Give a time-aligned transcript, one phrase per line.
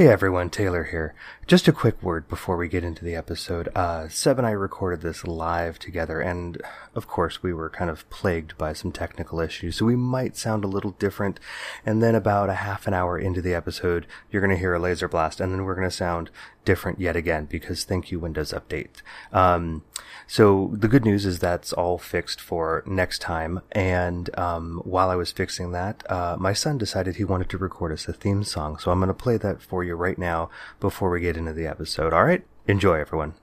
[0.00, 1.14] Hey everyone, Taylor here.
[1.46, 3.68] Just a quick word before we get into the episode.
[3.74, 6.62] Uh, Seb and I recorded this live together, and
[6.94, 10.64] of course, we were kind of plagued by some technical issues, so we might sound
[10.64, 11.38] a little different.
[11.84, 14.78] And then, about a half an hour into the episode, you're going to hear a
[14.78, 16.30] laser blast, and then we're going to sound
[16.64, 19.02] different yet again because thank you, Windows Update.
[19.32, 19.82] Um,
[20.26, 23.60] so the good news is that's all fixed for next time.
[23.72, 27.90] And um, while I was fixing that, uh, my son decided he wanted to record
[27.92, 30.50] us a theme song, so I'm going to play that for you right now
[30.80, 32.12] before we get into the episode.
[32.12, 33.34] All right, enjoy, everyone.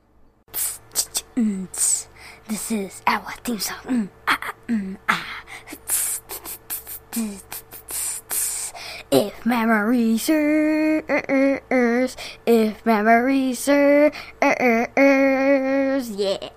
[1.36, 3.78] This is our theme song.
[3.86, 5.44] Mm, ah, ah, mm, ah.
[9.10, 11.06] If memory serves,
[12.46, 14.16] if memory serves,
[16.12, 16.50] yeah.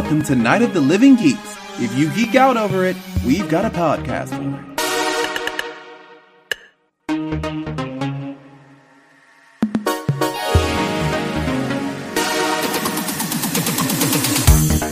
[0.00, 1.56] Welcome to Night of the Living Geeks.
[1.80, 2.96] If you geek out over it,
[3.26, 4.80] we've got a podcast for it.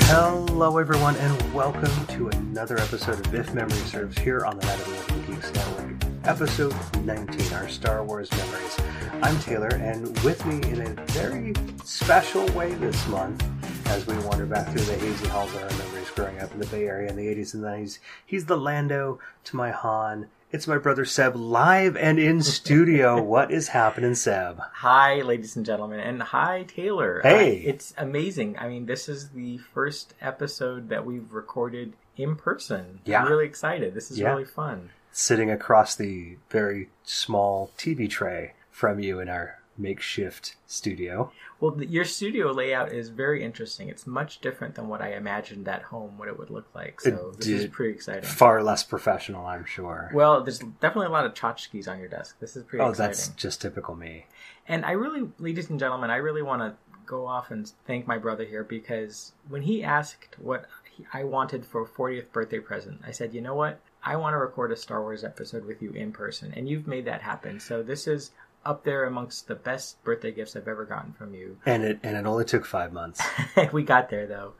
[0.08, 4.80] Hello, everyone, and welcome to another episode of If Memory Serves here on the Night
[4.80, 5.94] of the Living Geeks Network.
[6.24, 8.76] Episode 19, our Star Wars memories.
[9.22, 13.44] I'm Taylor, and with me in a very special way this month,
[13.88, 16.66] as we wander back through the hazy halls of our memories growing up in the
[16.66, 20.28] Bay Area in the 80s and 90s, he's the Lando to my Han.
[20.52, 23.20] It's my brother Seb live and in studio.
[23.20, 24.60] what is happening, Seb?
[24.74, 27.20] Hi, ladies and gentlemen, and hi, Taylor.
[27.22, 27.64] Hey.
[27.64, 28.56] Uh, it's amazing.
[28.58, 33.00] I mean, this is the first episode that we've recorded in person.
[33.04, 33.22] Yeah.
[33.22, 33.94] I'm really excited.
[33.94, 34.30] This is Yeah.
[34.30, 34.90] really fun.
[35.12, 41.32] Sitting across the very small TV tray from you in our makeshift studio.
[41.60, 43.88] Well, the, your studio layout is very interesting.
[43.88, 47.00] It's much different than what I imagined at home, what it would look like.
[47.00, 48.24] So It this is pretty exciting.
[48.24, 50.10] Far less professional, I'm sure.
[50.14, 52.36] Well, there's definitely a lot of tchotchkes on your desk.
[52.40, 53.10] This is pretty oh, exciting.
[53.10, 54.26] that's just typical me.
[54.68, 56.74] And I really, ladies and gentlemen, I really want to
[57.06, 61.64] go off and thank my brother here because when he asked what he, I wanted
[61.64, 63.80] for 40th birthday present, I said, you know what?
[64.02, 67.06] I want to record a Star Wars episode with you in person, and you've made
[67.06, 67.58] that happen.
[67.58, 68.30] So this is
[68.66, 71.58] up there amongst the best birthday gifts I've ever gotten from you.
[71.64, 73.22] And it and it only took five months.
[73.72, 74.54] we got there though.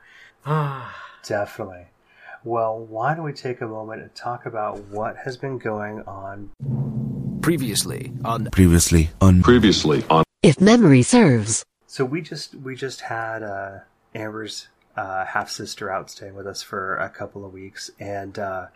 [0.45, 1.87] Ah, Definitely.
[2.43, 6.51] Well, why don't we take a moment and talk about what has been going on?
[7.41, 11.65] Previously on Previously on Previously on If memory serves.
[11.85, 13.79] So we just we just had uh,
[14.15, 18.67] Amber's uh, half sister out staying with us for a couple of weeks, and uh,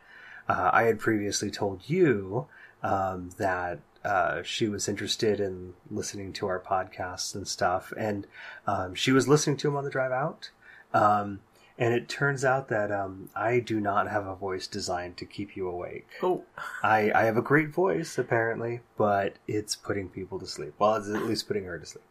[0.50, 2.48] uh, I had previously told you
[2.84, 8.28] um, that uh, she was interested in listening to our podcasts and stuff, and
[8.68, 10.50] um, she was listening to them on the drive out.
[10.94, 11.42] Um,
[11.78, 15.56] and it turns out that um, I do not have a voice designed to keep
[15.56, 16.08] you awake.
[16.22, 16.44] oh,
[16.84, 20.74] I, I have a great voice, apparently, but it's putting people to sleep.
[20.78, 22.06] Well, it's at least putting her to sleep.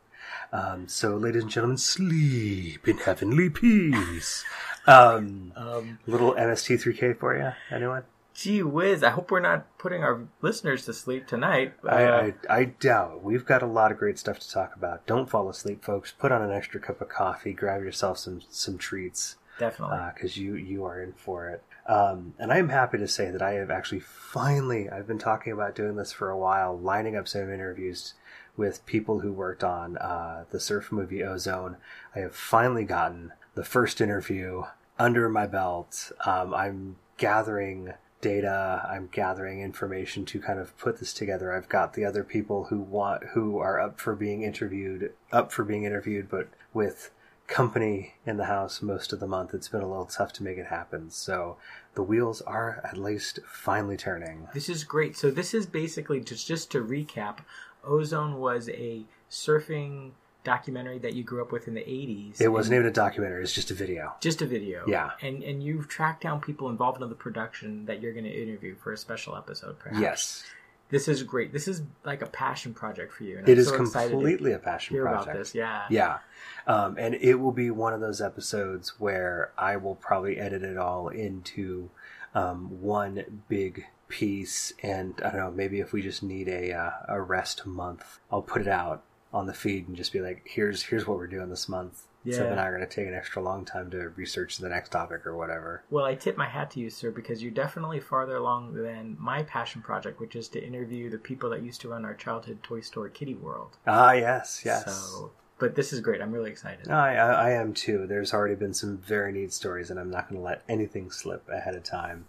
[0.53, 4.45] Um, so, ladies and gentlemen, sleep in heavenly peace.
[4.87, 8.03] Um, um, little MST3K for you, anyone?
[8.41, 9.03] Gee whiz!
[9.03, 11.75] I hope we're not putting our listeners to sleep tonight.
[11.87, 13.23] I, Uh, I, I doubt.
[13.23, 15.07] We've got a lot of great stuff to talk about.
[15.07, 16.13] Don't fall asleep, folks.
[16.19, 17.53] Put on an extra cup of coffee.
[17.53, 19.37] Grab yourself some some treats.
[19.59, 19.99] definitely.
[20.15, 21.63] because you you are in for it.
[21.87, 25.53] Um, and I am happy to say that I have actually finally I've been talking
[25.53, 28.15] about doing this for a while, lining up some interviews
[28.57, 31.77] with people who worked on uh, the surf movie Ozone.
[32.15, 34.63] I have finally gotten the first interview
[34.99, 36.13] under my belt.
[36.25, 38.87] Um, I'm gathering data.
[38.91, 41.53] I'm gathering information to kind of put this together.
[41.53, 45.65] I've got the other people who want who are up for being interviewed, up for
[45.65, 47.11] being interviewed, but with
[47.47, 50.57] company in the house most of the month, it's been a little tough to make
[50.57, 51.11] it happen.
[51.11, 51.57] So
[51.95, 54.49] the wheels are at least finally turning.
[54.55, 55.17] This is great.
[55.17, 57.39] So this is basically just just to recap,
[57.85, 60.13] Ozone was a surfing
[60.45, 62.41] documentary that you grew up with in the 80s.
[62.41, 64.15] It wasn't even a documentary; it's just a video.
[64.21, 64.85] just a video.
[64.87, 65.11] Yeah.
[65.23, 68.75] And and you've tracked down people involved in the production that you're going to interview
[68.77, 70.01] for a special episode perhaps.
[70.01, 70.45] Yes,
[70.89, 71.53] This is great.
[71.53, 73.39] This is like a passion project for you.
[73.39, 75.27] And it I'm is so completely a passion hear project.
[75.29, 75.55] about this.
[75.55, 75.85] Yeah.
[75.91, 76.19] Yeah.
[76.67, 80.77] Um, and it will be one of those episodes where I will probably edit it
[80.77, 81.91] all into
[82.35, 84.73] um, one big piece.
[84.83, 88.43] And I don't know, maybe if we just need a, uh, a rest month, I'll
[88.43, 91.49] put it out on the feed and just be like, here's, here's what we're doing
[91.51, 92.03] this month.
[92.25, 92.49] So Yeah.
[92.51, 95.37] then I'm going to take an extra long time to research the next topic or
[95.37, 95.83] whatever.
[95.89, 99.43] Well, I tip my hat to you, sir, because you're definitely farther along than my
[99.45, 102.81] passion project, which is to interview the people that used to run our childhood toy
[102.81, 103.79] store, Kitty World.
[103.87, 104.85] Ah, yes, yes.
[104.85, 106.21] So, but this is great.
[106.21, 106.91] I'm really excited.
[106.91, 108.07] I, I, I am too.
[108.07, 111.49] There's already been some very neat stories, and I'm not going to let anything slip
[111.49, 112.27] ahead of time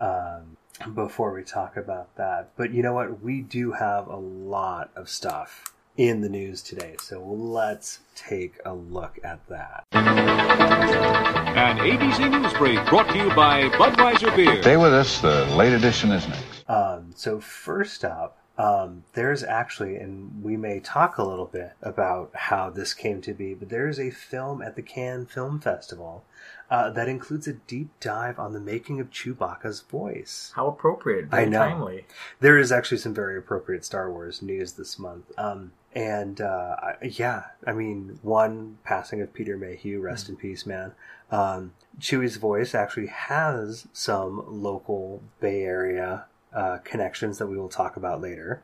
[0.00, 0.56] um,
[0.94, 2.52] before we talk about that.
[2.56, 3.20] But you know what?
[3.22, 8.74] We do have a lot of stuff in the news today, so let's take a
[8.74, 9.84] look at that.
[9.92, 14.60] An ABC News Break brought to you by Budweiser Beer.
[14.62, 15.20] Stay with us.
[15.20, 16.68] The late edition is next.
[16.68, 22.30] Um, so first up, um, there's actually, and we may talk a little bit about
[22.34, 26.24] how this came to be, but there's a film at the Cannes Film Festival
[26.70, 30.52] uh, that includes a deep dive on the making of Chewbacca's voice.
[30.56, 31.26] How appropriate.
[31.26, 31.58] Very I know.
[31.58, 32.06] timely.
[32.40, 35.30] There is actually some very appropriate Star Wars news this month.
[35.38, 40.92] Um, and uh, yeah, I mean, one passing of Peter Mayhew, rest in peace, man.
[41.30, 47.96] Um, Chewie's voice actually has some local Bay Area uh, connections that we will talk
[47.96, 48.62] about later.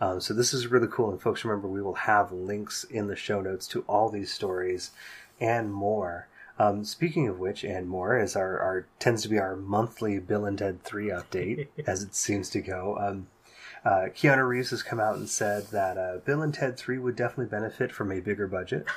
[0.00, 1.10] Um, so this is really cool.
[1.10, 4.92] And folks, remember, we will have links in the show notes to all these stories
[5.40, 6.28] and more.
[6.56, 10.44] Um, speaking of which, and more, is our, our tends to be our monthly Bill
[10.44, 12.96] and Ted Three update, as it seems to go.
[13.00, 13.26] Um,
[13.84, 17.16] uh, Keanu Reeves has come out and said that uh, Bill and Ted Three would
[17.16, 18.86] definitely benefit from a bigger budget.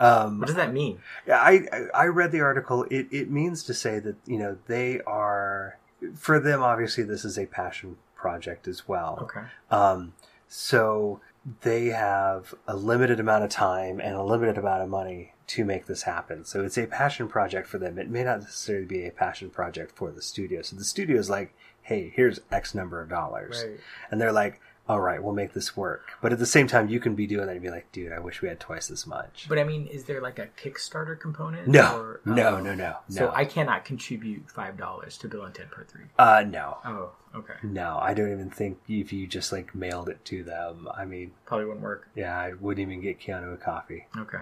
[0.00, 1.00] Um, What does that mean?
[1.26, 2.84] yeah, I I I read the article.
[2.84, 5.76] It it means to say that you know they are
[6.14, 6.62] for them.
[6.62, 9.18] Obviously, this is a passion project as well.
[9.22, 9.40] Okay.
[9.72, 10.12] Um,
[10.46, 11.20] so
[11.62, 15.86] they have a limited amount of time and a limited amount of money to make
[15.86, 16.44] this happen.
[16.44, 17.98] So it's a passion project for them.
[17.98, 20.62] It may not necessarily be a passion project for the studio.
[20.62, 21.54] So the studio is like,
[21.88, 23.64] hey, here's X number of dollars.
[23.66, 23.80] Right.
[24.10, 26.12] And they're like, all right, we'll make this work.
[26.22, 28.18] But at the same time, you can be doing that and be like, dude, I
[28.20, 29.46] wish we had twice as much.
[29.48, 31.68] But I mean, is there like a Kickstarter component?
[31.68, 32.60] No, Or, no, oh.
[32.60, 33.32] no, no, So no.
[33.34, 36.04] I cannot contribute five dollars to Bill and Ted per three.
[36.18, 36.78] uh, no.
[36.86, 37.54] Oh, okay.
[37.62, 40.88] No, I don't even think if you just like mailed it to them.
[40.94, 42.08] I mean, Probably wouldn't work.
[42.14, 44.06] yeah, I wouldn't even get Keanu a coffee.
[44.16, 44.38] Okay.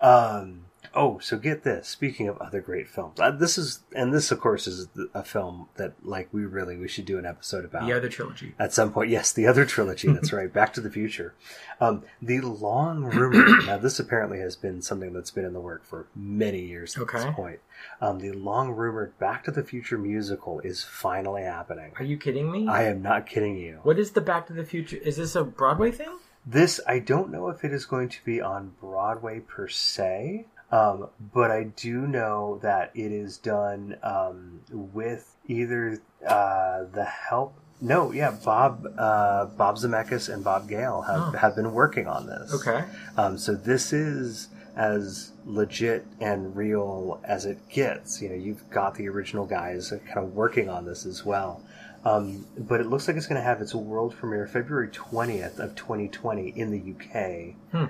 [0.00, 0.64] Um,
[0.94, 1.88] oh, so get this.
[1.88, 5.68] Speaking of other great films, uh, this is, and this of course is a film
[5.76, 8.54] that like we really we should do an episode about The other trilogy.
[8.58, 9.10] at some point.
[9.10, 10.08] Yes, the other trilogy.
[10.12, 10.52] That's right.
[10.52, 11.34] Back to the Future.
[11.80, 13.62] Um, the long rumor.
[13.66, 17.02] now, this apparently has been something that's been in the work for many years at
[17.02, 17.18] Okay.
[17.18, 17.60] this point.
[18.00, 21.92] Um, the long rumored Back to the Future musical is finally happening.
[21.96, 22.66] Are you kidding me?
[22.66, 23.80] I am not kidding you.
[23.84, 24.96] What is the Back to the Future?
[24.96, 26.18] Is this a Broadway thing?
[26.46, 31.08] This, I don't know if it is going to be on Broadway per se, um,
[31.32, 37.54] but I do know that it is done um, with either uh, the help.
[37.80, 41.38] No, yeah, Bob uh, Bob Zemeckis and Bob Gale have, Oh.
[41.38, 42.52] have been working on this.
[42.52, 42.84] Okay.
[43.16, 48.20] Um, so this is as legit and real as it gets.
[48.20, 51.62] You know, you've got the original guys kind of working on this as well.
[52.04, 55.74] Um, but it looks like it's going to have its world premiere February 20th of
[55.74, 57.88] 2020 in the UK.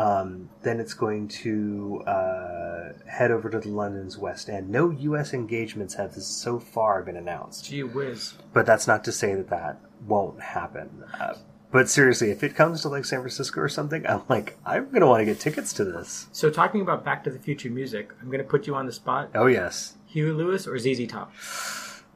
[0.00, 4.70] Um, then it's going to uh, head over to the London's West End.
[4.70, 5.34] No U.S.
[5.34, 8.34] engagements have so far been announced Gee whiz.
[8.54, 11.04] but that's not to say that that won't happen.
[11.18, 11.34] Uh,
[11.70, 15.06] but seriously, if it comes to like San Francisco or something, I'm like, I'm gonna
[15.06, 16.28] want to get tickets to this.
[16.32, 18.92] So talking about Back to the Future music, I'm going to put you on the
[18.92, 19.30] spot.
[19.34, 21.32] Oh yes, Huey Lewis or ZZ Top?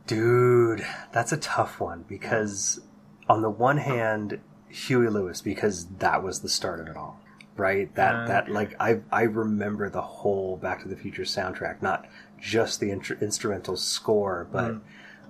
[0.06, 2.80] dude, that's a tough one because
[3.28, 7.20] on the one hand, Huey Lewis because that was the start of it all,
[7.56, 7.94] right?
[7.94, 12.06] That Uh, that like I I remember the whole Back to the Future soundtrack, not
[12.40, 14.80] just the intr- instrumental score, but mm.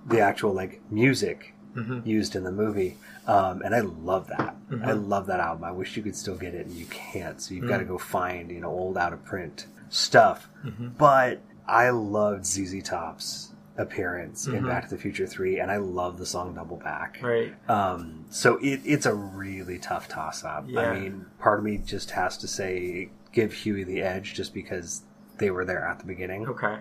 [0.07, 2.07] the actual like music mm-hmm.
[2.07, 2.97] used in the movie.
[3.27, 4.57] Um, and I love that.
[4.71, 5.09] I mm-hmm.
[5.09, 5.65] love that album.
[5.65, 7.41] I wish you could still get it, and you can't.
[7.41, 7.89] So you've got to mm.
[7.89, 10.49] go find you know old out of print stuff.
[10.65, 10.89] Mm-hmm.
[10.99, 16.19] But I loved ZZ Top's appearance in Back to the Future Three, and I love
[16.19, 17.19] the song Double Back.
[17.23, 17.53] Right.
[17.69, 20.65] Um, so it, it's a really tough toss up.
[20.69, 20.81] Yeah.
[20.81, 25.03] I mean, part of me just has to say give Huey the edge just because
[25.39, 26.47] they were there at the beginning.
[26.49, 26.79] Okay.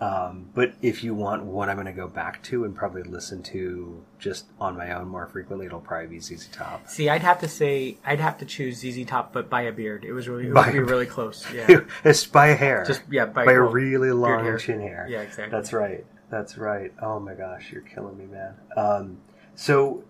[0.00, 3.42] Um, but if you want what I'm going to go back to and probably listen
[3.44, 6.88] to just on my own more frequently, it'll probably be ZZ Top.
[6.88, 10.04] See, I'd have to say I'd have to choose ZZ Top, but by a beard.
[10.04, 11.46] It was really it By would be really close.
[11.52, 11.80] Yeah.
[12.04, 12.84] it's by a hair.
[12.84, 14.58] Just yeah, by, by a really long hair.
[14.58, 15.06] chin hair.
[15.08, 15.50] Yeah, exactly.
[15.50, 16.04] That's right.
[16.30, 16.92] That's right.
[17.00, 18.54] Oh my gosh, you're killing me, man.
[18.76, 19.18] Um,
[19.54, 20.02] so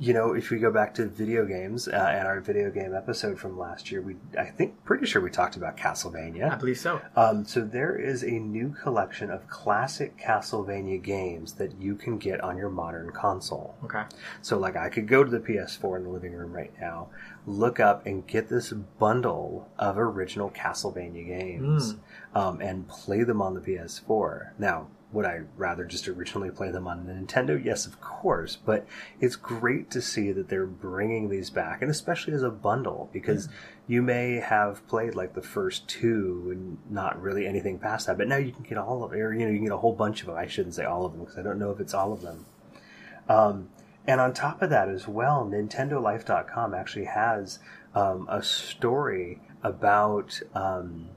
[0.00, 3.38] you know, if we go back to video games uh, and our video game episode
[3.38, 6.50] from last year, we I think pretty sure we talked about Castlevania.
[6.50, 7.02] I believe so.
[7.16, 12.40] Um, so there is a new collection of classic Castlevania games that you can get
[12.40, 13.74] on your modern console.
[13.84, 14.04] Okay.
[14.40, 17.08] So like I could go to the PS4 in the living room right now,
[17.46, 21.96] look up and get this bundle of original Castlevania games,
[22.34, 24.52] um, and play them on the PS4.
[24.58, 27.62] Now, would I rather just originally play them on Nintendo?
[27.62, 28.56] Yes, of course.
[28.56, 28.86] But
[29.20, 33.48] it's great to see that they're bringing these back, and especially as a bundle, because
[33.88, 38.18] you may have played like the first two and not really anything past that.
[38.18, 39.94] But now you can get all of, or you know, you can get a whole
[39.94, 40.36] bunch of them.
[40.36, 42.46] I shouldn't say all of them because I don't know if it's all of them.
[43.28, 43.68] Um,
[44.06, 47.58] and on top of that as well, NintendoLife.com actually has
[47.94, 51.08] um, a story about um,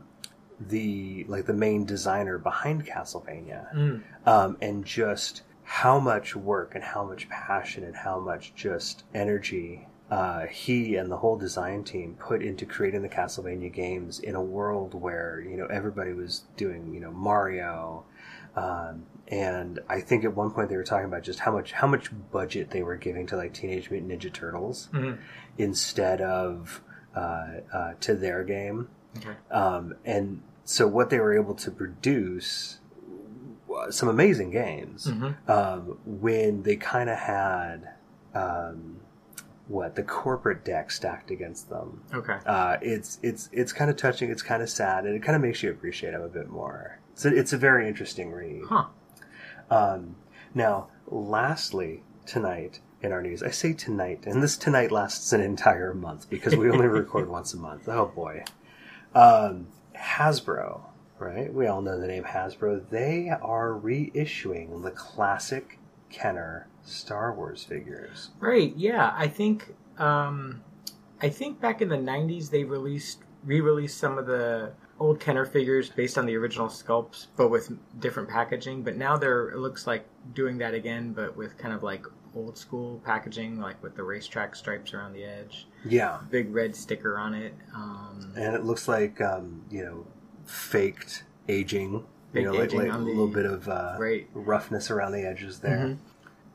[0.69, 7.03] the like the main designer behind Castlevania, um, and just how much work and how
[7.03, 12.43] much passion and how much just energy uh, he and the whole design team put
[12.43, 16.99] into creating the Castlevania games in a world where you know everybody was doing you
[16.99, 18.05] know Mario.
[18.55, 21.87] Um, and I think at one point they were talking about just how much how
[21.87, 24.89] much budget they were giving to like Teenage Mutant Ninja Turtles
[25.57, 26.81] instead of
[27.15, 28.89] uh, uh, to their game.
[29.17, 29.35] Okay.
[29.49, 32.79] Um, and so what they were able to produce
[33.89, 35.07] some amazing games
[35.47, 37.89] um, when they kind of had
[38.33, 38.97] um,
[39.67, 42.01] what the corporate deck stacked against them.
[42.13, 42.37] Okay.
[42.45, 44.29] Uh, it's it's it's kind of touching.
[44.29, 46.99] It's kind of sad, and it kind of makes you appreciate them a bit more.
[47.15, 48.63] So it's a very interesting read.
[48.67, 48.85] Huh.
[49.69, 50.15] Um,
[50.53, 55.93] now, lastly, tonight in our news, I say tonight, and this tonight lasts an entire
[55.93, 57.87] month because we only record once a month.
[57.87, 58.43] Oh boy.
[60.03, 60.81] Hasbro,
[61.17, 61.53] right?
[61.53, 62.89] We all know the name Hasbro.
[62.89, 65.79] They are reissuing the classic
[66.09, 68.31] Kenner Star Wars figures.
[68.39, 68.73] Right.
[68.75, 69.13] Yeah.
[69.15, 69.73] I think.
[69.97, 70.63] Um,
[71.21, 75.89] I think back in the '90s they released re-released some of the old Kenner figures
[75.89, 78.83] based on the original sculpts, but with different packaging.
[78.83, 82.05] But now they're it looks like doing that again, but with kind of like
[82.35, 86.19] old school packaging, like with the racetrack stripes around the edge, Yeah.
[86.29, 87.53] big red sticker on it.
[87.75, 90.05] Um, and it looks like um, you know
[90.45, 93.95] faked aging Fake you know like, aging like a on the- little bit of uh,
[93.99, 94.27] Right.
[94.33, 95.97] roughness around the edges there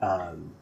[0.03, 0.53] um,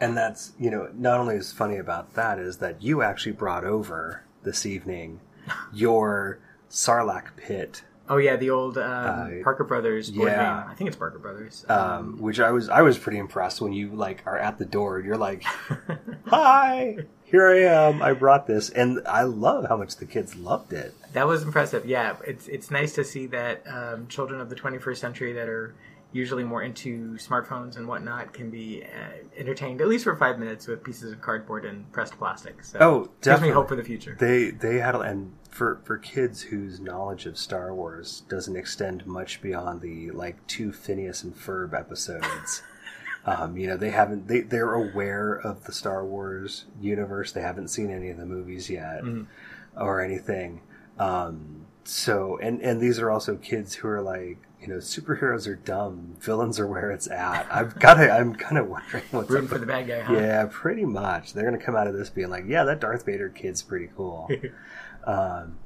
[0.00, 3.64] and that's you know not only is funny about that is that you actually brought
[3.64, 5.20] over this evening
[5.72, 6.38] your
[6.70, 10.60] sarlacc pit oh yeah, the old um, Uh, Parker Brothers board yeah.
[10.62, 10.70] game.
[10.70, 11.64] I think it's Parker Brothers.
[11.68, 14.98] um, which I was I was pretty impressed when you like are at the door
[14.98, 15.42] and you're like,
[16.26, 18.02] "Hi, here I am.
[18.02, 20.94] I brought this," and I love how much the kids loved it.
[21.12, 21.86] That was impressive.
[21.86, 25.74] Yeah, it's it's nice to see that um, children of the 21st century that are
[26.10, 30.66] usually more into smartphones and whatnot can be uh, entertained at least for five minutes
[30.66, 32.64] with pieces of cardboard and pressed plastic.
[32.64, 33.50] So Oh, gives me definitely.
[33.52, 34.16] hope for the future.
[34.18, 39.42] They they had and for for kids whose knowledge of Star Wars doesn't extend much
[39.42, 42.62] beyond the like two Phineas and Ferb episodes.
[43.26, 47.32] um, you know, they haven't they they're aware of the Star Wars universe.
[47.32, 49.02] They haven't seen any of the movies yet
[49.76, 50.60] or anything.
[50.96, 55.56] Um, so and and these are also kids who are like you know superheroes are
[55.56, 57.48] dumb, villains are where it's at.
[57.50, 60.12] I've got to I'm kind of wondering what's Rooting up for the bad guy, huh?
[60.12, 61.32] yeah, pretty much.
[61.32, 63.90] They're going to come out of this being like, yeah, that Darth Vader kid's pretty
[63.96, 64.30] cool.
[65.04, 65.58] um,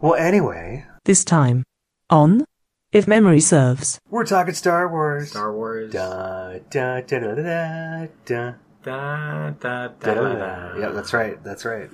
[0.00, 1.64] well, anyway, This time
[2.10, 2.44] on
[2.92, 3.98] If Memory Serves.
[4.10, 5.30] we're talking Star Wars.
[5.30, 5.92] Star Wars.
[5.92, 8.52] Da, da, da, da, da, da,
[8.84, 10.76] Da, da, da, da, da.
[10.76, 11.42] Yeah, that's right.
[11.44, 11.88] That's right.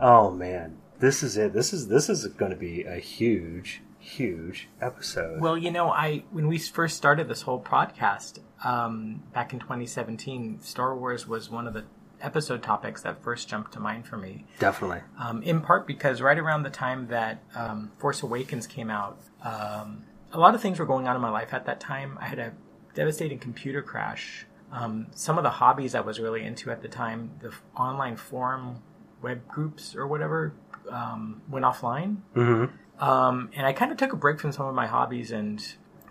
[0.00, 1.54] Oh man, this is it.
[1.54, 5.40] This is this is going to be a huge, huge episode.
[5.40, 10.60] Well, you know, I when we first started this whole podcast um, back in 2017,
[10.60, 11.84] Star Wars was one of the
[12.20, 14.46] episode topics that first jumped to mind for me.
[14.58, 15.00] Definitely.
[15.18, 20.04] um, in part because right around the time that um, Force Awakens came out, um,
[20.32, 22.18] a lot of things were going on in my life at that time.
[22.20, 22.52] I had a
[22.94, 24.46] devastating computer crash.
[24.72, 28.16] Um, some of the hobbies I was really into at the time, the f- online
[28.16, 28.82] forum
[29.22, 30.52] web groups or whatever,
[30.90, 32.18] um, went offline.
[32.34, 33.02] Mm-hmm.
[33.02, 35.62] Um, and I kind of took a break from some of my hobbies and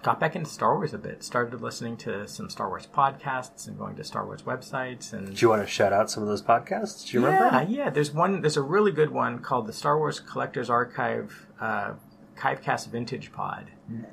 [0.05, 1.23] got back into Star Wars a bit.
[1.23, 5.41] Started listening to some Star Wars podcasts and going to Star Wars websites and Do
[5.41, 7.07] you want to shout out some of those podcasts?
[7.07, 7.45] Do you remember?
[7.67, 7.89] yeah, yeah.
[7.89, 8.41] There's one.
[8.41, 11.93] There's a really good one called the Star Wars Collector's Archive, uh,
[12.37, 13.71] Kivecast Vintage Pod.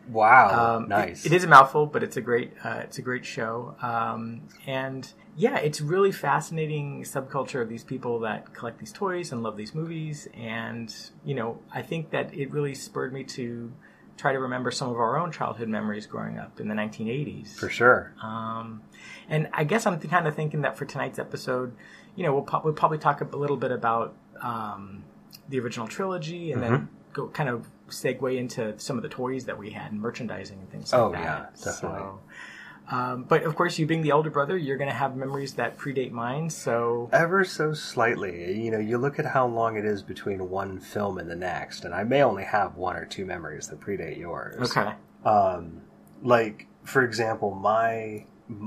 [0.08, 1.26] Wow, Um, nice.
[1.26, 2.54] it- it is a mouthful, but it's a great.
[2.64, 3.75] Uh, it's a great show.
[3.82, 9.42] Um, and yeah, it's really fascinating subculture of these people that collect these toys and
[9.42, 10.26] love these movies.
[10.34, 13.72] And you know, I think that it really spurred me to
[14.16, 17.54] try to remember some of our own childhood memories growing up in the 1980s.
[17.57, 18.12] For sure.
[18.23, 18.83] Um,
[19.28, 21.75] and I guess I'm kind of thinking that for tonight's episode,
[22.14, 25.04] you know, we'll, po- we'll probably talk a little bit about um,
[25.49, 26.85] the original trilogy and then Mm-hmm.
[27.12, 30.71] go kind of segue into some of the toys that we had and merchandising and
[30.71, 31.52] things Oh, like that.
[31.54, 31.99] Oh yeah, definitely.
[31.99, 32.21] So,
[32.92, 35.78] um, but of course, you being the elder brother, you're going to have memories that
[35.78, 36.50] predate mine.
[36.50, 38.61] So Ever so slightly.
[38.61, 41.84] You know, you look at how long it is between one film and the next,
[41.84, 44.70] and I may only have one or two memories that predate yours.
[44.76, 44.92] okay,
[45.25, 45.80] Um,
[46.22, 48.26] like, for example, my,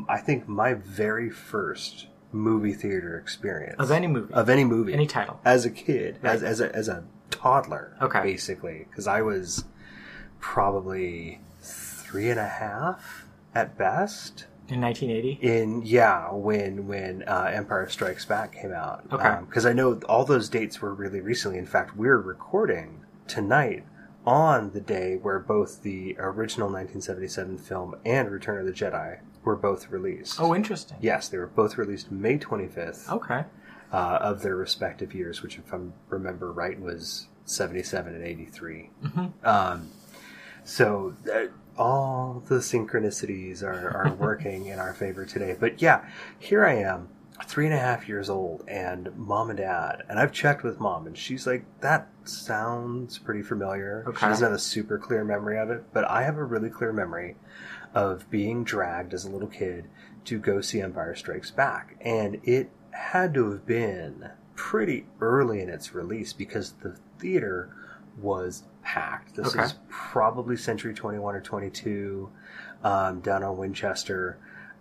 [0.10, 5.08] I think my very first movie theater experience of any movie, of any movie, any
[5.08, 5.40] title.
[5.46, 8.22] as a kid, as, as a as a toddler, Okay.
[8.22, 9.64] basically, because I was
[10.40, 13.25] probably three and a half
[13.56, 14.46] at best.
[14.68, 15.40] in 1980.
[15.48, 19.38] In yeah, when when uh, Empire Strikes Back came out, Okay.
[19.48, 21.58] because I know all those dates were really recently.
[21.58, 23.86] In fact, we're recording tonight
[24.26, 29.56] on the day where both the original 1977 film and Return of the Jedi were
[29.56, 30.42] both released.
[30.42, 30.98] Oh, interesting.
[31.00, 33.44] yes, they were both released May 25th Okay.
[33.94, 35.78] uh, of their respective years, which, if I
[36.10, 38.90] remember right, was 77 and 83.
[39.44, 39.90] Um,
[40.64, 41.46] so uh,
[41.78, 45.56] all the synchronicities are, are working in our favor today.
[45.60, 46.06] But yeah,
[46.40, 47.10] here I am,
[47.46, 50.04] three and a half years old, and mom and dad.
[50.08, 54.06] And I've checked with mom, and she's like, that sounds pretty familiar.
[54.16, 56.94] She doesn't have a super clear memory of it, but I have a really clear
[56.94, 57.36] memory
[57.94, 59.88] of being dragged as a little kid
[60.26, 61.98] to go see Empire Strikes Back.
[62.02, 67.70] And it had to have been pretty early in its release because the theater
[68.18, 69.36] was packed.
[69.36, 69.64] This Okay.
[69.64, 72.30] is probably Century 21 or 22
[72.84, 74.38] um, down on Winchester.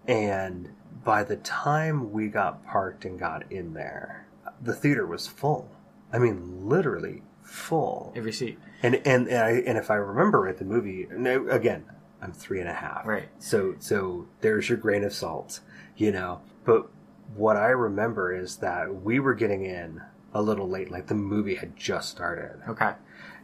[0.07, 0.69] And
[1.03, 4.27] by the time we got parked and got in there,
[4.63, 5.71] the theater was full.
[6.13, 8.13] I mean, literally full.
[8.15, 8.59] Every seat.
[8.83, 11.85] And and and, I, and if I remember right, the movie no, again,
[12.21, 13.07] I'm three and a half.
[13.07, 13.29] Right.
[13.39, 15.61] So so there's your grain of salt,
[15.97, 16.43] you know.
[16.65, 16.89] But
[17.35, 20.03] what I remember is that we were getting in
[20.35, 22.93] a little late, like the movie had just started, Okay.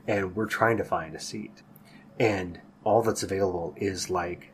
[0.06, 1.62] And we're trying to find a seat,
[2.18, 4.52] and all that's available is like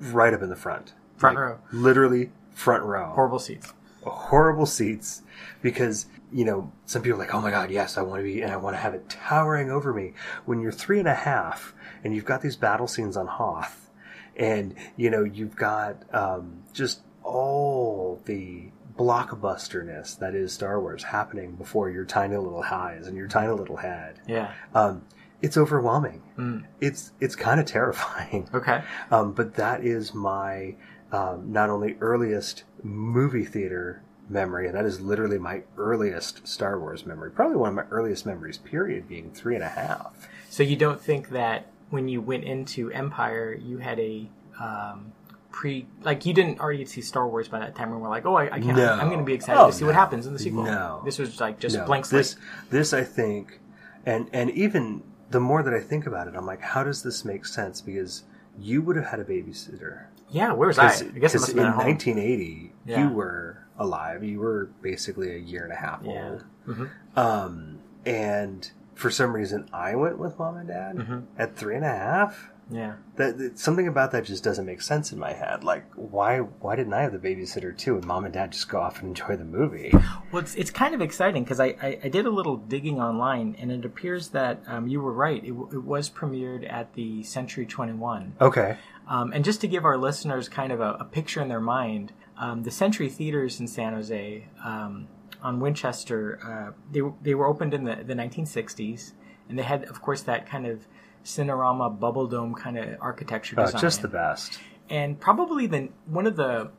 [0.00, 1.58] right up in the front, Front Like, row.
[1.72, 3.12] literally front row.
[3.14, 3.72] Horrible seats.
[4.02, 5.22] horrible seats.
[5.62, 8.40] Because you know some people are like oh my god yes i want to be
[8.40, 10.12] and i want to have it towering over me.
[10.46, 13.90] When you're three and a half and you've got these battle scenes on hoth
[14.36, 21.52] and you know you've got um, just all the blockbusterness that is star wars happening
[21.56, 24.52] before your tiny little eyes and your tiny little head Yeah.
[24.74, 25.02] um,
[25.40, 26.64] it's overwhelming Mm.
[26.80, 28.82] it's it's kind of terrifying Okay.
[29.10, 30.74] um, but that is my
[31.10, 37.04] um, not only earliest movie theater memory, and that is literally my earliest Star Wars
[37.04, 37.30] memory.
[37.30, 40.26] Probably one of my earliest memories, period, being three and a half.
[40.48, 45.12] So you don't think that when you went into Empire, you had a um,
[45.52, 48.34] pre like you didn't already see Star Wars by that time, and we're like, oh,
[48.34, 48.76] I, I can't.
[48.76, 48.92] No.
[48.94, 50.64] I'm going to be excited Oh, to see what happens in the sequel.
[50.64, 51.02] No.
[51.04, 52.20] This was like just No, blank slate.
[52.20, 52.36] This,
[52.70, 53.60] this, I think,
[54.06, 57.24] and and even the more that I think about it, I'm like, how does this
[57.24, 57.80] make sense?
[57.80, 58.24] Because
[58.58, 60.06] you would have had a babysitter.
[60.30, 60.86] yeah, where was I?
[60.88, 61.86] I guess it must have in been at home.
[61.86, 63.08] 1980, Yeah.
[63.08, 64.22] you were alive.
[64.24, 66.28] You were basically a year and a half Yeah.
[66.30, 66.44] old.
[66.68, 66.90] Mhm.
[67.16, 71.22] Um, and for some reason, I went with mom and dad Mhm.
[71.38, 72.51] at three and a half.
[72.72, 72.94] Yeah.
[73.16, 75.62] That, that something about that just doesn't make sense in my head.
[75.62, 78.80] Like, why why didn't I have the babysitter too, and mom and dad just go
[78.80, 79.92] off and enjoy the movie?
[80.32, 83.54] Well, it's, it's kind of exciting because I, I, I did a little digging online,
[83.58, 85.44] and it appears that um, you were right.
[85.44, 88.36] It, it was premiered at the Century 21.
[88.40, 91.60] Okay, Um, and just to give our listeners kind of a, a picture in their
[91.60, 95.08] mind, um, the Century Theaters in San Jose um,
[95.42, 99.12] on Winchester, uh, they, they were opened in the, the 1960s,
[99.48, 100.86] and they had, of course, that kind of
[101.24, 103.80] Cinerama bubble dome kind of architecture oh, design.
[103.80, 104.58] just the best.
[104.90, 106.70] And probably the one of the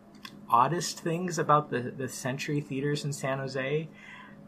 [0.49, 3.89] oddest things about the the Century Theaters in San Jose.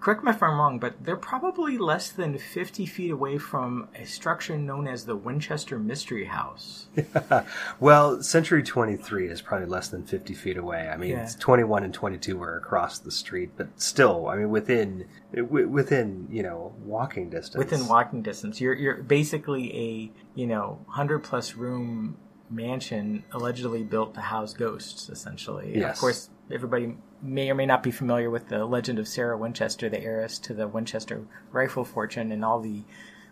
[0.06, 4.06] Correct me if I'm wrong, but they're probably less than 50 feet away from a
[4.06, 6.86] structure known as the Winchester Mystery House.
[7.80, 10.90] Well, Century 23 is probably less than 50 feet away.
[10.90, 11.24] I mean, Yeah.
[11.24, 16.44] it's 21 and 22 were across the street, but still, I mean, within within you
[16.44, 17.58] know walking distance.
[17.58, 22.18] Within walking distance, you're you're basically a you know hundred plus room
[22.52, 25.10] mansion allegedly built to house ghosts.
[25.10, 25.96] Essentially, And Yes.
[25.98, 29.90] Of course, everybody may or may not be familiar with the legend of Sarah Winchester,
[29.90, 32.84] the heiress to the Winchester rifle fortune, and all the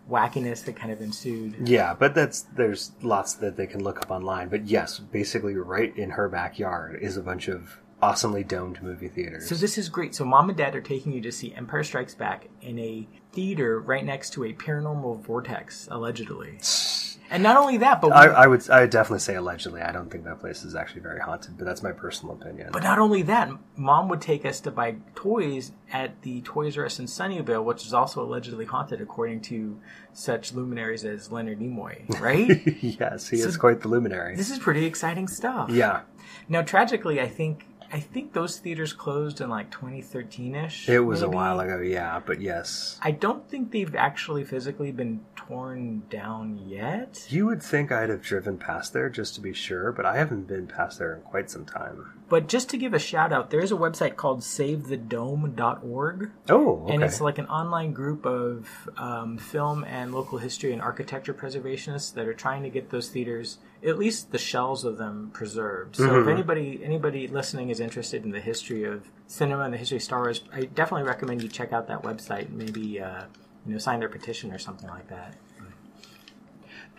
[0.10, 1.68] wackiness that kind of ensued.
[1.68, 4.50] Yeah, but that's there's lots that they can look up online.
[4.50, 9.48] But yes, basically, right in her backyard is a bunch of awesomely domed movie theaters.
[9.48, 10.14] So this is great.
[10.14, 13.80] So mom and dad are taking you to see Empire Strikes Back in a theater
[13.80, 16.60] right next to a paranormal vortex, allegedly.
[17.32, 19.82] And not only that, but I, I would I would definitely say allegedly.
[19.82, 22.70] I don't think that place is actually very haunted, but that's my personal opinion.
[22.72, 26.86] But not only that, mom would take us to buy toys at the Toys R
[26.86, 29.80] Us in Sunnyvale, which is also allegedly haunted, according to
[30.14, 32.62] such luminaries as Leonard Nimoy, right?
[32.84, 34.36] yes, he is quite the luminary.
[34.36, 35.70] this is pretty exciting stuff.
[35.72, 36.02] yeah,
[36.50, 40.90] Now, tragically, I think I think those theaters closed in like 2013 ish.
[40.90, 41.80] it was a while ago.
[41.80, 47.28] Yeah, but yes, I don't think they've actually physically been torn down yet.
[47.30, 50.48] you would think I'd have driven past there just to be sure, but I haven't
[50.48, 52.24] been past there in quite some time.
[52.30, 56.32] But just to give a shout out, there is a website called SaveTheDome.org.
[56.50, 56.94] Oh, okay.
[56.96, 62.12] And it's like an online group of um, film and local history and architecture preservationists
[62.16, 65.98] that are trying to get those theaters, at least the shells of them, preserved.
[65.98, 69.98] So if anybody anybody listening is interested in the history of cinema and the history
[69.98, 73.24] of Star Wars, I definitely recommend you check out that website and maybe uh,
[73.66, 75.36] you know sign their petition or something like that.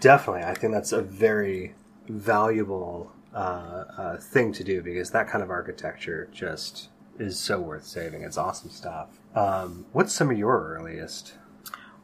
[0.01, 1.75] Definitely, I think that's a very
[2.09, 7.87] valuable uh, uh, thing to do because that kind of architecture just is so worth
[7.87, 8.23] saving.
[8.23, 9.09] It's awesome stuff.
[9.35, 11.35] Um, what's some of your earliest?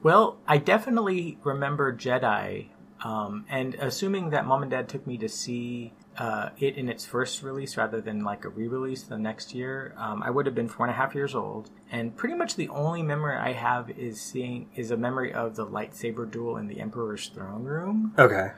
[0.02, 2.68] Well, I definitely remember Jedi,
[3.02, 7.06] um, and assuming that mom and dad took me to see uh, it in its
[7.06, 10.68] first release rather than like a re-release the next year, um, I would have been
[10.68, 11.70] four and a half years old.
[11.90, 15.66] And pretty much the only memory I have is seeing is a memory of the
[15.66, 18.12] lightsaber duel in the Emperor's throne room.
[18.18, 18.50] Okay.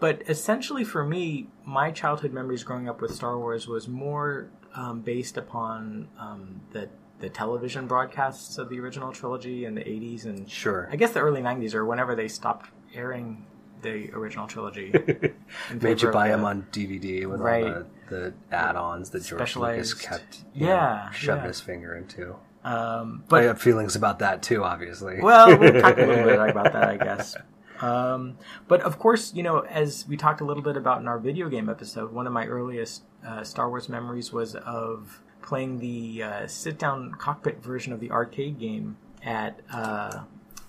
[0.00, 5.00] But essentially, for me, my childhood memories growing up with Star Wars was more um,
[5.02, 6.88] based upon um, the
[7.20, 10.88] the television broadcasts of the original trilogy in the '80s and Sure.
[10.90, 13.46] I guess the early '90s or whenever they stopped airing
[13.82, 14.92] the original trilogy.
[15.80, 17.64] Made you buy the- them on DVD with Right.
[17.64, 21.48] all the, the add-ons that George Lucas kept, you know, Yeah, shoved yeah.
[21.48, 22.36] his finger into.
[22.64, 25.20] Um, I have feelings about that too, obviously.
[25.20, 27.36] Well, we'll talk a little bit about that, I guess.
[27.80, 31.18] Um, but of course, you know, as we talked a little bit about in our
[31.18, 36.22] video game episode, one of my earliest uh, Star Wars memories was of playing the
[36.22, 40.20] uh, sit-down cockpit version of the arcade game at uh,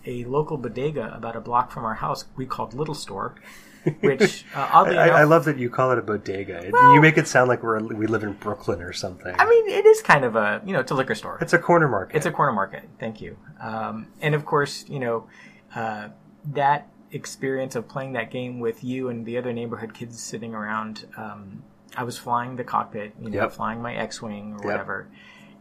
[0.06, 2.26] a local bodega about a block from our house.
[2.36, 3.36] We called Little Store,
[4.02, 6.70] which uh, I, oddly I, enough, I love that you call it a bodega.
[6.72, 9.36] Well- you make it sound like we're we live in Brooklyn or something.
[9.38, 11.38] I mean, it is kind of a you know, it's a liquor store.
[11.42, 12.16] it's a corner market.
[12.18, 12.84] It's a corner market.
[13.00, 13.38] Thank you.
[13.62, 15.28] Um, and of course, you know,
[15.76, 16.10] uh,
[16.54, 21.06] that experience of playing that game with you and the other neighborhood kids sitting around.
[21.16, 21.64] Um,
[21.96, 23.52] I was flying the cockpit, you know, Yep.
[23.52, 24.66] flying my X-wing or Yep.
[24.66, 25.08] whatever,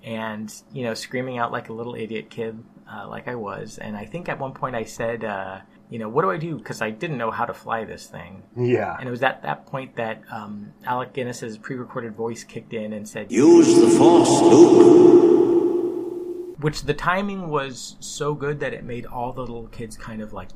[0.02, 3.78] and you know, screaming out like a little idiot kid, uh, like I was.
[3.78, 6.56] And I think at one point I said, uh, you know, what do I do?
[6.56, 8.42] Because I didn't know how to fly this thing.
[8.56, 8.96] yeah.
[8.98, 13.06] And it was at that point that um, Alec Guinness's pre-recorded voice kicked in and
[13.08, 16.58] said, Use the force, Luke.
[16.60, 20.32] which the timing was so good that it made all the little kids kind of
[20.32, 20.48] like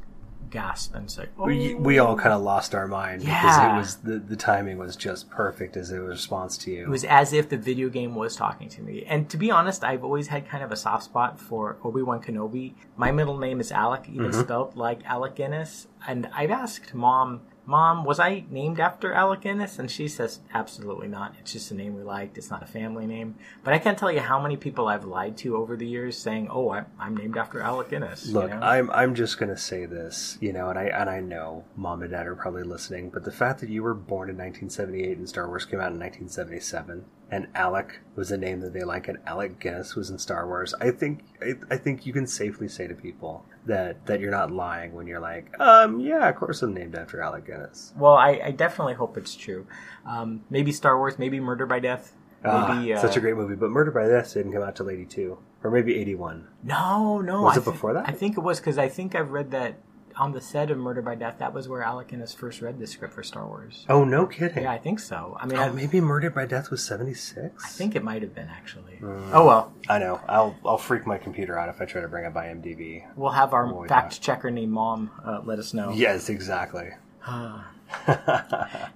[0.50, 2.16] gasp and say, "Oh, we, we all oh.
[2.16, 5.90] kind of lost our mind because it was the, the timing was just perfect as
[5.90, 6.82] a response to you.
[6.82, 9.04] It was as if the video game was talking to me.
[9.06, 12.22] And to be honest, I've always had kind of a soft spot for Obi Wan
[12.22, 12.74] Kenobi.
[12.96, 14.40] My middle name is Alec, even mm-hmm.
[14.40, 15.88] spelled like Alec Guinness.
[16.06, 19.78] And I've asked mom, Mom, was I named after Alec Guinness?
[19.78, 21.34] And she says, Absolutely not.
[21.40, 22.38] It's just a name we liked.
[22.38, 23.34] It's not a family name.
[23.64, 26.48] But I can't tell you how many people I've lied to over the years saying,
[26.50, 28.26] Oh, I, I'm named after Alec Guinness.
[28.28, 28.60] you Look, know?
[28.60, 32.12] I'm I'm just gonna say this, you know, and I and I know mom and
[32.12, 35.48] dad are probably listening, but the fact that you were born in 1978 and Star
[35.48, 39.58] Wars came out in 1977, and Alec was a name that they like, and Alec
[39.58, 42.94] Guinness was in Star Wars, I think I, I think you can safely say to
[42.94, 46.94] people that that you're not lying when you're like, um, yeah, of course I'm named
[46.94, 47.92] after Alec Guinness.
[47.96, 49.66] Well, I, I definitely hope it's true.
[50.06, 52.12] Um, maybe Star Wars, maybe Murder by Death.
[52.44, 54.88] Ah, Maybe, uh, such a great movie, but Murder by Death didn't come out till
[54.88, 56.46] 82 or maybe 81.
[56.62, 57.42] No, no.
[57.42, 58.08] Was I it thi- before that?
[58.08, 59.80] I think it was because I think I've read that
[60.16, 61.36] on the set of Murder by Death.
[61.38, 63.84] That was where Alec Guinness first read the script for Star Wars.
[63.88, 64.62] Oh, no kidding.
[64.62, 65.36] Yeah, I think so.
[65.40, 67.62] I mean, Oh, I, maybe Murder by Death was 76.
[67.64, 68.98] I think it might have been actually.
[69.00, 69.30] Mm.
[69.32, 70.20] Oh well, I know.
[70.28, 73.04] I'll I'll freak my computer out if I try to bring up IMDb.
[73.16, 75.90] we'll have our fact checker named Mom uh, let us know.
[75.92, 76.90] Yes, exactly.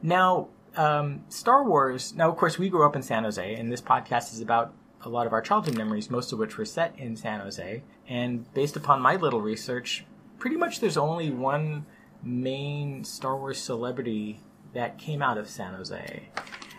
[0.02, 2.14] Now, um, Star Wars.
[2.14, 5.08] Now, of course, we grew up in San Jose, and this podcast is about a
[5.08, 7.82] lot of our childhood memories, most of which were set in San Jose.
[8.08, 10.04] And based upon my little research,
[10.40, 11.86] pretty much there's only one
[12.22, 14.40] main Star Wars celebrity
[14.74, 16.28] that came out of San Jose.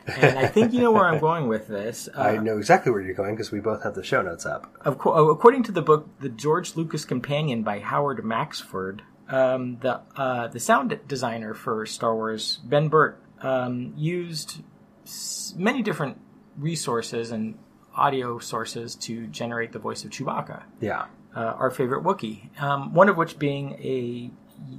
[0.08, 2.10] And I think you know where I'm going with this.
[2.16, 4.74] Uh, I know exactly where you're going because we both have the show notes up.
[4.82, 9.78] of co- uh, according to the book "The George Lucas Companion" by Howard Maxford, um,
[9.82, 14.62] the uh, the sound designer for Star Wars, Ben Burtt, um, used
[15.06, 16.20] s- many different
[16.58, 17.58] resources and
[17.96, 21.06] audio sources to generate the voice of Chewbacca, Yeah.
[21.36, 22.60] Uh, our favorite Wookiee.
[22.62, 24.32] Um, one of which being a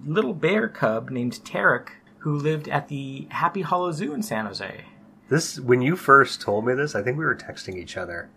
[0.07, 1.89] little bear cub named Tarek
[2.19, 4.85] who lived at the Happy Hollow Zoo in San Jose.
[5.29, 8.29] This when you first told me this, I think we were texting each other,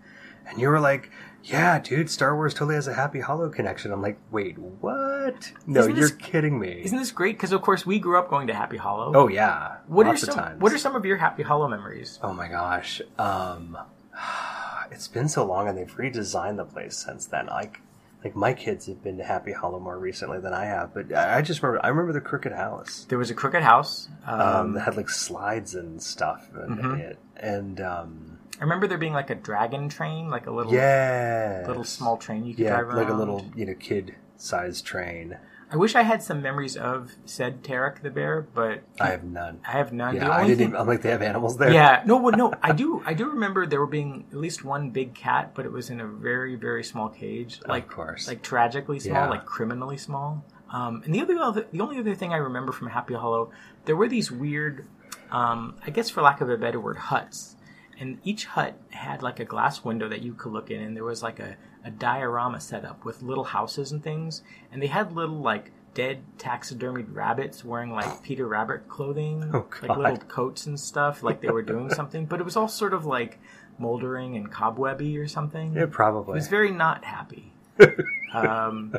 [0.47, 1.11] and you were like,
[1.43, 5.51] "Yeah, dude, Star Wars totally has a Happy Hollow connection." I'm like, "Wait, what?
[5.67, 7.35] No, Isn't you're this- kidding me." Isn't this great?
[7.35, 9.11] Because of course we grew up going to Happy Hollow.
[9.13, 10.61] oh yeah, what lots are of some times.
[10.61, 12.17] What are some of your Happy Hollow memories?
[12.23, 13.01] Oh my gosh.
[13.19, 13.77] Um
[14.91, 17.47] it's been so long and they've redesigned the place since then.
[17.47, 17.81] Like
[18.25, 21.37] like my kids have been to Happy Hollow more recently than I have, but I
[21.37, 23.05] I just remember I remember the Crooked House.
[23.07, 24.09] There was a Crooked House.
[24.25, 26.99] Um, Um, that had like slides and stuff in Mhm.
[26.99, 27.19] it.
[27.37, 31.65] And um I remember there being like a dragon train, like a little yeah.
[31.67, 32.97] little small train you could Yeah, drive around.
[32.97, 35.37] like a little, you know, kid sized train.
[35.71, 39.59] I wish I had some memories of said Tarek the bear, but I have none.
[39.67, 40.15] I have none.
[40.15, 41.71] Yeah, I didn't thing- even I'm like they have animals there.
[41.71, 43.01] Yeah, no, well, no, I do.
[43.05, 45.99] I do remember there were being at least one big cat, but it was in
[46.01, 48.27] a very, very small cage, like of course.
[48.27, 49.29] like tragically small, Yeah.
[49.29, 50.45] like criminally small.
[50.71, 53.51] Um, and the other, other, the only other thing I remember from Happy Hollow,
[53.85, 54.85] there were these weird,
[55.31, 57.55] um, I guess for lack of a better word, huts,
[57.99, 61.03] and each hut had like a glass window that you could look in, and there
[61.03, 65.13] was like a, a diorama set up with little houses and things, and they had
[65.15, 70.77] little like dead taxidermied rabbits wearing like Peter Rabbit clothing, Oh, like little coats and
[70.77, 73.39] stuff, like they were doing something, but it was all sort of like
[73.77, 75.73] moldering and cobwebby or something.
[75.73, 75.85] Yeah, probably.
[75.85, 76.33] It probably.
[76.35, 77.53] was very not happy.
[78.33, 78.93] um,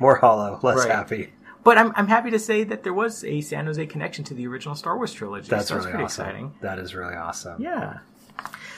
[0.00, 0.90] More hollow, less Right.
[0.90, 1.32] happy.
[1.64, 4.46] but I'm, I'm happy to say that there was a San Jose connection to the
[4.46, 5.48] original Star Wars trilogy.
[5.48, 6.24] That's so really pretty awesome.
[6.26, 6.54] exciting.
[6.60, 7.60] That is really awesome.
[7.62, 7.98] Yeah.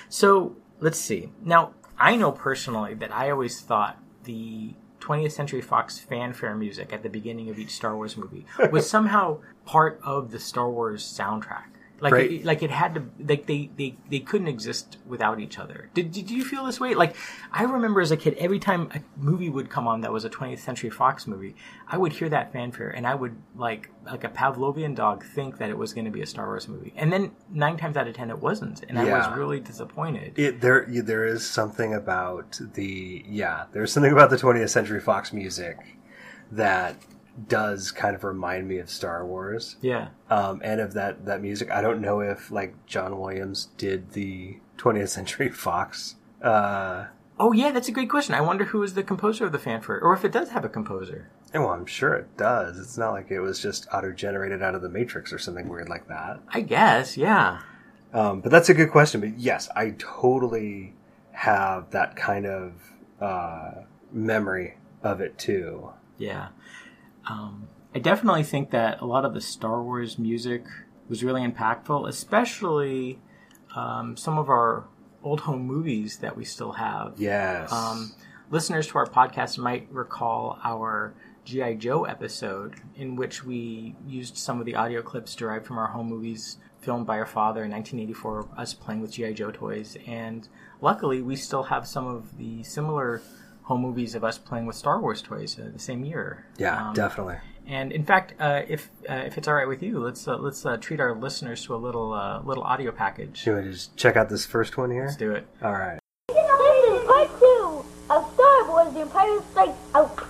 [0.09, 1.31] So let's see.
[1.43, 7.03] Now, I know personally that I always thought the 20th Century Fox fanfare music at
[7.03, 11.74] the beginning of each Star Wars movie was somehow part of the Star Wars soundtrack.
[12.05, 12.31] Like, Right.
[12.33, 15.91] it, like it had to, like they, they, they couldn't exist without each other.
[15.95, 16.95] Did, did you feel this way?
[16.95, 17.17] Like,
[17.51, 20.31] I remember as a kid, every time a movie would come on that was a
[20.31, 21.57] 20th Century Fox movie,
[21.89, 25.71] I would hear that fanfare and I would, like, like a Pavlovian dog, think that
[25.71, 26.93] it was going to be a Star Wars movie.
[26.95, 28.85] And then nine times out of ten, it wasn't.
[28.89, 30.39] And I was really disappointed.
[30.39, 35.33] It there there is something about the yeah there's something about the 20th Century Fox
[35.33, 35.79] music
[36.53, 36.97] that
[37.49, 40.09] does kind of remind me of Star Wars yeah.
[40.31, 41.71] um, and of that that music.
[41.71, 46.17] I don't know if like John Williams did the 20th Century Fox.
[46.43, 47.07] Uh,
[47.39, 48.35] Oh, yeah, that's a great question.
[48.35, 50.69] I wonder who is the composer of the fanfare, or if it does have a
[50.69, 51.31] composer.
[51.53, 52.79] and well, I'm sure it does.
[52.79, 55.89] It's not like it was just auto generated out of the Matrix or something weird
[55.89, 56.41] like that.
[56.49, 57.63] I guess, yeah.
[58.13, 59.21] Um, but that's a good question.
[59.21, 60.95] But yes, I totally
[61.33, 65.91] have that kind of uh, memory of it too.
[66.19, 66.49] Yeah.
[67.29, 70.65] Um, I definitely think that a lot of the Star Wars music
[71.09, 73.21] was really impactful, especially
[73.77, 74.85] um, some of our
[75.23, 77.15] old home movies that we still have.
[77.17, 77.73] Yes.
[77.73, 78.13] Um,
[78.51, 81.75] listeners to our podcast might recall our G.I.
[81.75, 86.09] Joe episode in which we used some of the audio clips derived from our home
[86.09, 89.33] movies filmed by our father in 1984, us playing with G.I.
[89.33, 89.97] Joe toys.
[90.07, 90.47] And
[90.81, 93.23] luckily, we still have some of the similar
[93.65, 96.47] home movies of us playing with Star Wars toys uh, the same year.
[96.59, 97.37] yeah, Um, definitely.
[97.67, 100.67] And in fact, uh, if uh, if it's all right with you, let's uh, let's
[100.67, 103.39] uh, treat our listeners to a little uh, little audio package.
[103.39, 105.07] Should we just check out this first one here?
[105.07, 105.47] Let's do it.
[105.63, 105.99] All right.
[106.29, 110.27] This is part two of Star Wars The Empire Strikes Out.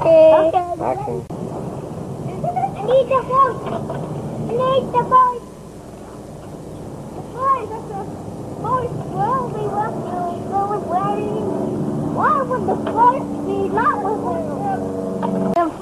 [0.00, 0.06] Okay.
[0.06, 0.08] I
[2.86, 3.60] need the voice.
[3.60, 5.44] I need the voice.
[7.14, 7.68] The voice.
[7.68, 8.02] The
[8.64, 10.24] voice will be with you.
[10.48, 11.20] Go away.
[12.16, 14.20] Why would the voice be not with
[14.56, 14.76] you?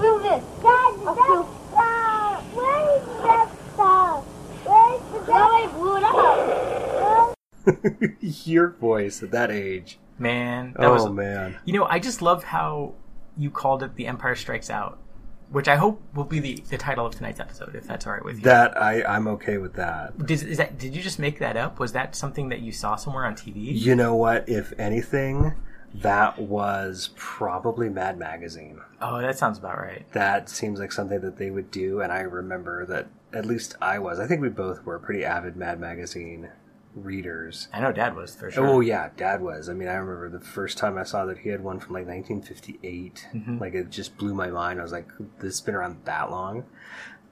[0.00, 0.42] Feel this.
[0.62, 2.42] Dad, the Death Star.
[2.54, 4.08] Where's the Death Star?
[4.64, 5.68] Where's the Death Star?
[5.78, 7.34] blew it up.
[8.46, 9.98] Your voice at that age.
[10.18, 11.58] Man, that Oh was man.
[11.64, 12.94] You know, I just love how
[13.38, 14.98] you called it The Empire Strikes Out,
[15.50, 18.24] which I hope will be the, the title of tonight's episode, if that's all right
[18.24, 18.42] with you.
[18.42, 20.26] That I I'm okay with that.
[20.26, 21.78] Did, is that, did you just make that up?
[21.78, 23.54] Was that something that you saw somewhere on TV?
[23.56, 24.48] You know what?
[24.48, 25.54] If anything,
[25.94, 28.80] that was probably Mad Magazine.
[29.00, 30.04] Oh, that sounds about right.
[30.12, 33.98] That seems like something that they would do, and I remember that at least I
[33.98, 34.18] was.
[34.18, 36.50] I think we both were pretty avid Mad Magazine
[37.02, 37.68] readers.
[37.72, 38.66] I know Dad was, for sure.
[38.66, 39.68] Oh yeah, Dad was.
[39.68, 42.06] I mean, I remember the first time I saw that he had one from like
[42.06, 43.28] 1958.
[43.34, 43.60] Mhm.
[43.60, 44.80] Like it just blew my mind.
[44.80, 45.08] I was like,
[45.38, 46.64] "This has been around that long."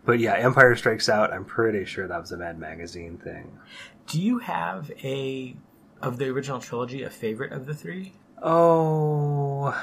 [0.04, 1.32] but yeah, Empire Strikes Out.
[1.32, 3.58] I'm pretty sure that was a Mad Magazine thing.
[4.06, 5.56] Do you have a
[6.00, 8.12] of the original trilogy a favorite of the three?
[8.40, 9.76] Oh,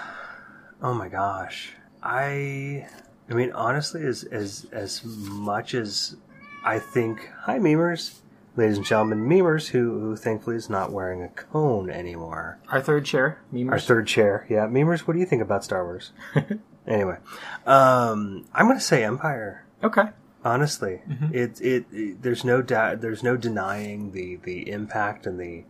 [0.82, 1.74] oh my gosh.
[2.02, 2.88] I,
[3.30, 6.16] I mean, honestly, as as as much as
[6.64, 8.20] I think, hi memers,
[8.56, 12.60] ladies and gentlemen, memers who who thankfully is not wearing a cone anymore.
[12.70, 13.72] Our third chair, memers.
[13.72, 15.02] Our third chair, yeah, memers.
[15.02, 16.12] What do you think about Star Wars?
[16.88, 17.18] anyway,
[17.66, 19.66] um, I'm going to say Empire.
[19.84, 20.10] Okay.
[20.46, 25.64] Honestly, it, it it there's no doubt there's no denying the the impact and the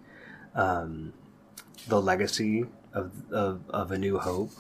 [0.55, 1.13] um
[1.87, 4.51] the legacy of of, of a New Hope.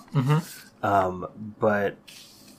[0.83, 1.27] Um,
[1.59, 1.97] but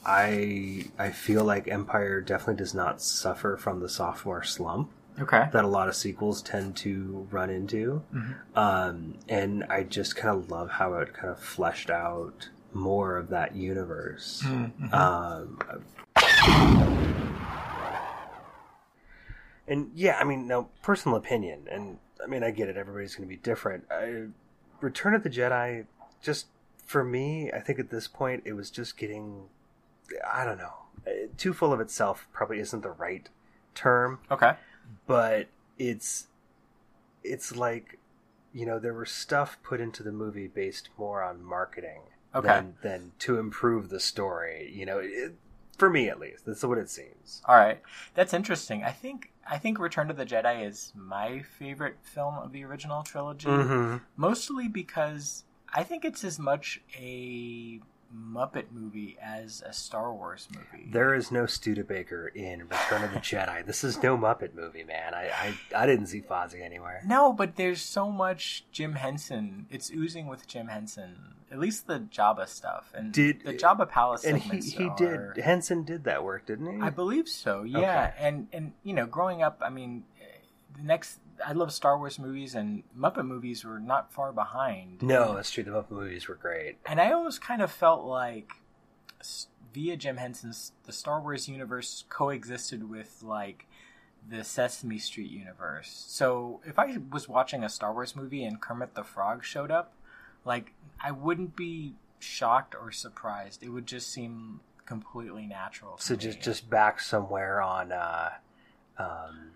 [0.04, 5.48] I I feel like Empire definitely does not suffer from the sophomore slump Okay.
[5.52, 8.02] that a lot of sequels tend to run into.
[8.56, 13.28] Um, and I just kind of love how it kind of fleshed out more of
[13.28, 14.44] that universe.
[14.92, 15.58] Um,
[19.66, 22.76] and yeah, I mean, now, personal opinion, and I mean, I get it.
[22.76, 23.84] Everybody's going to be different.
[23.90, 24.24] I,
[24.80, 25.86] Return of the Jedi,
[26.22, 26.46] just
[26.84, 29.44] for me, I think at this point it was just getting,
[30.30, 30.74] I don't know,
[31.06, 32.26] uh, too full of itself.
[32.32, 33.28] Probably isn't the right
[33.74, 34.52] term Okay.
[35.06, 36.26] But it's
[37.22, 37.98] it's like
[38.52, 42.00] you know there was stuff put into the movie based more on marketing
[42.36, 42.48] Okay.
[42.48, 45.34] than, than to improve the story you know it,
[45.78, 47.80] for me at least that's what it seems All right,
[48.14, 48.82] that's interesting.
[48.84, 53.02] I think I think Return to the Jedi is my favorite film of the original
[53.02, 53.96] trilogy, mm-hmm.
[54.16, 57.80] mostly because I think it's as much a
[58.14, 60.88] Muppet movie as a Star Wars movie.
[60.90, 63.64] there is no Studebaker in Return of the Jedi.
[63.66, 65.14] This is no Muppet movie, man.
[65.14, 65.30] I,
[65.74, 67.02] I, I didn't see Fozzie anywhere.
[67.06, 69.66] No, but there's so much Jim Henson.
[69.70, 71.16] It's oozing with Jim Henson.
[71.50, 74.96] At least the Jabba stuff and Did- the Jabba Palace And he, he are-
[75.34, 76.80] did Henson did that work, didn't he?
[76.80, 77.62] I believe so.
[77.62, 77.78] Yeah,
[78.16, 78.26] Okay.
[78.26, 80.04] and and you know, growing up, I mean,
[80.76, 85.02] the next I love Star Wars movies and Muppet movies were not far behind.
[85.02, 85.64] no, that's true.
[85.64, 86.76] The Muppet movies were great.
[86.86, 88.52] and I almost kind of felt like
[89.72, 93.66] via Jim Henson's the Star Wars universe coexisted with like
[94.28, 96.04] the Sesame Street universe.
[96.08, 99.92] So if I was watching a Star Wars movie and Kermit the Frog showed up,
[100.44, 103.62] like I wouldn't be shocked or surprised.
[103.62, 105.96] It would just seem completely natural.
[105.98, 106.18] So me.
[106.20, 108.30] just just back somewhere on uh,
[108.98, 109.50] um,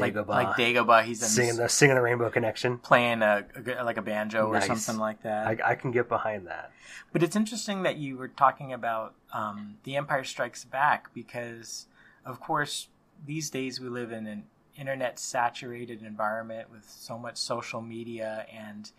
[0.00, 2.78] Dagobah, like Dagobah, he's in singing the singing the Rainbow Connection.
[2.78, 3.44] playing a,
[3.78, 4.64] a like a banjo Nice.
[4.64, 5.46] or something like that.
[5.46, 6.72] I, I can get behind that.
[7.12, 11.86] But it's interesting that you were talking about um, The Empire Strikes Back because,
[12.24, 12.88] of course,
[13.26, 14.44] these days we live in an
[14.78, 18.90] internet saturated environment with so much social media and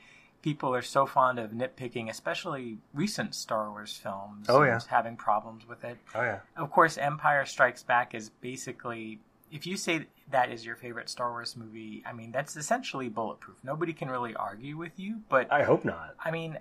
[0.41, 4.47] people are so fond of nitpicking, especially recent Star Wars films.
[4.49, 4.79] Oh, yeah.
[4.87, 5.97] having problems with it.
[6.15, 6.39] Oh yeah.
[6.57, 9.19] Of course, Empire Strikes Back is basically.
[9.51, 13.57] If you say that is your favorite Star Wars movie, I mean that's essentially bulletproof.
[13.63, 15.21] Nobody can really argue with you.
[15.29, 16.15] But I hope not.
[16.23, 16.57] I mean,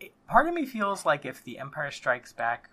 [0.00, 2.70] it, part of me feels like if The Empire Strikes Back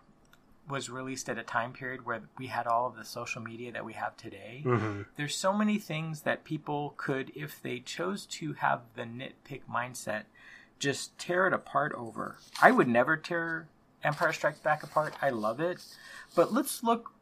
[0.69, 3.85] was released at a time period where we had all of the social media that
[3.85, 5.05] we have today, Mhm.
[5.15, 10.23] there's so many things that people could, if they chose to have the nitpick mindset,
[10.77, 12.37] just tear it apart over.
[12.61, 13.67] I would never tear
[14.03, 15.13] Empire Strikes Back apart.
[15.21, 15.83] I love it.
[16.35, 17.13] But let's look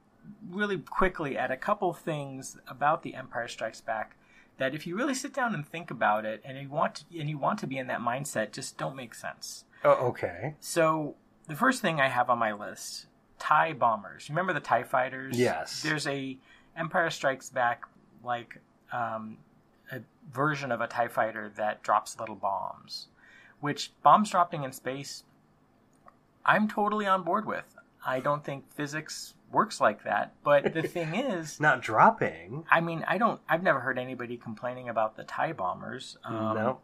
[0.50, 4.16] really quickly at a couple things about The Empire Strikes Back
[4.58, 7.30] that if you really sit down and think about it and you want to, and
[7.30, 9.66] you want to be in that mindset just don't make sense.
[9.84, 10.56] Oh, okay.
[10.60, 11.16] So
[11.48, 13.08] the first thing I have on my list,
[13.38, 14.30] TIE bombers.
[14.30, 15.38] Remember the TIE fighters?
[15.38, 15.82] Yes.
[15.82, 16.38] There's a
[16.78, 17.84] Empire Strikes Back
[18.24, 18.60] like
[18.92, 19.38] um,
[19.92, 20.00] a
[20.32, 23.08] version of a TIE fighter that drops little bombs.
[23.60, 25.24] Which bombs dropping in space
[26.46, 27.76] I'm totally on board with.
[28.06, 32.66] I don't think physics works like that, but the thing is Not dropping.
[32.70, 33.40] I mean, I don't.
[33.50, 36.18] I've never heard anybody complaining about the tie bombers.
[36.24, 36.80] Um, No.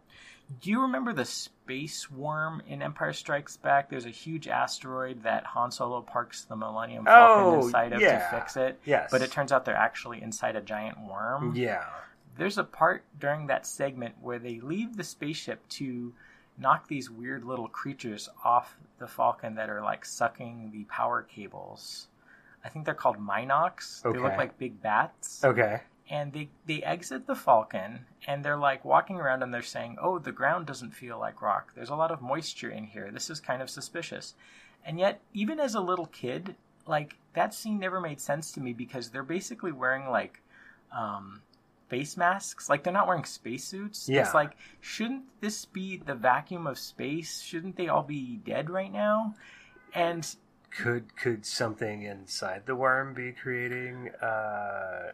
[0.62, 3.90] Do you remember the space worm in Empire Strikes Back?
[3.90, 8.30] There's a huge asteroid that Han Solo parks the Millennium Falcon Oh, inside of yeah.
[8.30, 8.78] to fix it.
[8.84, 9.10] Yes.
[9.12, 11.56] But it turns out they're actually inside a giant worm.
[11.56, 11.86] Yeah.
[12.38, 16.14] There's a part during that segment where they leave the spaceship to
[16.58, 22.08] knock these weird little creatures off the Falcon that are like sucking the power cables.
[22.64, 24.02] I think they're called mynocks.
[24.04, 25.44] They look like big bats.
[25.44, 25.82] Okay.
[26.10, 30.20] and they they exit the falcon and they're like walking around and they're saying oh
[30.20, 31.72] the ground doesn't feel like rock.
[31.76, 33.10] There's a lot of moisture in here.
[33.12, 34.36] This is kind of suspicious.
[34.86, 38.74] And yet even as a little kid like that scene never made sense to me
[38.74, 40.42] because they're basically wearing like
[40.92, 41.42] um
[41.88, 42.70] face masks.
[42.70, 44.10] Like they're not wearing spacesuits.
[44.10, 44.22] Yeah.
[44.22, 47.42] it's like shouldn't this be the vacuum of space?
[47.42, 49.36] Shouldn't they all be dead right now?
[49.94, 50.26] And
[50.72, 55.12] could could something inside the worm be creating uh,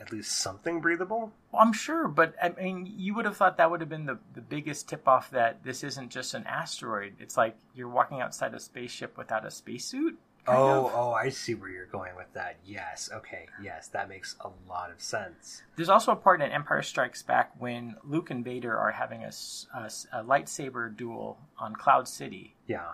[0.00, 1.32] at least something breathable?
[1.50, 4.18] Well, I'm sure, but I mean, you would have thought that would have been the,
[4.34, 7.14] the biggest tip off that this isn't just an asteroid.
[7.20, 10.18] It's like you're walking outside a spaceship without a spacesuit.
[10.48, 10.92] Oh, of.
[10.94, 12.56] oh, I see where you're going with that.
[12.64, 15.62] Yes, okay, yes, that makes a lot of sense.
[15.76, 19.30] There's also a part in Empire Strikes Back when Luke and Vader are having a
[19.72, 22.56] a lightsaber duel on Cloud City.
[22.66, 22.88] Yeah.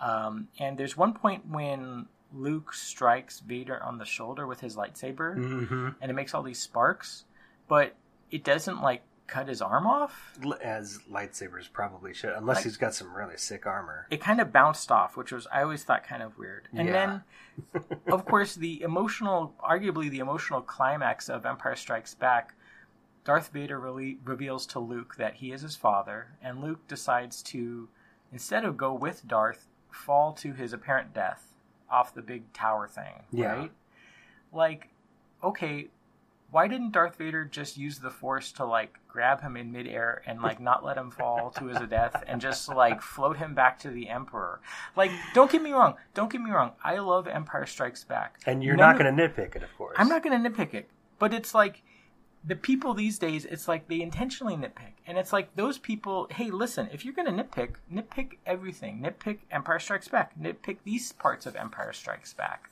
[0.00, 5.36] Um, and there's one point when Luke strikes Vader on the shoulder with his lightsaber,
[5.36, 5.88] Mm-hmm.
[6.00, 7.24] and it makes all these sparks,
[7.68, 7.94] but
[8.30, 10.36] it doesn't like cut his arm off.
[10.62, 14.06] As lightsabers probably should, unless Like- he's got some really sick armor.
[14.10, 16.68] It kind of bounced off, which was I always thought kind of weird.
[16.74, 17.20] And Yeah.
[17.72, 22.54] then, of course, the emotional, arguably the emotional climax of Empire Strikes Back.
[23.24, 27.88] Darth Vader really reveals to Luke that he is his father, and Luke decides to,
[28.30, 31.52] instead of go with Darth, fall to his apparent death
[31.90, 33.22] off the big tower thing.
[33.30, 33.54] Yeah.
[33.54, 33.72] Right?
[34.52, 34.88] Like,
[35.42, 35.88] okay,
[36.50, 40.40] why didn't Darth Vader just use the Force to like grab him in midair and
[40.40, 43.90] like not let him fall to his death and just like float him back to
[43.90, 44.60] the Emperor?
[44.96, 45.94] Like, don't get me wrong.
[46.14, 46.72] Don't get me wrong.
[46.82, 48.38] I love Empire Strikes Back.
[48.46, 49.96] And you're None not going to nitpick it, of course.
[49.98, 50.88] I'm not going to nitpick it,
[51.18, 51.82] but it's like
[52.46, 53.44] the people these days.
[53.44, 56.28] It's like they intentionally nitpick, and it's like those people.
[56.30, 59.00] Hey, listen, if you're going to nitpick, nitpick everything.
[59.00, 60.38] Nitpick Empire Strikes Back.
[60.38, 62.70] Nitpick these parts of Empire Strikes Back.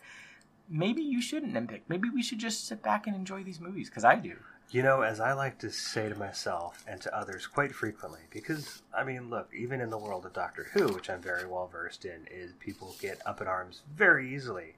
[0.69, 1.83] Maybe you shouldn't nitpick.
[1.89, 4.37] Maybe we should just sit back and enjoy these movies because I do.
[4.71, 8.81] You know, as I like to say to myself and to others quite frequently, because,
[8.97, 12.07] I mean, look, even in the world of Doctor Who, which I'm very well versed
[12.07, 14.77] in, is people get up in arms very easily.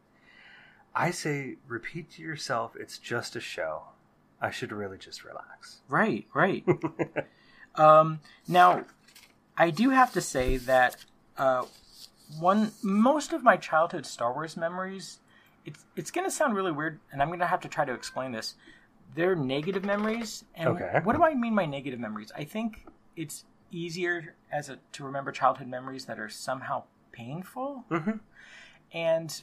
[0.96, 3.82] I say, repeat to yourself, it's just a show.
[4.44, 5.80] I should really just relax.
[5.88, 6.64] Right, right.
[7.76, 8.84] um, now,
[9.56, 10.96] I do have to say that
[11.38, 11.64] uh,
[12.38, 15.20] one most of my childhood Star Wars memories.
[15.64, 17.94] It's it's going to sound really weird, and I'm going to have to try to
[17.94, 18.54] explain this.
[19.14, 21.00] They're negative memories, and Okay.
[21.04, 22.30] what do I mean by negative memories?
[22.36, 22.84] I think
[23.16, 27.84] it's easier as a to remember childhood memories that are somehow painful.
[27.90, 28.20] Mhm.
[28.92, 29.42] And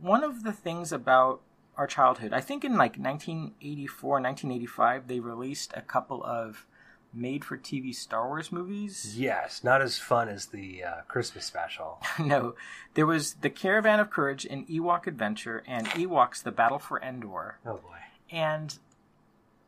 [0.00, 1.42] one of the things about
[1.76, 6.66] our childhood, I think in like 1984, 1985, they released a couple of
[7.14, 9.14] made for TV Star Wars movies.
[9.18, 11.98] Yes, not as fun as the uh, Christmas special.
[12.18, 12.54] no,
[12.94, 17.58] there was The Caravan of Courage and Ewok Adventure and Ewoks The Battle for Endor.
[17.66, 17.98] Oh boy.
[18.30, 18.78] And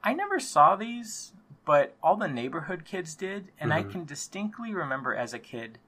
[0.02, 1.32] I never saw these,
[1.64, 3.90] but all the neighborhood kids did, and I Mhm.
[3.90, 5.78] can distinctly remember as a kid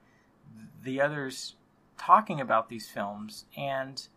[0.81, 1.55] the others
[1.97, 4.07] talking about these films and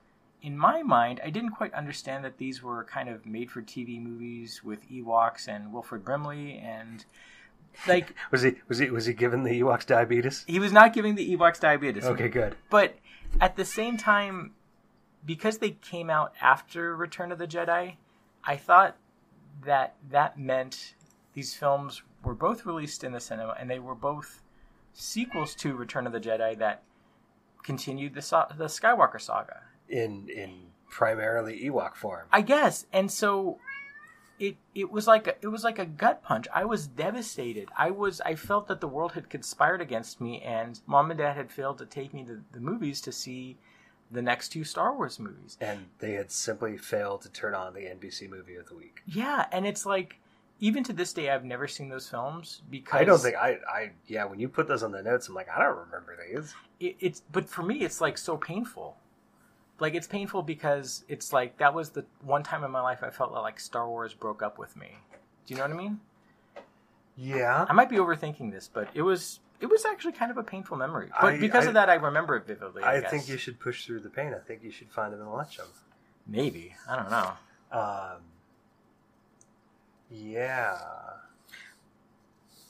[0.43, 4.03] in my mind, I didn't quite understand that these were kind of made for TV
[4.03, 7.05] movies with Ewoks and Wilford Brimley and
[7.87, 10.45] like Was he was he was he given the Ewoks diabetes?
[10.47, 12.05] he was not giving the Ewoks diabetes.
[12.05, 12.57] Okay, good.
[12.69, 12.97] But
[13.41, 14.53] at the same time,
[15.25, 17.95] because they came out after Return of the Jedi,
[18.45, 18.97] I thought
[19.65, 20.95] that that meant
[21.35, 24.43] these films were both released in the cinema and they were both
[24.93, 26.83] sequels to Return of the Jedi that
[27.63, 28.21] continued the
[28.57, 29.63] the Skywalker saga.
[29.91, 32.27] In in primarily Ewok form.
[32.33, 32.87] I guess.
[32.93, 33.59] And so
[34.39, 36.47] it it was like a, it was like a gut punch.
[36.53, 37.69] I was devastated.
[37.77, 41.37] I was I felt that the world had conspired against me and mom and dad
[41.37, 43.57] had failed to take me to the movies to see
[44.11, 45.57] the next two Star Wars movies.
[45.61, 49.03] And they had simply failed to turn on the NBC movie of the week.
[49.07, 50.19] Yeah, and it's like
[50.59, 53.91] even to this day I've never seen those films because I don't think I I
[54.07, 56.55] yeah, when you put those on the notes, I'm like, I don't remember these.
[56.81, 58.97] it, it's but for me it's like so painful
[59.81, 63.11] like it's painful because it's like that was the one time in my life i
[63.11, 64.89] felt like star wars broke up with me
[65.47, 66.01] do you know what i mean
[67.17, 67.67] Yeah.
[67.69, 70.77] i might be overthinking this but it was it was actually kind of a painful
[70.77, 73.37] memory but I- because I- of that i remember it vividly i, I think you
[73.37, 74.35] should push through the pain.
[74.35, 75.67] I think you should find them and watch them.
[76.27, 77.33] maybe i don't know
[77.73, 78.23] Um,
[80.11, 80.77] yeah.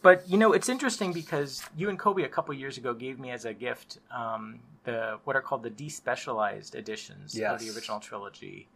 [0.02, 3.30] But you know, it's interesting because you and Kobe a couple years ago gave me
[3.30, 8.68] as a gift um, the what are called the despecialized editions of the original trilogy,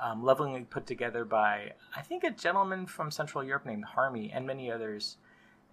[0.00, 4.46] um, lovingly put together by I think a gentleman from Central Europe named Harmy and
[4.46, 5.16] many others,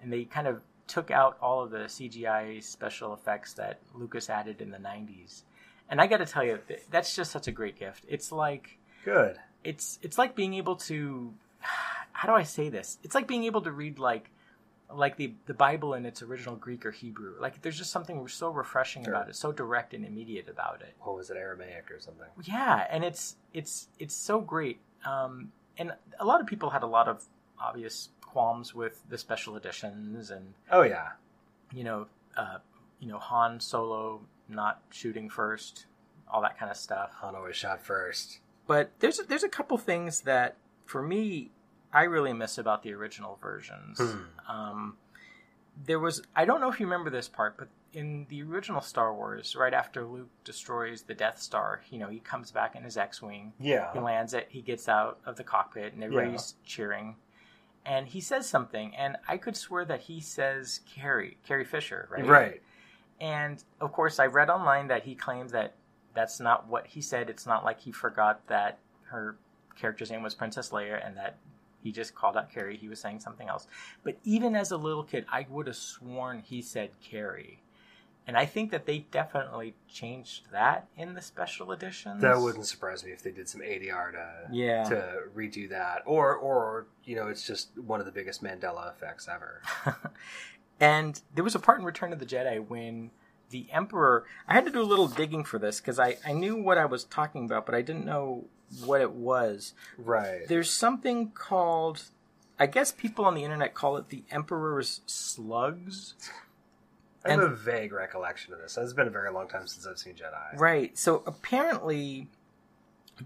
[0.01, 4.61] and they kind of took out all of the CGI special effects that Lucas added
[4.61, 5.43] in the '90s.
[5.89, 8.03] And I got to tell you, that's just such a great gift.
[8.09, 9.37] It's like Good.
[9.63, 11.33] it's it's like being able to
[12.13, 12.97] how do I say this?
[13.03, 14.31] It's like being able to read like
[14.93, 17.35] like the the Bible in its original Greek or Hebrew.
[17.39, 19.13] Like there's just something so refreshing Sure.
[19.13, 20.93] about it, so direct and immediate about it.
[21.01, 22.27] What was it, Aramaic or something?
[22.43, 24.79] Yeah, and it's it's it's so great.
[25.05, 27.25] Um, and a lot of people had a lot of
[27.59, 31.09] obvious qualms with the special editions and Oh yeah.
[31.73, 32.57] you know, uh,
[32.99, 35.85] you know Han Solo not shooting first,
[36.31, 37.11] all that kind of stuff.
[37.19, 38.39] Han always shot first.
[38.67, 41.51] But there's a, there's a couple things that for me
[41.93, 43.99] I really miss about the original versions.
[43.99, 44.51] Hmm.
[44.51, 44.97] Um,
[45.85, 49.13] there was I don't know if you remember this part, but in the original Star
[49.13, 52.97] Wars, right after Luke destroys the Death Star, you know, he comes back in his
[52.97, 53.53] X-wing.
[53.59, 53.91] Yeah.
[53.93, 54.47] He lands it.
[54.49, 57.15] He gets out of the cockpit, and everybody's cheering.
[57.85, 62.25] And he says something, and I could swear that he says Carrie, Carrie Fisher, right?
[62.25, 62.61] Right.
[63.21, 65.73] And of course, I read online that he claims that
[66.13, 67.29] that's not what he said.
[67.29, 69.37] It's not like he forgot that her
[69.75, 71.37] character's name was Princess Leia and that
[71.87, 72.75] he just called out Carrie.
[72.75, 73.65] He was saying something else.
[74.03, 77.61] But even as a little kid, I would have sworn he said Carrie.
[78.27, 82.21] And I think that they definitely changed that in the special editions.
[82.21, 84.83] That wouldn't surprise me if they did some ADR to Yeah.
[84.89, 89.29] to redo that, or or you know, it's just one of the biggest Mandela effects
[89.29, 89.61] ever.
[90.79, 93.09] And there was a part in Return of the Jedi when
[93.49, 94.25] the Emperor.
[94.47, 96.85] I had to do a little digging for this because I, I knew what I
[96.85, 98.45] was talking about, but I didn't know
[98.85, 99.73] what it was.
[99.97, 100.47] Right.
[100.47, 102.03] There's something called.
[102.59, 106.15] I guess people on the internet call it the Emperor's Slugs.
[107.23, 108.77] I have And- a vague recollection of this.
[108.77, 110.57] It's been a very long time since I've seen Jedi.
[110.59, 110.97] Right.
[110.97, 112.29] So apparently,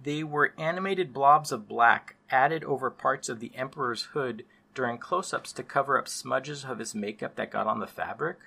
[0.04, 5.34] they were animated blobs of black added over parts of the Emperor's hood during close
[5.34, 8.38] ups to cover up smudges of his makeup that got on the fabric.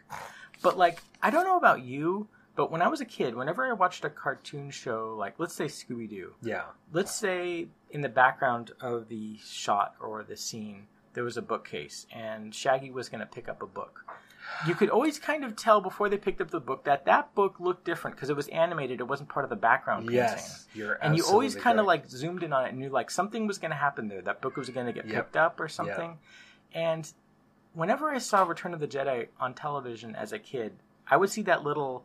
[0.63, 3.73] But, like, I don't know about you, but when I was a kid, whenever I
[3.73, 6.65] watched a cartoon show, like, let's say Scooby Doo, Yeah.
[6.93, 12.07] let's say in the background of the shot or the scene, there was a bookcase
[12.13, 14.05] and Shaggy was going to pick up a book.
[14.67, 17.59] You could always kind of tell before they picked up the book that that book
[17.59, 19.01] looked different because it was animated.
[19.01, 20.17] It wasn't part of the background painting.
[20.23, 23.11] Yes, you're and you always kind of like zoomed in on it and knew like
[23.11, 24.21] something was going to happen there.
[24.21, 25.15] That book was going to get Yep.
[25.15, 26.19] picked up or something.
[26.75, 27.11] And
[27.73, 30.75] whenever I saw Return of the Jedi on television as a kid,
[31.09, 32.05] I would see that little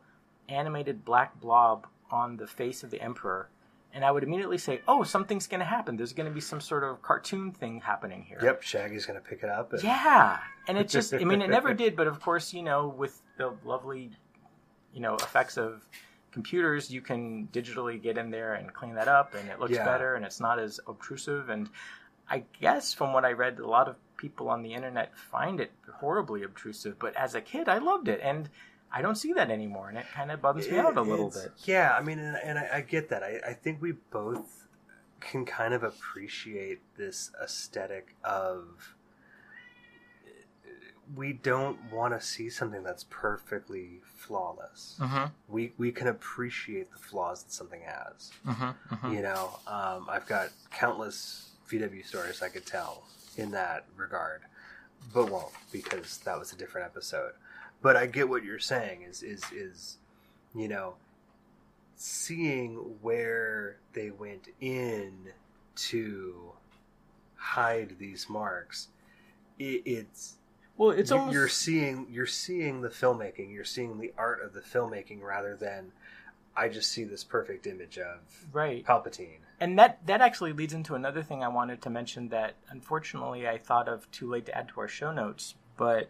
[0.50, 3.50] animated black blob on the face of the Emperor,
[3.94, 5.98] and I would immediately say, "Oh, something's going to happen.
[5.98, 8.64] There's going to be some sort of cartoon thing happening here." Yep.
[8.64, 9.74] Shaggy's gonna pick it up.
[9.74, 9.84] And...
[9.84, 13.22] Yeah, and it just, I mean, it never did, but of course, you know, with
[13.38, 14.12] the lovely,
[14.94, 15.88] you know, effects of
[16.32, 19.86] computers, you can digitally get in there and clean that up, and it looks Yeah.
[19.86, 21.50] better, and it's not as obtrusive.
[21.50, 21.70] And
[22.30, 25.72] I guess from what I read, a lot of people on the internet find it
[25.96, 28.50] horribly obtrusive, but as a kid, I loved it, and
[28.92, 31.52] I don't see that anymore, and it kind of bums me out a little bit.
[31.66, 33.22] Yeah, I mean, and, and I, I get that.
[33.24, 34.68] I, I think we both
[35.20, 38.96] can kind of appreciate this aesthetic of
[41.16, 44.98] we don't want to see something that's perfectly flawless.
[45.00, 45.32] Mhm.
[45.48, 48.32] We we can appreciate the flaws that something has.
[48.46, 49.14] Mhm, mhm.
[49.16, 53.04] You know, um, I've got countless VW stories I could tell
[53.38, 54.42] in that regard,
[55.14, 57.34] but won't because that was a different episode.
[57.82, 59.04] But I get what you're saying.
[59.04, 59.98] Is is is
[60.56, 60.96] you know
[61.96, 65.30] seeing where they went in
[65.76, 66.52] to
[67.36, 68.88] hide these marks.
[69.58, 70.36] It, it's
[70.78, 73.54] Well, it's you- almost you're seeing you're seeing the filmmaking.
[73.54, 75.92] You're seeing the art of the filmmaking rather than
[76.56, 78.18] I just see this perfect image of
[78.52, 78.86] right.
[78.86, 79.40] Palpatine.
[79.60, 83.58] And that that actually leads into another thing I wanted to mention that unfortunately I
[83.58, 85.56] thought of too late to add to our show notes.
[85.78, 86.10] But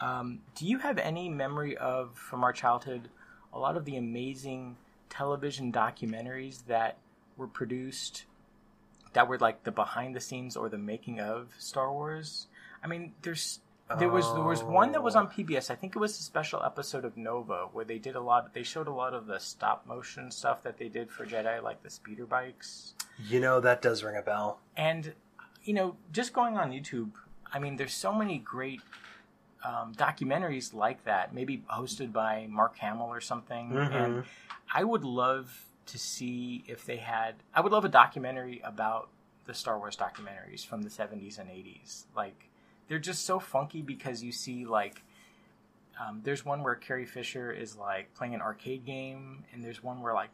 [0.00, 3.08] um, do you have any memory of from our childhood
[3.52, 4.76] a lot of the amazing
[5.08, 6.98] television documentaries that
[7.36, 8.24] were produced
[9.14, 12.46] that were like the behind the scenes or the making of Star Wars?
[12.82, 13.60] I mean, there's
[13.98, 15.70] there was there was one that was on PBS.
[15.70, 18.52] I think it was a special episode of Nova where they did a lot.
[18.52, 21.82] They showed a lot of the stop motion stuff that they did for Jedi, like
[21.82, 22.94] the speeder bikes.
[23.26, 24.60] You know that does ring a bell.
[24.76, 25.14] And
[25.64, 27.12] you know, just going on YouTube,
[27.52, 28.82] I mean, there's so many great
[29.64, 31.34] um, documentaries like that.
[31.34, 33.70] Maybe hosted by Mark Hamill or something.
[33.70, 33.92] Mhm.
[33.92, 34.24] And
[34.72, 37.36] I would love to see if they had.
[37.54, 39.08] I would love a documentary about
[39.46, 42.06] the Star Wars documentaries from the 70s and 80s.
[42.14, 42.48] Like
[42.88, 45.02] they're just so funky because you see like.
[46.00, 50.00] Um, there's one where Carrie Fisher is like playing an arcade game, and there's one
[50.00, 50.30] where like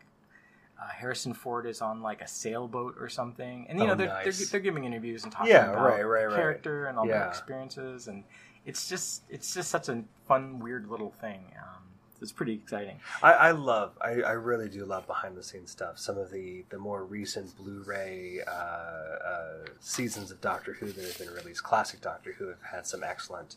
[0.79, 4.09] uh, Harrison Ford is on like a sailboat or something, and you Oh, know they're,
[4.09, 4.39] nice.
[4.39, 6.35] they're they're giving interviews and talking Yeah, about right, right, right.
[6.35, 8.25] character and all their experiences, and
[8.67, 11.45] it's just it's just such a fun, weird little thing.
[11.57, 11.83] Um,
[12.21, 12.99] it's pretty exciting.
[13.23, 15.99] I, I love, I, I really do love behind the scenes stuff.
[15.99, 21.19] Some of the, the more recent Blu-ray uh, uh, seasons of Doctor Who that have
[21.19, 23.57] been released, classic Doctor Who, have had some excellent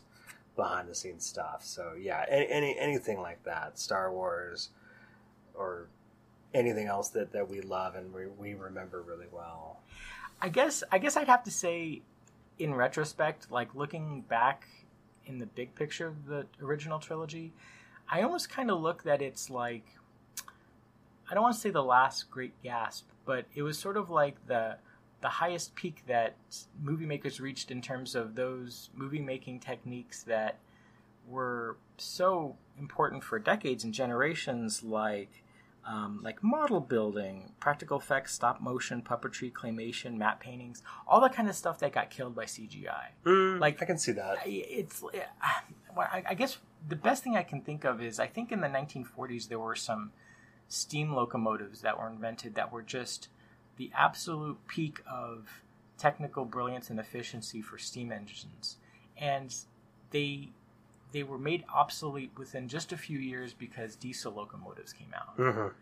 [0.54, 1.64] behind the scenes stuff.
[1.64, 4.68] So yeah, any, any anything like that, Star Wars,
[5.54, 5.86] or
[6.52, 9.80] anything else that, that we love and we, we remember really well.
[10.42, 12.02] I guess I guess I'd have to say,
[12.58, 14.66] in retrospect, like looking back
[15.28, 17.52] in the big picture of the original trilogy,
[18.10, 19.84] I almost kind of look that it's like
[21.30, 24.46] I don't want to say the last great gasp, but it was sort of like
[24.46, 24.76] the
[25.20, 26.36] the highest peak that
[26.80, 30.58] movie makers reached in terms of those movie making techniques that
[31.26, 35.42] were so important for decades and generations, like
[35.88, 41.48] um, like model building, practical effects, stop motion, puppetry, claymation, matte paintings, all that kind
[41.48, 43.06] of stuff that got killed by CGI.
[43.24, 44.36] Mm, like I can see that.
[44.44, 45.02] It's
[45.96, 48.68] I, I guess the best thing I can think of is I think in the
[48.68, 50.12] 1940s there were some
[50.68, 53.28] steam locomotives that were invented that were just
[53.78, 55.62] the absolute peak of
[55.96, 58.76] technical brilliance and efficiency for steam engines,
[59.16, 59.54] and
[60.10, 60.50] they
[61.12, 65.36] they were made obsolete within just a few years because diesel locomotives came out.
[65.36, 65.72] Mhm.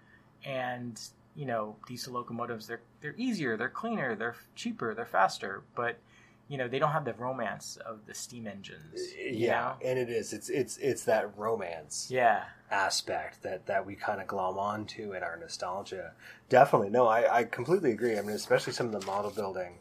[0.45, 1.01] And
[1.35, 5.99] you know, diesel locomotives they're they're easier, they're cleaner, they're cheaper, they're faster, but
[6.49, 9.01] you know they don't have the romance of the steam engines.
[9.18, 9.89] Yeah, know?
[9.89, 10.33] and it is.
[10.33, 12.45] It's it's it's that romance yeah.
[12.70, 16.12] aspect that that we kind of glom onto in our nostalgia.
[16.49, 18.16] Definitely, no, I I completely agree.
[18.18, 19.79] I mean, especially some of the model building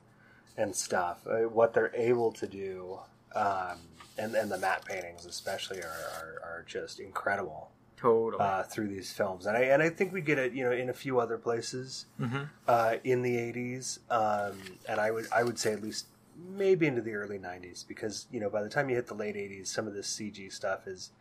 [0.57, 2.99] and stuff, uh, what they're able to do,
[3.35, 3.79] um,
[4.17, 7.71] and and the matte paintings especially are are, are just incredible.
[7.97, 8.43] Totally.
[8.43, 10.89] Uh, through these films, and I and I think we get it, you know, in
[10.89, 12.49] a few other places Mhm.
[12.67, 16.07] uh, in the '80s, um, and I would I would say at least
[16.37, 19.35] maybe into the early '90s because you know by the time you hit the late
[19.35, 21.11] '80s, some of this CG stuff is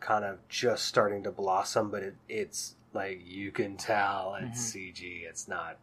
[0.00, 5.22] kind of just starting to blossom, but it, it's like you can tell it's CG.
[5.26, 5.78] It's not.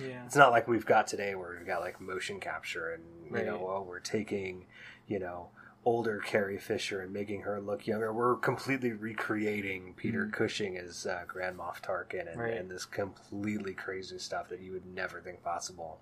[0.00, 0.24] Yeah.
[0.26, 3.46] It's not like we've got today where we've got like motion capture and you Right.
[3.46, 4.66] know oh, we're taking
[5.08, 5.48] you know
[5.84, 8.12] older Carrie Fisher and making her look younger.
[8.12, 12.40] We're completely recreating Peter Cushing as uh, Grand Moff Tarkin and, Mm-hmm.
[12.40, 12.54] Right.
[12.54, 16.00] and this completely crazy stuff that you would never think possible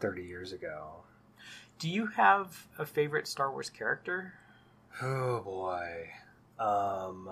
[0.00, 1.04] thirty years ago.
[1.78, 4.34] Do you have a favorite Star Wars character?
[5.00, 6.08] Oh boy,
[6.58, 7.30] um,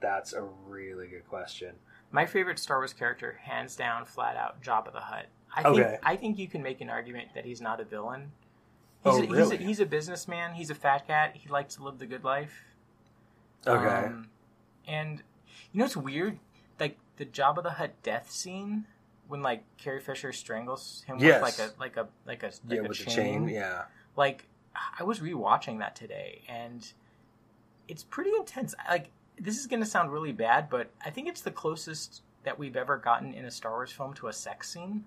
[0.00, 1.74] that's a really good question.
[2.10, 5.26] My favorite Star Wars character, hands down, flat out, Jabba the Hutt.
[5.56, 8.32] I think I think you can make an argument that he's not a villain.
[9.04, 10.54] He's, Oh, a, he's, a, he's a businessman.
[10.54, 11.36] He's a fat cat.
[11.36, 12.52] He likes to live the good life.
[13.66, 14.06] Okay.
[14.06, 14.28] Um,
[14.86, 15.22] and
[15.72, 16.38] you know what's weird?
[16.80, 18.86] Like the Jabba the Hutt death scene
[19.28, 21.42] when like Carrie Fisher strangles him Yes.
[21.42, 23.06] with like a like a like a like yeah, a with chain.
[23.06, 23.48] the chain.
[23.48, 23.82] Yeah.
[24.16, 24.46] Like
[24.98, 26.86] I was rewatching that today, and
[27.88, 28.74] it's pretty intense.
[28.88, 32.58] Like this is going to sound really bad, but I think it's the closest that
[32.58, 35.04] we've ever gotten in a Star Wars film to a sex scene.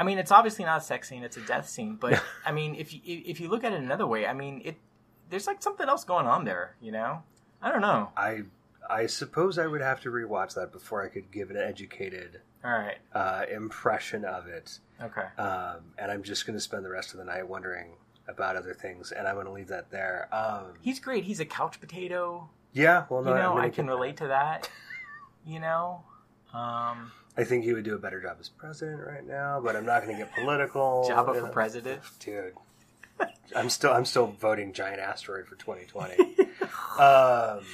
[0.00, 1.96] I mean, it's obviously not a sex scene; it's a death scene.
[2.00, 4.76] But I mean, if you if you look at it another way, I mean, it
[5.28, 6.74] there's like something else going on there.
[6.80, 7.22] You know,
[7.60, 8.08] I don't know.
[8.16, 8.44] I
[8.88, 12.70] I suppose I would have to rewatch that before I could give an educated All
[12.70, 14.78] right, uh, impression of it.
[15.02, 17.90] okay, Um, and I'm just going to spend the rest of the night wondering
[18.26, 20.28] about other things, and I'm going to leave that there.
[20.32, 21.24] Um, he's great.
[21.24, 22.48] He's a couch potato.
[22.72, 24.70] yeah, well, no, you know, I can relate to that.
[25.46, 26.04] You know,
[26.52, 29.86] um, I think he would do a better job as president right now, but I'm
[29.86, 31.06] not going to get political.
[31.08, 32.02] You for president.
[32.18, 32.54] dude.
[33.54, 36.14] I'm still I'm still voting giant asteroid for 2020.
[36.98, 37.64] um,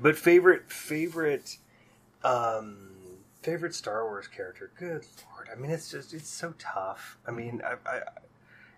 [0.00, 1.56] but favorite favorite
[2.22, 2.90] um,
[3.42, 4.70] favorite Star Wars character.
[4.78, 5.48] Good lord!
[5.52, 7.18] I mean, it's just it's so tough.
[7.26, 8.00] I mean, I, I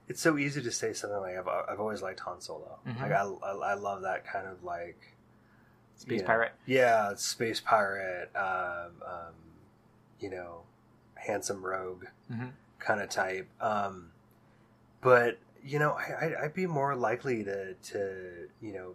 [0.08, 2.78] it's so easy to say something like I've I've always liked Han Solo.
[2.86, 3.02] Mhm.
[3.02, 5.16] Like I, I I love that kind of like
[5.96, 6.52] Space you know, pirate.
[6.64, 8.30] Yeah, space pirate.
[8.36, 9.34] Um, um,
[10.20, 10.62] you know,
[11.14, 12.52] handsome rogue Mhm.
[12.78, 13.48] kind of type.
[13.60, 14.10] Um,
[15.00, 18.94] but you know, I, I, I'd be more likely to to you know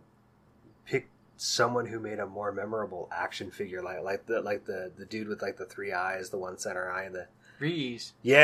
[0.86, 5.06] pick someone who made a more memorable action figure, like like the like the the
[5.06, 7.28] dude with like the three eyes, the one center eye, and the
[7.60, 8.14] Ree-Yees.
[8.24, 8.36] yeah.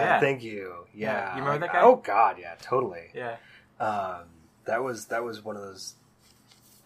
[0.00, 0.20] Yeah.
[0.20, 0.86] Thank you.
[0.94, 1.10] Yeah.
[1.12, 1.80] Yeah, You remember that guy?
[1.82, 3.10] Oh God, yeah, totally.
[3.14, 3.36] Yeah.
[3.80, 4.24] Um,
[4.66, 5.94] that was that was one of those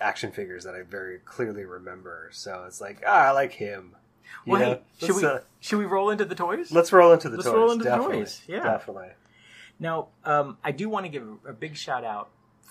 [0.01, 2.29] action figures that I very clearly remember.
[2.33, 3.97] So it's like ah, I like him.
[4.47, 4.79] Well, know?
[4.99, 6.73] hey, should we uh, should we roll into the toys?
[6.73, 7.47] let's roll into the toys.
[7.47, 7.61] Let's toys.
[7.61, 8.63] roll into the toys, yeah.
[8.63, 9.11] definitely.
[9.79, 12.31] Now, um, I do want to give a big shout out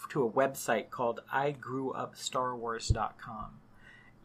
[0.09, 3.45] to a website called igrewupstarwars.com.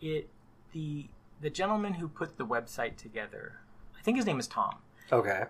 [0.01, 0.29] It
[0.73, 1.09] the
[1.41, 3.61] the gentleman who put the website together,
[3.99, 4.77] I think his name is Tom.
[5.13, 5.45] Okay.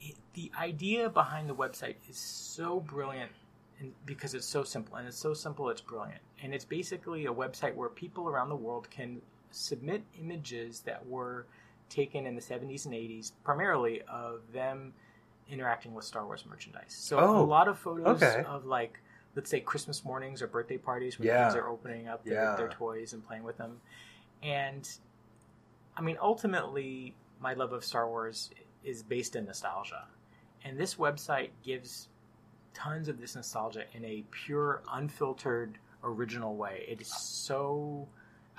[0.00, 3.30] It, the idea behind the website is so brilliant
[3.80, 6.20] and because it's so simple and it's so simple it's brilliant.
[6.42, 9.20] And it's basically a website where people around the world can
[9.50, 11.46] submit images that were
[11.88, 14.92] taken in the 70s and 80s primarily of them
[15.48, 16.94] interacting with Star Wars merchandise.
[16.96, 18.44] So Oh, a lot of photos okay.
[18.46, 19.00] of like
[19.36, 21.44] let's say Christmas mornings or birthday parties when Yeah.
[21.44, 22.56] kids are opening up their, Yeah.
[22.56, 23.80] their toys and playing with them.
[24.42, 24.88] And
[25.96, 28.50] I mean ultimately my love of Star Wars
[28.84, 30.06] is based in nostalgia.
[30.64, 32.08] And this website gives
[32.74, 36.84] tons of this nostalgia in a pure, unfiltered, original way.
[36.88, 38.06] It is so.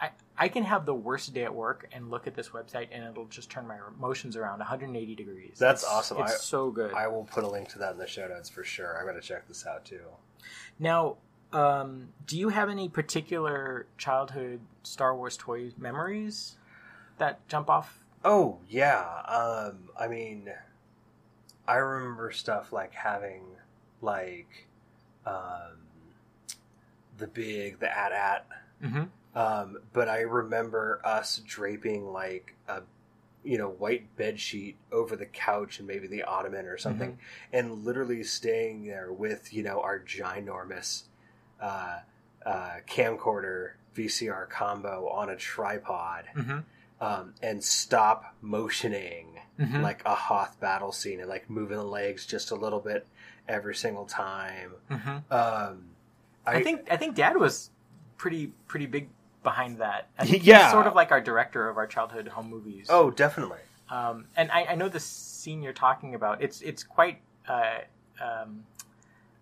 [0.02, 3.04] I, I can have the worst day at work and look at this website and
[3.04, 5.58] it'll just turn my emotions around 180 degrees.
[5.60, 6.18] That's It's- awesome.
[6.22, 6.93] It's I- so good.
[6.93, 8.97] I will put a link to that in the show notes for sure.
[8.97, 10.02] I'm going to check this out too.
[10.80, 11.18] Now,
[11.54, 16.56] um, do you have any particular childhood Star Wars toy memories
[17.20, 18.04] that jump off?
[18.26, 19.04] Oh yeah.
[19.28, 20.49] Um, I mean,
[21.68, 23.43] I remember stuff like having
[24.02, 24.68] like
[25.26, 25.78] um,
[27.18, 28.47] the big the AT-AT.
[28.84, 29.04] Mm-hmm.
[29.36, 32.82] Um, but I remember us draping like a
[33.44, 37.18] you know white bed sheet over the couch and maybe the ottoman or something,
[37.54, 41.04] and literally staying there with you know our ginormous
[41.62, 42.00] uh,
[42.46, 46.60] uh, camcorder VCR combo on a tripod Mm-hmm.
[47.02, 49.28] um, and stop motioning
[49.60, 49.82] Mhm.
[49.84, 53.06] like a Hoth battle scene and like moving the legs just a little bit
[53.48, 54.72] every single time.
[54.90, 55.18] Mm-hmm.
[55.32, 55.84] Um,
[56.48, 57.70] I, think I think Dad was
[58.18, 59.10] pretty pretty big
[59.44, 60.08] behind that.
[60.18, 60.64] I think Yeah.
[60.64, 62.88] he's sort of like our director of our childhood home movies.
[62.89, 63.60] Oh, definitely.
[63.89, 66.42] Um, and I, I know the scene you're talking about.
[66.42, 67.80] It's it's quite uh,
[68.22, 68.64] um,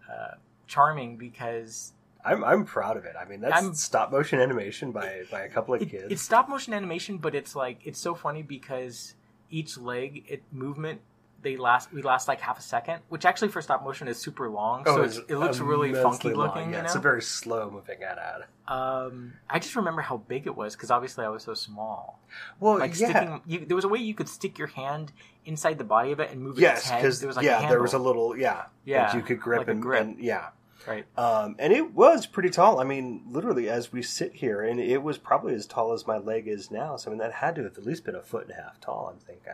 [0.10, 0.36] uh,
[0.68, 1.94] charming because
[2.26, 3.16] I'm I'm proud of it.
[3.20, 6.06] I mean, that's I'm- stop motion animation by by a couple of it, kids.
[6.10, 9.14] it's stop motion animation, but it's like it's so funny because
[9.52, 11.02] each leg it movement
[11.42, 14.50] they last we last like half a second, which actually for stop motion is super
[14.50, 14.84] long.
[14.86, 16.48] so Oh, it's, it looks really funky long.
[16.48, 16.62] looking.
[16.64, 16.84] Yeah, you know?
[16.86, 18.46] it's a very slow moving ad.
[18.68, 22.20] Um, I just remember how big it was because obviously I was so small.
[22.60, 23.10] Well, like yeah.
[23.10, 25.12] sticking, you, there was a way you could stick your hand
[25.46, 27.02] inside the body of it and move its Yes, head.
[27.02, 29.40] because There was like yeah, a there was a little yeah, Yeah, that you could
[29.40, 30.02] grip like and, grip.
[30.02, 30.50] and yeah,
[30.88, 31.06] right.
[31.18, 32.80] um, and it was pretty tall.
[32.80, 36.18] I mean, literally as we sit here, and it was probably as tall as my
[36.18, 36.96] leg is now.
[36.98, 38.80] So I mean, that had to have at least been a foot and a half
[38.82, 39.10] tall.
[39.12, 39.54] I'm thinking.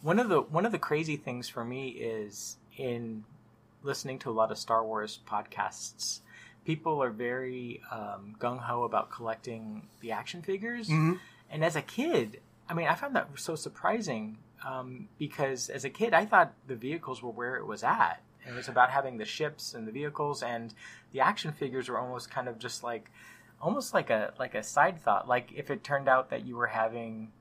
[0.00, 3.24] One of the one of the crazy things for me is in
[3.82, 6.20] listening to a lot of Star Wars podcasts.
[6.64, 11.18] People are very um, gung ho about collecting the action figures, Mhm.
[11.50, 15.90] and as a kid, I mean, I found that so surprising um, because as a
[15.90, 18.20] kid, I thought the vehicles were where it was at.
[18.46, 20.74] It was about having the ships and the vehicles, and
[21.12, 23.10] the action figures were almost kind of just like,
[23.60, 25.26] almost like a like a side thought.
[25.28, 27.32] Like if it turned out that you were having,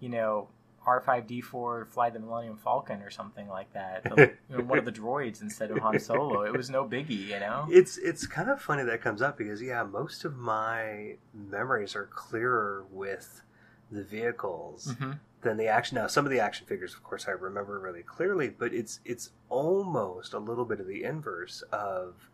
[0.00, 0.48] you know,
[0.86, 4.16] R five D four fly the Millennium Falcon or something like that, the,
[4.50, 7.40] you know, one of the droids instead of Han Solo, it was no biggie, you
[7.40, 7.66] know.
[7.70, 12.06] It's it's kind of funny that comes up because yeah, most of my memories are
[12.06, 13.42] clearer with
[13.90, 15.18] the vehicles Mhm.
[15.42, 15.96] than the action.
[15.96, 19.30] Now, some of the action figures, of course, I remember really clearly, but it's it's
[19.48, 22.28] almost a little bit of the inverse of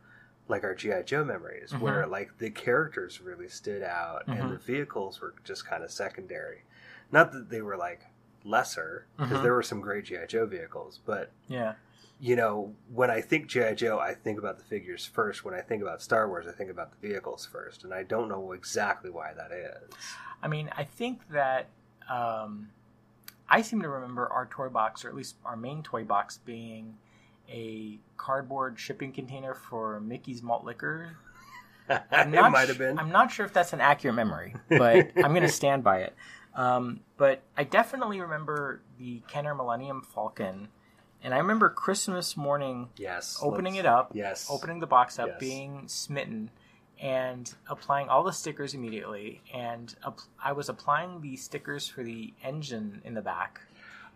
[0.49, 1.81] like our GI Joe memories, Mhm.
[1.81, 4.41] where like the characters really stood out Mhm.
[4.41, 6.65] and the vehicles were just kind of secondary.
[7.13, 8.07] Not that they were like
[8.45, 9.43] lesser, because Mhm.
[9.43, 11.75] there were some great GI Joe vehicles, but Yeah.
[12.19, 13.75] you know, when I think G.I.
[13.75, 15.43] Joe, I think about the figures first.
[15.45, 17.83] When I think about Star Wars, I think about the vehicles first.
[17.83, 19.91] And I don't know exactly why that is.
[20.43, 21.69] I mean, I think that
[22.11, 22.71] um,
[23.49, 26.99] I seem to remember our toy box, or at least our main toy box, being
[27.49, 31.17] a cardboard shipping container for Mickey's malt liquor.
[31.89, 32.99] I'm it might have been.
[32.99, 36.15] I'm not sure if that's an accurate memory, but I'm going to stand by it.
[36.55, 40.69] Um, but I definitely remember the Kenner Millennium Falcon,
[41.23, 43.39] and I remember Christmas morning Yes.
[43.41, 44.49] opening it up, Yes.
[44.51, 45.41] opening the box up, Yes.
[45.41, 46.51] being smitten,
[47.01, 49.43] and applying all the stickers immediately.
[49.55, 53.61] And app- I was applying the stickers for the engine in the back,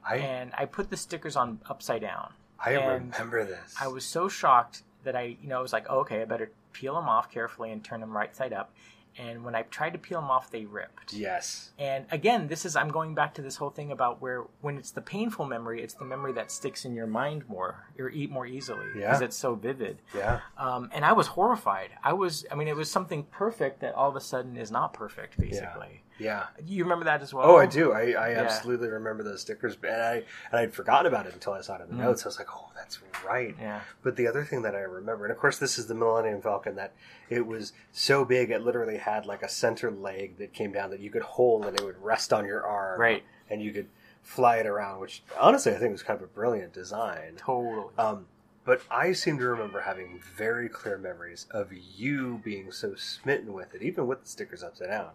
[0.05, 2.35] I, and I put the stickers on upside down.
[2.59, 3.75] I remember this.
[3.81, 6.51] I was so shocked that I, you know, I was like, oh, okay, I better
[6.73, 8.73] peel them off carefully and turn them right side up.
[9.19, 11.13] And when I tried to peel them off, they ripped.
[11.13, 11.71] Yes.
[11.79, 14.91] And again, this is I'm going back to this whole thing about where when it's
[14.91, 18.47] the painful memory, it's the memory that sticks in your mind more or eat more
[18.47, 19.25] easily because Yeah.
[19.27, 19.99] it's so vivid.
[20.15, 20.41] Yeah.
[20.59, 21.91] Um, and I was horrified.
[22.03, 24.93] I was, I mean, it was something perfect that all of a sudden is not
[24.93, 26.03] perfect, basically.
[26.19, 26.47] Yeah.
[26.65, 27.45] You remember that as well?
[27.47, 27.93] Oh, I do.
[27.93, 28.43] I, I Yeah.
[28.43, 30.15] absolutely remember those stickers, and I
[30.51, 32.07] and I'd forgotten about it until I saw it in the Mm.
[32.07, 32.25] notes.
[32.25, 33.81] I was like, "Oh, that's right." Yeah.
[34.03, 36.77] But the other thing that I remember, and of course, this is the Millennium Falcon,
[36.77, 36.93] that
[37.29, 41.01] it was so big, it literally had like a center leg that came down that
[41.01, 43.23] you could hold, and it would rest on your arm, Right.
[43.51, 43.89] And you could
[44.23, 47.35] fly it around, which honestly I think was kind of a brilliant design.
[47.37, 47.93] Totally.
[47.99, 48.27] Um,
[48.65, 53.75] but I seem to remember having very clear memories of you being so smitten with
[53.75, 55.11] it, even with the stickers upside down,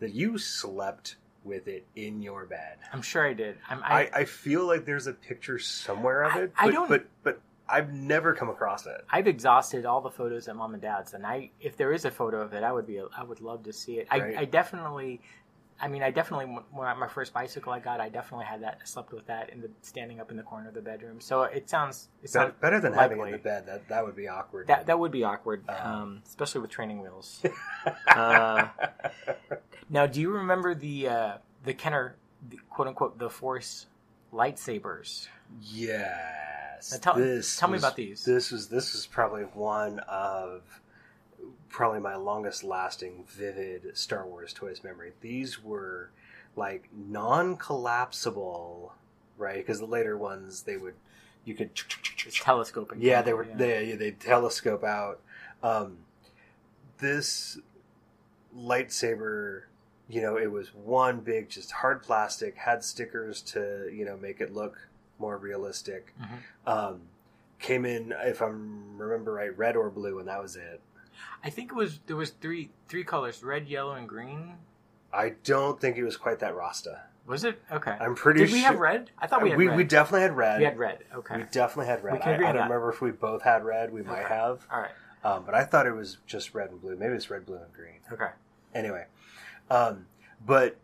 [0.00, 2.76] that you slept with it in your bed.
[2.92, 3.56] I'm sure I did.
[3.68, 6.88] I'm, I, I, I feel like there's a picture somewhere of it, I but, don't-
[6.88, 9.04] but but I've never come across it.
[9.10, 12.10] I've exhausted all the photos at mom and dad's, and I, if there is a
[12.10, 14.08] photo of it, I would be, I would love to see it.
[14.10, 15.20] I, I definitely
[15.80, 18.78] I mean, I definitely when my first bicycle I got, I definitely had that.
[18.82, 21.20] I slept with that in the standing up in the corner of the bedroom.
[21.20, 23.66] So it sounds it Better, sounds better than having it in the bed.
[23.66, 24.66] That that would be awkward.
[24.66, 27.42] That that would be awkward, um, especially with training wheels.
[28.08, 28.68] uh,
[29.88, 31.32] now, do you remember the uh,
[31.64, 32.16] the Kenner,
[32.48, 33.86] the, quote unquote, the Force
[34.32, 35.28] lightsabers?
[35.62, 36.92] Yes.
[36.92, 38.24] Now tell- this tell me about these.
[38.24, 40.62] This was this was probably one of
[41.68, 45.12] probably my longest lasting vivid Star Wars toys memory.
[45.20, 46.10] These were
[46.56, 48.94] like non-collapsible,
[49.36, 49.56] right?
[49.58, 50.94] Because the later ones they would
[51.44, 51.70] you could
[52.26, 53.00] It's telescoping.
[53.00, 53.56] yeah, they were Yeah.
[53.56, 55.20] they they telescope out.
[55.62, 55.98] Um,
[56.98, 57.58] this
[58.56, 59.62] lightsaber,
[60.08, 64.40] you know, it was one big just hard plastic, had stickers to you know make
[64.40, 66.14] it look more realistic.
[66.20, 66.38] Mhm.
[66.70, 67.00] Um,
[67.58, 70.80] came in, if I remember right, red or blue, and that was it.
[71.44, 74.54] I think it was there was three three colors: red, yellow, and green.
[75.12, 77.02] I don't think it was quite that Rasta.
[77.26, 77.96] Was it okay?
[78.00, 79.10] I'm pretty Did we have red?
[79.18, 79.76] I thought we had we, red.
[79.76, 80.58] we definitely had red.
[80.58, 81.04] We had red.
[81.14, 81.36] Okay.
[81.36, 82.22] We definitely had red.
[82.22, 82.62] I, I don't that.
[82.62, 83.92] remember if we both had red.
[83.92, 84.66] We might have.
[84.72, 84.90] All right.
[85.24, 86.96] Um, but I thought it was just red and blue.
[86.96, 88.00] Maybe it's red, blue, and green.
[88.10, 88.30] Okay.
[88.74, 89.06] Anyway,
[89.70, 90.06] um,
[90.46, 90.76] but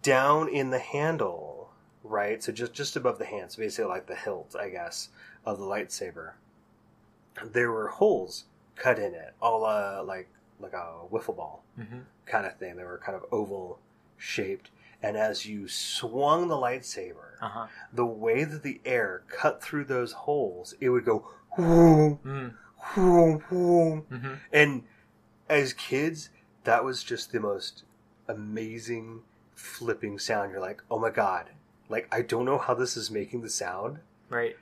[0.00, 1.70] down in the handle,
[2.02, 2.42] right?
[2.42, 5.10] So just just above the hand, so basically like the hilt, I guess,
[5.44, 6.32] of the lightsaber.
[7.44, 8.44] There were holes
[8.82, 10.28] cut in it, all uh, like
[10.60, 12.02] like a wiffle ball Mhm.
[12.26, 12.76] kind of thing.
[12.76, 13.78] They were kind of oval
[14.16, 14.70] shaped,
[15.02, 17.66] and as you swung the lightsaber, Uh huh.
[17.92, 21.26] the way that the air cut through those holes, it would go
[21.56, 22.54] whoom, Mm.
[22.94, 24.02] whoom, whoom.
[24.10, 24.38] Mhm.
[24.52, 24.84] And
[25.48, 26.30] as kids,
[26.64, 27.84] that was just the most
[28.28, 29.22] amazing
[29.54, 30.50] flipping sound.
[30.52, 31.50] You're like, oh my god.
[31.88, 33.98] Like, I don't know how this is making the sound,
[34.30, 34.56] Right.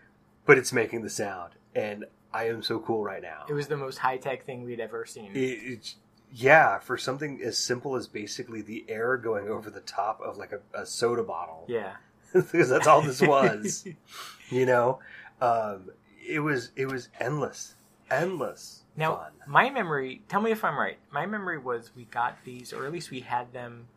[0.47, 1.55] but it's making the sound.
[1.75, 3.45] And I am so cool right now.
[3.49, 5.33] It was the most high tech thing we'd ever seen.
[5.35, 5.95] It,
[6.33, 10.53] yeah, for something as simple as basically the air going over the top of like
[10.53, 11.65] a, a soda bottle.
[11.69, 11.95] yeah.
[12.33, 13.85] because that's all this was.
[14.51, 15.01] you know,
[15.41, 15.91] um,
[16.25, 17.75] it was it was endless,
[18.09, 19.33] endless Now, fun.
[19.49, 20.99] my memory, tell me if I'm right.
[21.11, 23.89] My memory was we got these, or at least we had them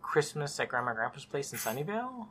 [0.00, 2.28] Christmas at Grandma and Grandpa's place in Sunnyvale.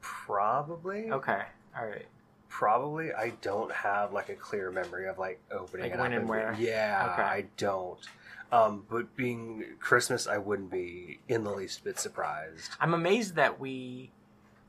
[0.00, 1.42] Probably, Okay.
[1.76, 2.06] All right.
[2.48, 3.12] Probably.
[3.12, 6.28] I don't have like a clear memory of like opening Like it when up and
[6.28, 6.56] where?
[6.58, 7.22] Yeah, Okay.
[7.22, 7.98] I don't.
[8.50, 12.70] Um, but being Christmas, I wouldn't be in the least bit surprised.
[12.80, 14.10] I'm amazed that we.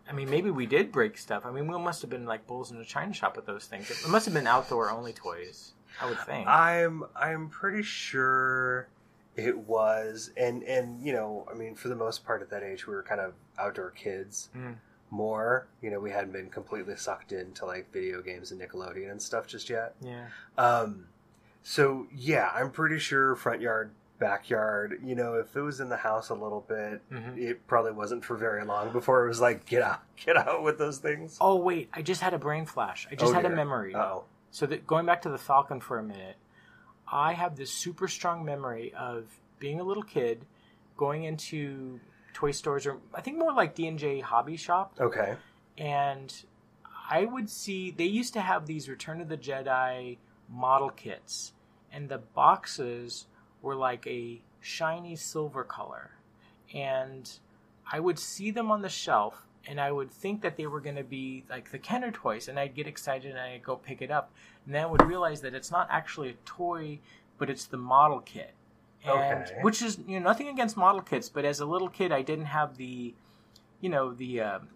[0.08, 1.46] I mean, maybe we did break stuff.
[1.46, 3.90] I mean, we must have been like bulls in a china shop with those things.
[3.92, 5.74] It must have been outdoor only toys.
[6.02, 6.48] I would think.
[6.48, 8.88] I'm I'm pretty sure
[9.36, 12.88] it was, and and you know, I mean, for the most part at that age,
[12.88, 14.50] we were kind of outdoor kids.
[14.58, 14.76] Mm.
[15.12, 19.22] More, you know, we hadn't been completely sucked into like video games and Nickelodeon and
[19.22, 19.95] stuff just yet.
[20.01, 20.28] yeah.
[20.57, 21.07] Um,
[21.64, 24.99] so yeah, I'm pretty sure front yard, backyard.
[25.03, 27.38] You know, if it was in the house a little bit, Mhm.
[27.38, 30.78] it probably wasn't for very long before it was like, get out, get out with
[30.78, 31.38] those things.
[31.41, 33.07] Oh wait, I just had a brain flash.
[33.12, 33.93] I just Oh, had a memory.
[33.95, 34.26] Uh-oh.
[34.51, 36.38] So that going back to the Falcon for a minute,
[37.12, 39.26] I have this super strong memory of
[39.60, 40.45] being a little kid,
[40.97, 41.99] going into
[42.40, 45.36] toy stores or I think more like D and J hobby shop, Okay.
[45.78, 46.34] and
[47.10, 50.18] I would see they used to have these Return of the Jedi
[50.48, 51.54] model kits,
[51.92, 53.26] and the boxes
[53.62, 56.12] were like a shiny silver color,
[56.74, 57.30] and
[57.92, 59.46] I would see them on the shelf.
[59.68, 62.58] And I would think that they were going to be like the Kenner toys, and
[62.58, 64.32] I'd get excited and I'd go pick it up,
[64.66, 67.00] and then I would realize that it's not actually a toy,
[67.38, 68.54] but it's the model kit.
[69.06, 69.58] And Okay.
[69.62, 72.45] which is you know nothing against model kits, but as a little kid, I didn't
[72.45, 73.14] have the,
[73.80, 74.70] you know the um,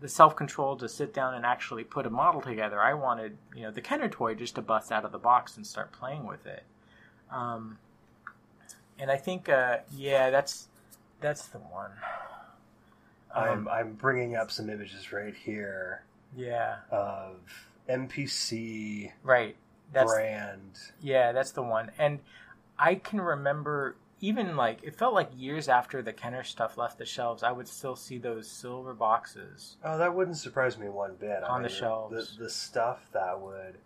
[0.00, 2.80] the self control to sit down and actually put a model together.
[2.80, 5.66] I wanted you know the Kenner toy just to bust out of the box and
[5.66, 6.62] start playing with it.
[7.30, 7.78] Um,
[8.98, 10.68] and I think uh, yeah, that's
[11.20, 11.90] that's the one.
[13.34, 16.04] I'm I'm bringing up some images right here
[16.36, 17.36] Yeah, of
[17.88, 19.56] MPC right.
[19.92, 20.78] That's brand.
[21.00, 21.90] Yeah, that's the one.
[21.98, 22.20] And
[22.78, 27.04] I can remember even like it felt like years after the Kenner stuff left the
[27.06, 29.76] shelves, I would still see those silver boxes.
[29.84, 31.42] Oh, that wouldn't surprise me one bit.
[31.44, 32.36] I On the mean, shelves.
[32.36, 33.76] the the stuff that would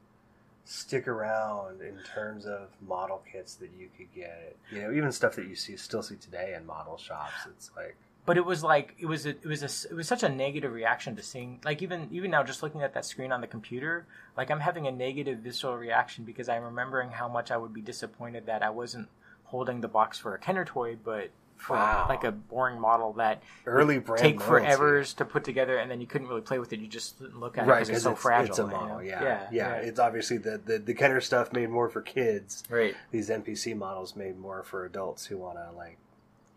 [0.65, 4.55] stick around in terms of model kits that you could get.
[4.71, 7.47] You know, even stuff that you see still see today in model shops.
[7.49, 7.97] It's like
[8.29, 10.71] But it was like it was a, it was a, it was such a negative
[10.73, 14.07] reaction to seeing like even even now just looking at that screen on the computer,
[14.37, 17.81] like I'm having a negative visceral reaction because I'm remembering how much I would be
[17.81, 19.09] disappointed that I wasn't
[19.45, 22.07] holding the box for a Kenner toy, but for Wow.
[22.09, 26.07] like a boring model that Ertl brand take forever to put together, and then you
[26.07, 26.81] couldn't really play with it.
[26.81, 28.51] You just didn't look at it right because because it's so it's, fragile.
[28.51, 28.77] it's a you know?
[28.77, 29.03] model.
[29.03, 29.23] Yeah.
[29.23, 32.63] yeah, yeah, It's obviously the, the the Kenner stuff made more for kids.
[32.69, 32.95] right.
[33.11, 35.97] These MPC models made more for adults who want to like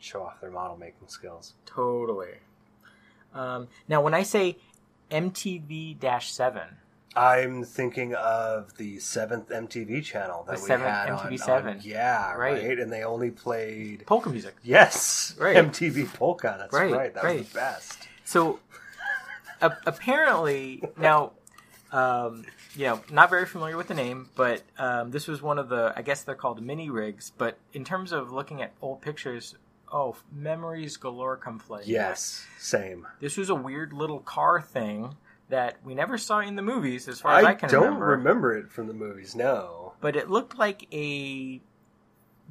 [0.01, 1.53] show off their model making skills.
[1.65, 2.35] Totally.
[3.33, 4.57] Um, now, when I say
[5.09, 6.61] MTV 7,
[7.15, 11.37] I'm thinking of the seventh MTV channel that The we seventh had on- MTV on,
[11.37, 11.79] seven.
[11.83, 12.63] yeah, Right.
[12.63, 12.79] right.
[12.79, 14.55] And they only played polka music.
[14.63, 15.55] yes, Right.
[15.57, 16.55] MTV polka.
[16.57, 17.13] That's Right, right.
[17.13, 17.39] That right.
[17.39, 18.07] was the best.
[18.23, 18.59] So,
[19.61, 21.33] a- apparently, now,
[21.91, 22.45] um,
[22.75, 25.91] you know, not very familiar with the name, but um, this was one of the,
[25.95, 27.31] I guess they're called mini rigs.
[27.37, 29.55] But in terms of looking at old pictures,
[29.91, 31.89] oh, memories galore come flooding.
[31.89, 33.07] Yes, same.
[33.19, 35.15] This was a weird little car thing
[35.49, 38.05] that we never saw in the movies, as far as I, I can don't remember.
[38.07, 39.35] remember it from the movies.
[39.35, 39.93] No.
[39.99, 41.59] But it looked like a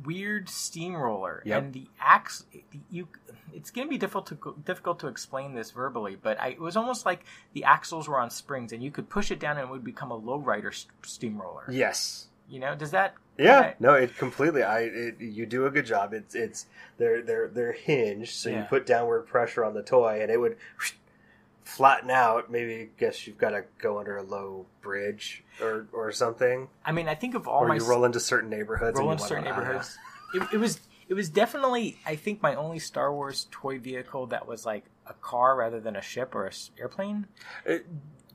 [0.04, 1.62] weird steamroller, Yep.
[1.62, 2.44] and the axe.
[2.90, 3.08] You,
[3.52, 6.76] it's going to be difficult to difficult to explain this verbally, but I, it was
[6.76, 9.70] almost like the axles were on springs, and you could push it down, and it
[9.70, 11.64] would become a lowrider s- steamroller.
[11.70, 12.26] Yes.
[12.48, 13.14] You know, does that?
[13.40, 14.62] Yeah, kinda- no, it completely.
[14.62, 16.12] I it, you do a good job.
[16.12, 16.66] It's it's
[16.98, 20.56] they're they're they're hinged, so you put downward pressure on the toy, and it would
[21.64, 22.50] flatten out.
[22.50, 26.92] Maybe I guess you've got to go under a low bridge or or something, I
[26.92, 28.98] mean, I think of all or my you roll into certain neighborhoods.
[28.98, 29.70] roll and in you certain wanna- I don't know.
[29.72, 29.98] neighborhoods.
[30.32, 30.78] It, it was
[31.08, 35.12] it was definitely I think my only Star Wars toy vehicle that was like a
[35.14, 37.26] car rather than a ship or a airplane.
[37.68, 37.78] Uh,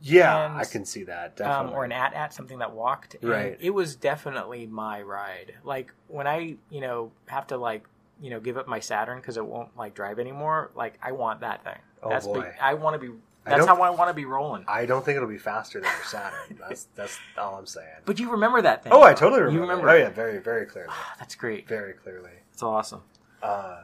[0.07, 3.15] Yeah, And, I can see that um, or an AT-AT, something that walked.
[3.15, 3.57] And Right.
[3.59, 5.55] It was definitely my ride.
[5.63, 7.87] Like when I, you know, have to like,
[8.21, 10.69] you know, give up my Saturn because it won't like drive anymore.
[10.75, 11.79] Like I want that thing.
[12.03, 12.41] Oh, that's boy.
[12.41, 13.15] big- I want to be.
[13.45, 14.63] That's don't- how I want to be rolling.
[14.67, 16.57] I don't think it'll be faster than your Saturn.
[16.59, 17.87] That's that's all I'm saying.
[18.05, 18.91] But you remember that thing?
[18.91, 19.53] Oh, I totally remember.
[19.53, 19.69] You it.
[19.69, 19.89] remember?
[19.89, 20.91] Oh yeah, very very clearly.
[21.19, 21.67] That's great.
[21.67, 22.31] Very clearly.
[22.51, 23.03] That's awesome.
[23.43, 23.83] Um,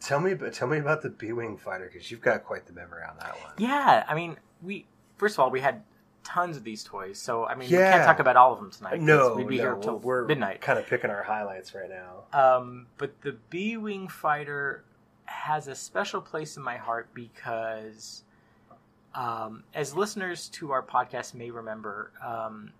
[0.00, 3.16] tell me, tell me about the B-wing fighter because you've got quite the memory on
[3.18, 3.52] that one.
[3.58, 4.86] Yeah, I mean, we
[5.16, 5.82] first of all we had
[6.24, 9.00] tons of these toys, so I mean, we can't talk about all of them tonight.
[9.00, 10.60] No, we'd be no, here till we're midnight.
[10.60, 12.24] kind of picking our highlights right now.
[12.38, 14.84] Um, but the B Wing fighter
[15.24, 18.24] has a special place in my heart because,
[19.14, 22.72] um, as listeners to our podcast may remember, um,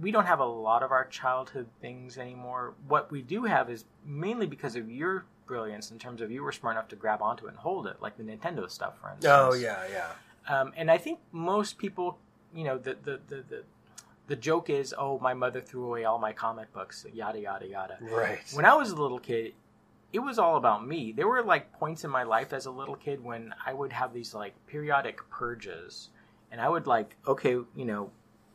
[0.00, 2.74] we don't have a lot of our childhood things anymore.
[2.88, 6.52] What we do have is mainly because of your brilliance in terms of you were
[6.52, 9.32] smart enough to grab onto it and hold it, like the Nintendo stuff, for instance.
[9.32, 10.08] Oh yeah, yeah.
[10.48, 12.18] Um, and I think most people,
[12.54, 13.62] you know, the, the, the, the,
[14.26, 17.98] the joke is, oh, my mother threw away all my comic books, yada, yada, yada.
[18.00, 18.40] Right.
[18.52, 19.54] When I was a little kid,
[20.12, 21.12] it was all about me.
[21.12, 24.14] There were like points in my life as a little kid when I would have
[24.14, 26.08] these like periodic purges.
[26.50, 28.10] And I would like, okay, you know,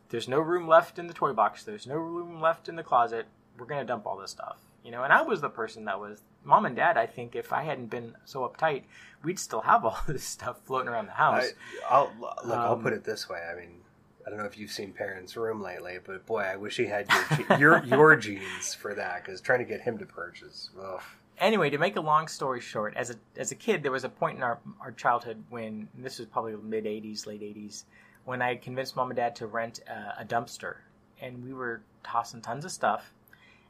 [0.09, 3.27] there's no room left in the toy box, there's no room left in the closet.
[3.57, 4.57] We're going to dump all this stuff.
[4.83, 7.53] You know, and I was the person that was mom and dad, I think if
[7.53, 8.83] I hadn't been so uptight,
[9.23, 11.51] we'd still have all this stuff floating around the house.
[11.89, 12.37] I, I'll look.
[12.57, 13.39] I'll Um, put it this way.
[13.49, 13.79] I mean,
[14.25, 17.07] I don't know if you've seen Parents' Room lately, but boy, I wish he had
[17.49, 20.69] your your, your genes for that because trying to get him to purchase.
[20.81, 21.01] Ugh.
[21.39, 24.09] anyway, to make a long story short, as a as a kid, there was a
[24.09, 27.83] point in our our childhood when and this was probably mid '80s, late '80s,
[28.25, 30.75] when I convinced mom and dad to rent a, a dumpster,
[31.21, 33.13] and we were tossing tons of stuff.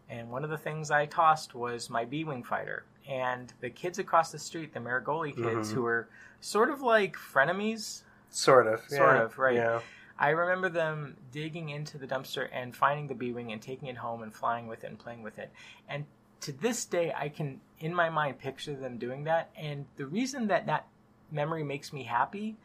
[0.10, 4.32] And one of the things I tossed was my B-wing fighter, and the kids across
[4.32, 5.74] the street, the Marigoli kids, Mhm.
[5.74, 6.08] who were
[6.42, 8.82] sort of like frenemies, Sort of.
[8.90, 9.56] sort yeah, of, right?
[9.56, 9.80] Yeah.
[10.20, 13.98] I remember them digging into the dumpster and finding the B Wing and taking it
[13.98, 15.52] home and flying with it and playing with it.
[15.90, 16.06] And
[16.42, 19.50] to this day, I can, in my mind, picture them doing that.
[19.56, 20.88] And the reason that that
[21.32, 22.58] memory makes me happy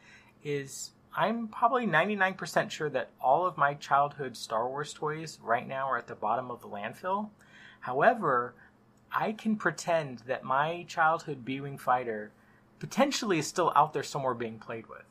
[0.43, 5.89] is I'm probably 99% sure that all of my childhood Star Wars toys right now
[5.91, 7.31] are at the bottom of the landfill.
[7.81, 8.55] However,
[9.13, 12.31] I can pretend that my childhood B Wing fighter
[12.79, 15.03] potentially is still out there somewhere being played with.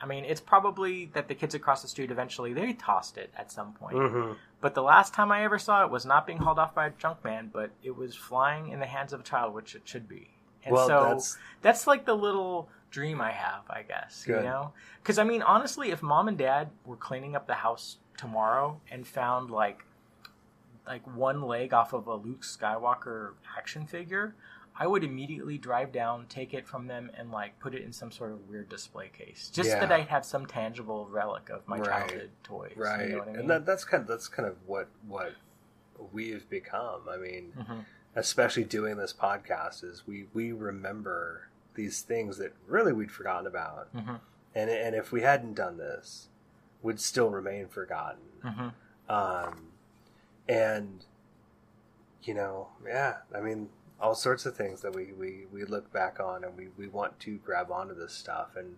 [0.00, 3.50] I mean, it's probably that the kids across the street eventually they tossed it at
[3.50, 3.96] some point.
[3.96, 4.36] Mhm.
[4.60, 6.90] But the last time I ever saw it was not being hauled off by a
[6.90, 10.06] junk man, but it was flying in the hands of a child, which it should
[10.06, 10.30] be.
[10.64, 14.24] And Well, so that's- that's like the little dream I have, I guess.
[14.24, 14.38] Good.
[14.38, 14.72] You know,
[15.02, 19.06] because I mean, honestly, if mom and dad were cleaning up the house tomorrow and
[19.06, 19.84] found like
[20.86, 24.34] like one leg off of a Luke Skywalker action figure,
[24.78, 28.10] I would immediately drive down, take it from them, and like put it in some
[28.10, 29.80] sort of weird display case, just Yeah.
[29.80, 31.88] that I have some tangible relic of my Right.
[31.88, 32.72] childhood toys.
[32.76, 33.10] Right.
[33.10, 33.36] You know I mean?
[33.40, 35.32] And that, that's kind of that's kind of what what
[36.12, 37.02] we've become.
[37.10, 37.84] I mean, Mhm.
[38.14, 43.94] especially doing this podcast is we we remember these things that really we'd forgotten about.
[43.94, 44.20] Mhm.
[44.54, 46.28] And and if we hadn't done this,
[46.82, 48.22] would still remain forgotten.
[48.42, 48.72] Mhm.
[49.08, 49.68] Um
[50.48, 51.04] and
[52.22, 53.68] you know, yeah, I mean
[54.00, 57.18] all sorts of things that we, we, we look back on and we, we want
[57.18, 58.76] to grab onto this stuff and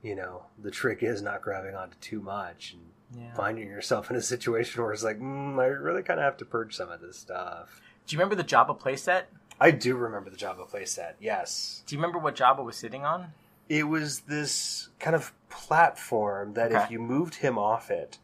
[0.00, 2.82] you know the trick is not grabbing onto too much and
[3.20, 3.34] Yeah.
[3.34, 6.44] finding yourself in a situation where it's like mm, i really kind of have to
[6.44, 9.24] purge some of this stuff Do you remember the Jabba playset?
[9.60, 11.14] I do remember the Jabba playset.
[11.20, 13.32] Yes, Do you remember what Jabba was sitting on?
[13.68, 18.16] it was this kind of platform that if you moved him off it,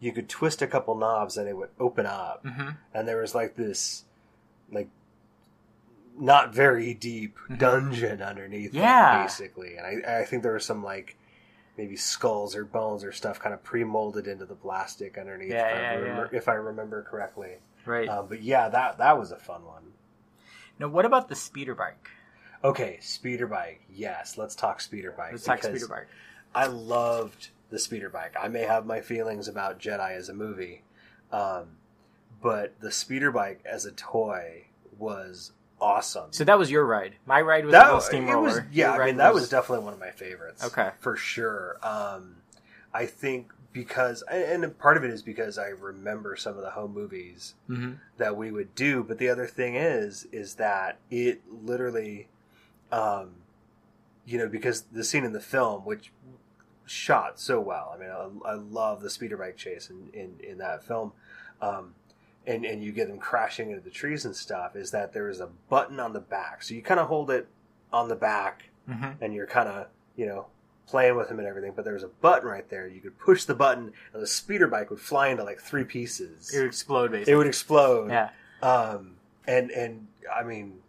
[0.00, 2.70] you could twist a couple knobs and it would open up, Mm-hmm.
[2.94, 4.04] and there was like this,
[4.72, 4.88] like,
[6.18, 8.70] not very deep dungeon underneath.
[8.70, 8.78] Mm-hmm.
[8.78, 9.22] Yeah.
[9.22, 11.16] basically, and I, I think there was some like.
[11.76, 15.76] Maybe skulls or bones or stuff kind of pre-molded into the plastic underneath, Yeah, if,
[15.76, 17.52] I yeah, remember, if I remember correctly.
[17.86, 18.08] Right.
[18.08, 19.84] Um, but yeah, that that was a fun one.
[20.78, 22.08] Now, what about the speeder bike?
[22.64, 23.82] Okay, speeder bike.
[23.92, 25.32] Yes, let's talk speeder bike.
[25.32, 26.08] Let's talk speeder bike.
[26.54, 28.34] I loved the speeder bike.
[28.40, 30.82] I may have my feelings about Jedi as a movie,
[31.30, 31.76] um,
[32.42, 34.64] but the speeder bike as a toy
[34.98, 36.32] was awesome.
[36.32, 37.14] So that was your ride.
[37.26, 38.40] My ride was a that it steamroller.
[38.42, 40.64] was, yeah, Your I mean that was definitely one of my favorites.
[40.64, 40.90] Okay.
[41.00, 41.78] for sure.
[41.82, 42.36] Um,
[42.92, 46.92] I think because and part of it is because I remember some of the home
[46.94, 47.98] movies Mhm.
[48.16, 49.02] that we would do.
[49.04, 52.28] But the other thing is, is that it literally,
[52.90, 53.36] um,
[54.24, 56.12] you know, because the scene in the film, which
[56.86, 57.92] shot so well.
[57.94, 61.12] I mean, I, I love the speeder bike chase in in, in that film.
[61.60, 61.94] Um,
[62.46, 64.74] and, and you get them crashing into the trees and stuff.
[64.74, 67.46] Is that there is a button on the back, so you kind of hold it
[67.92, 69.16] on the back, Mhm.
[69.20, 70.46] and you're kind of you know
[70.88, 71.72] playing with him and everything.
[71.76, 72.86] But there was a button right there.
[72.88, 76.52] You could push the button, and the speeder bike would fly into like three pieces
[76.54, 77.32] It would explode, basically.
[77.32, 78.10] it would explode.
[78.10, 78.30] Yeah.
[78.62, 79.16] Um,
[79.46, 80.80] and and I mean,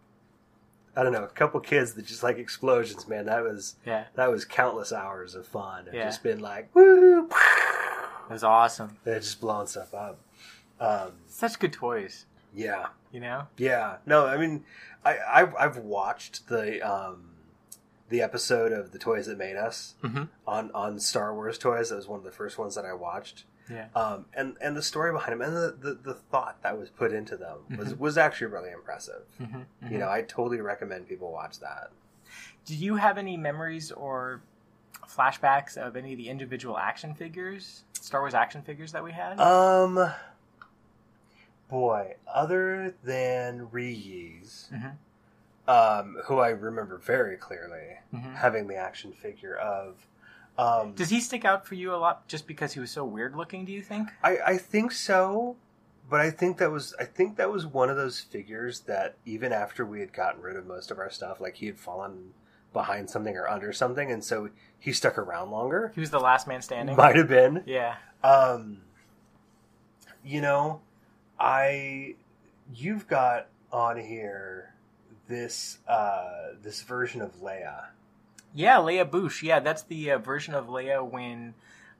[0.96, 3.26] I don't know, a couple kids that just like explosions, man.
[3.26, 4.04] That was Yeah.
[4.16, 5.88] that was countless hours of fun.
[5.92, 6.04] Yeah.
[6.04, 8.96] just been like, woo, It was awesome.
[9.04, 10.18] they're just blowing stuff up.
[10.80, 12.24] Um, Such good toys.
[12.54, 13.46] yeah, You know?
[13.58, 13.96] yeah.
[14.06, 14.64] No, I mean,
[15.04, 17.30] I I've, I've watched the um
[18.10, 20.28] the episode of the toys that made us Mhm.
[20.46, 21.88] on on Star Wars toys.
[21.90, 23.44] That was one of the first ones that I watched.
[23.70, 23.86] Yeah.
[23.94, 27.12] um, and and the story behind them and the, the, the thought that was put
[27.12, 27.98] into them was Mhm.
[27.98, 29.22] was actually really impressive.
[29.40, 29.98] Mhm, You mhm.
[30.00, 31.92] know, I totally recommend people watch that.
[32.64, 34.42] Do you have any memories or
[35.06, 39.38] flashbacks of any of the individual action figures, Star Wars action figures that we had?
[39.40, 40.12] Um,
[41.68, 44.96] boy, other than Mhm.
[45.70, 48.34] Um, who I remember very clearly Mhm.
[48.34, 50.06] having the action figure of.
[50.58, 53.34] Um, Does he stick out for you a lot just because he was so weird
[53.36, 53.64] looking?
[53.64, 54.08] Do you think?
[54.22, 55.56] I, I think so,
[56.08, 59.52] but I think that was I think that was one of those figures that even
[59.52, 62.34] after we had gotten rid of most of our stuff, like he had fallen
[62.72, 65.92] behind something or under something, and so he stuck around longer.
[65.94, 66.96] He was the last man standing.
[66.96, 67.62] Might have been.
[67.66, 67.96] Yeah.
[68.22, 68.82] Um,
[70.24, 70.80] you know,
[71.38, 72.16] I
[72.74, 74.69] you've got on here
[75.30, 77.86] this uh this version of Leia.
[78.52, 79.42] Yeah, Leia Boushh.
[79.42, 81.54] Yeah, that's the uh, version of Leia when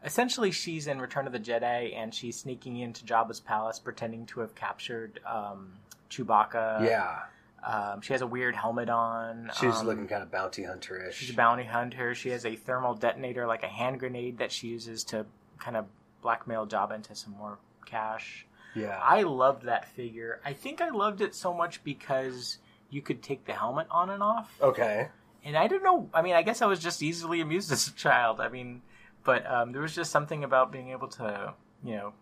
[0.05, 4.41] essentially she's in Return of the Jedi and she's sneaking into Jabba's palace pretending to
[4.41, 5.75] have captured um,
[6.11, 6.85] Chewbacca.
[6.85, 7.19] yeah,
[7.65, 9.51] Um, she has a weird helmet on.
[9.61, 11.15] she's um, looking kind of bounty hunter-ish.
[11.17, 12.15] She's a bounty hunter.
[12.17, 15.27] She has a thermal detonator, like a hand grenade, that she uses to
[15.59, 15.85] kind of
[16.23, 18.45] blackmail Jabba into some more cash.
[18.75, 20.41] yeah, I loved that figure.
[20.45, 22.59] I think I loved it so much because
[22.91, 24.55] you could take the helmet on and off.
[24.61, 25.09] okay.
[25.43, 26.09] And I don't know.
[26.13, 28.41] I mean, I guess I was just easily amused as a child.
[28.41, 28.83] I mean,
[29.25, 32.13] but um, there was just something about being able to, you know,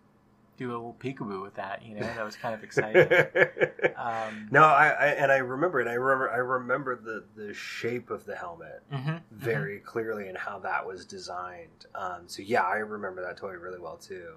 [0.57, 1.83] do a little peekaboo with that.
[1.83, 3.07] You know, that was kind of exciting.
[3.95, 5.87] um, no, I, I and I remember it.
[5.87, 10.59] I remember I remember the the shape of the helmet mhm, very clearly and how
[10.59, 11.85] that was designed.
[11.95, 14.33] Um, so yeah, I remember that toy really well too.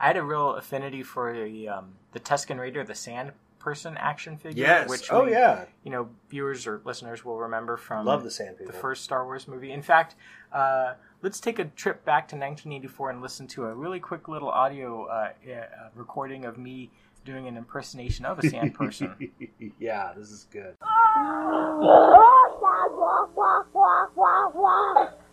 [0.00, 3.32] I had a real affinity for the um, the Tusken Raider, the Sand
[3.64, 4.62] Person action figure.
[4.62, 4.90] Yes.
[4.90, 5.64] Which oh we- yeah.
[5.84, 8.70] You know, viewers or listeners will remember from Love the Sand people.
[8.70, 9.72] the first Star Wars movie.
[9.72, 10.16] In fact,
[10.52, 10.92] uh,
[11.22, 15.06] let's take a trip back to 1984 and listen to a really quick little audio
[15.06, 16.90] uh, uh, recording of me
[17.24, 19.14] doing an impersonation of a sand person.
[19.80, 20.76] yeah, this is good.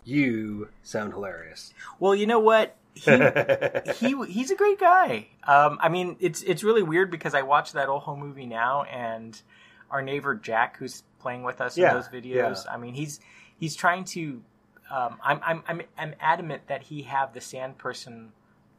[0.04, 1.74] You sound hilarious.
[2.00, 2.76] well, you know what?
[2.94, 3.12] He,
[3.96, 5.28] he he's a great guy.
[5.46, 8.84] Um, I mean, it's it's really weird because I watched that old home movie now,
[8.84, 9.39] and
[9.89, 12.66] our neighbor Jack, who's playing with us Yeah, in those videos.
[12.72, 13.20] I mean, he's
[13.58, 14.42] he's trying to.
[14.89, 18.34] Um, I'm, I'm I'm I'm adamant that he have the sand person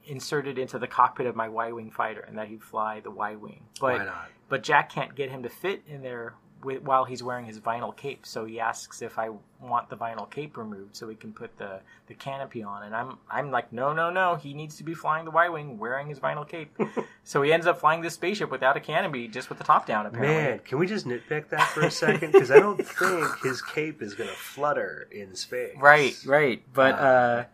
[0.04, 3.64] inserted into the cockpit of my Y-wing fighter, and that he fly the Y-wing.
[3.80, 4.28] But Why not?
[4.48, 6.34] but Jack can't get him to fit in there
[6.64, 8.24] with, while he's wearing his vinyl cape.
[8.26, 9.30] So he asks if I
[9.60, 12.82] want the vinyl cape removed so we can put the, the canopy on.
[12.82, 14.36] And I'm I'm like, no, no, no.
[14.36, 16.76] He needs to be flying the Y wing wearing his vinyl cape.
[17.24, 20.06] so he ends up flying this spaceship without a canopy, just with the top down.
[20.06, 22.32] Apparently, Man, can we just nitpick that for a second?
[22.32, 25.76] Because I don't think his cape is going to flutter in space.
[25.78, 26.62] right, right.
[26.72, 27.44] But Uh, uh,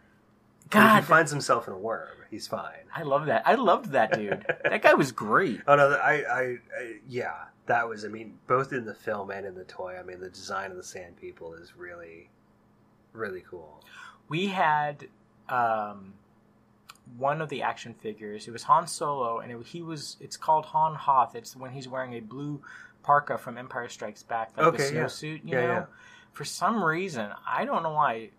[0.71, 2.85] God, if he finds himself in a worm, he's fine.
[2.95, 3.43] I love that.
[3.47, 4.45] I loved that dude.
[4.65, 5.61] that guy was great.
[5.67, 6.57] Oh no, I, I, I,
[7.09, 7.35] yeah,
[7.69, 8.05] that was.
[8.05, 9.97] I mean, both in the film and in the toy.
[9.99, 12.29] I mean, the design of the Sand People is really,
[13.13, 13.83] really cool.
[14.29, 15.07] We had
[15.49, 16.15] um,
[17.17, 18.49] one of the action figures.
[18.49, 20.17] It was Han Solo, and it, he was.
[20.21, 21.35] It's called Han Hoth.
[21.35, 22.61] It's when he's wearing a blue
[23.03, 25.05] parka from Empire Strikes Back, like Okay, the yeah.
[25.05, 25.45] snowsuit.
[25.45, 25.85] You Yeah, know, yeah.
[26.33, 28.31] for some reason, I don't know why.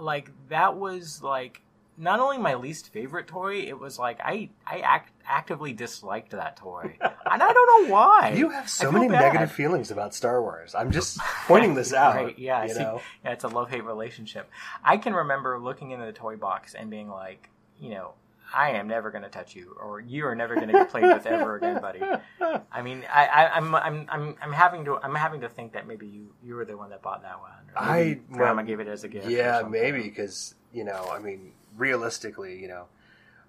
[0.00, 1.60] Like that was like
[1.98, 3.56] not only my least favorite toy.
[3.60, 8.34] It was like I I act, actively disliked that toy, and I don't know why.
[8.36, 9.20] You have so many bad.
[9.20, 10.74] negative feelings about Star Wars.
[10.74, 12.14] I'm just pointing this out.
[12.14, 13.00] Right, yeah, you see, know.
[13.24, 14.48] yeah, it's a love hate relationship.
[14.84, 17.50] I can remember looking into the toy box and being like,
[17.80, 18.12] you know,
[18.54, 21.04] I am never going to touch you, or you are never going to get played
[21.04, 22.00] with ever again, buddy.
[22.72, 25.86] I mean, I, I, I'm, I'm, I'm, I'm having to, I'm having to think that
[25.86, 27.50] maybe you, you were the one that bought that one.
[27.74, 29.28] Or I grandma well, gave it as a gift.
[29.28, 32.86] Yeah, maybe because you know, I mean, realistically, you know,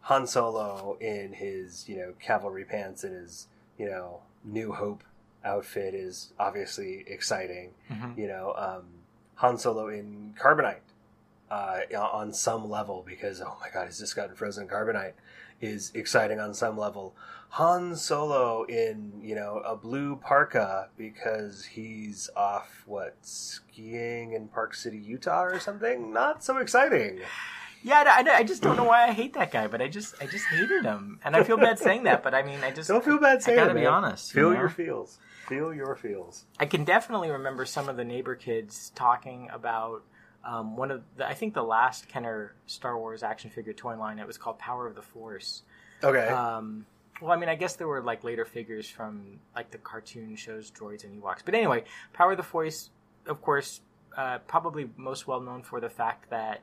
[0.01, 3.47] Han Solo in his you know cavalry pants and his
[3.77, 5.03] you know New Hope
[5.43, 7.71] outfit is obviously exciting.
[7.89, 8.17] Mhm.
[8.17, 8.83] You know, um,
[9.35, 10.77] Han Solo in carbonite
[11.51, 15.13] uh, on some level because oh my god, he's just gotten frozen carbonite
[15.61, 17.13] is exciting on some level.
[17.53, 24.73] Han Solo in you know a blue parka because he's off what skiing in Park
[24.75, 26.13] City, Utah or something.
[26.13, 27.19] Not so exciting.
[27.81, 30.25] Yeah, I, I- just don't know why I hate that guy, but I just, I
[30.25, 32.23] just hated him, and I feel bad saying that.
[32.23, 34.33] But I mean, I just Don't feel bad saying I gotta it, be honest.
[34.33, 34.59] you Feel know?
[34.59, 35.17] your feels.
[35.47, 36.45] Feel your feels.
[36.59, 40.03] I can definitely remember some of the neighbor kids talking about
[40.45, 44.19] um, one of the, I think the last Kenner Star Wars action figure toy line.
[44.19, 45.63] It was called Power of the Force.
[46.03, 46.27] Okay.
[46.27, 46.85] Um,
[47.21, 50.69] well, I mean, I guess there were like later figures from like the cartoon shows,
[50.71, 51.39] droids and Ewoks.
[51.43, 51.83] But anyway,
[52.13, 52.89] Power of the Force,
[53.25, 53.81] of course,
[54.15, 56.61] uh, probably most well known for the fact that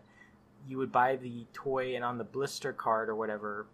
[0.69, 3.67] you would buy the toy and on the blister card or whatever,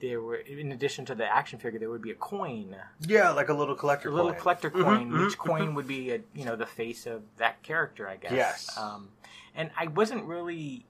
[0.00, 3.48] there were in addition to the action figure, there would be a coin yeah, like
[3.48, 4.40] a little collector a little coin.
[4.40, 5.74] collector Mhm, coin, mhm, which coin mhm.
[5.74, 8.32] would be a, you know the face of that character, I guess.
[8.32, 8.78] Yes.
[8.78, 9.08] Um,
[9.54, 10.84] and I wasn't really,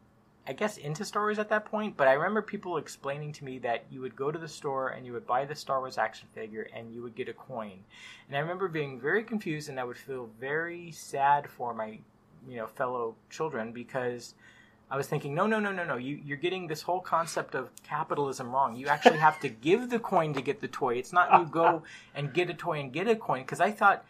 [0.49, 3.59] I guess, into Star Wars at that point, but I remember people explaining to me
[3.61, 6.27] that you would go to the store and you would buy the Star Wars action
[6.35, 7.79] figure and you would get a coin.
[8.27, 12.01] And I remember being very confused and I would feel very sad for my,
[12.49, 14.35] you know, fellow children because.
[14.89, 15.97] I was thinking, no, no, no, no, no.
[15.97, 18.77] You, you're getting this whole concept of capitalism wrong.
[18.77, 20.95] You actually have to give the coin to get the toy.
[20.95, 21.83] It's not you go
[22.15, 23.43] and get a toy and get a coin.
[23.43, 24.05] Because I thought,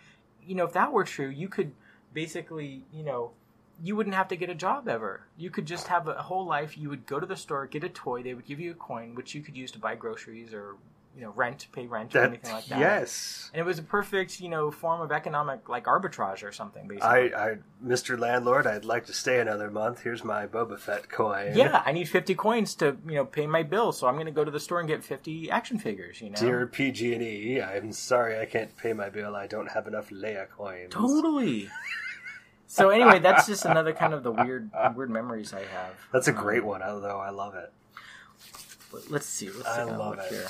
[0.46, 1.72] you know, if that were true, you could
[2.12, 3.30] basically, you know,
[3.82, 5.22] you wouldn't have to get a job ever.
[5.38, 6.76] You could just have a whole life.
[6.76, 8.22] You would go to the store, get a toy.
[8.22, 10.76] They would give you a coin, which you could use to buy groceries or,
[11.16, 12.78] you know, rent, pay rent or That- anything like that.
[12.78, 13.50] yes.
[13.54, 16.86] And it was a perfect, you know, form of economic like arbitrage or something.
[16.86, 17.08] Basically.
[17.34, 18.18] I, I, Mr.
[18.18, 20.02] Landlord, I'd like to stay another month.
[20.02, 21.56] Here's my Boba Fett coin.
[21.56, 24.30] Yeah, I need fifty coins to you know pay my bill, so I'm going to
[24.32, 26.20] go to the store and get fifty action figures.
[26.20, 29.34] You know, Dear PG&E, I'm sorry I can't pay my bill.
[29.34, 30.92] I don't have enough Leia coins.
[30.92, 31.70] totally.
[32.66, 35.94] so anyway, that's just another kind of the weird weird memories I have.
[36.12, 37.72] That's a great Um, one, although I love it.
[39.10, 39.50] Let's see.
[39.50, 40.24] Let's I love it.
[40.30, 40.46] here.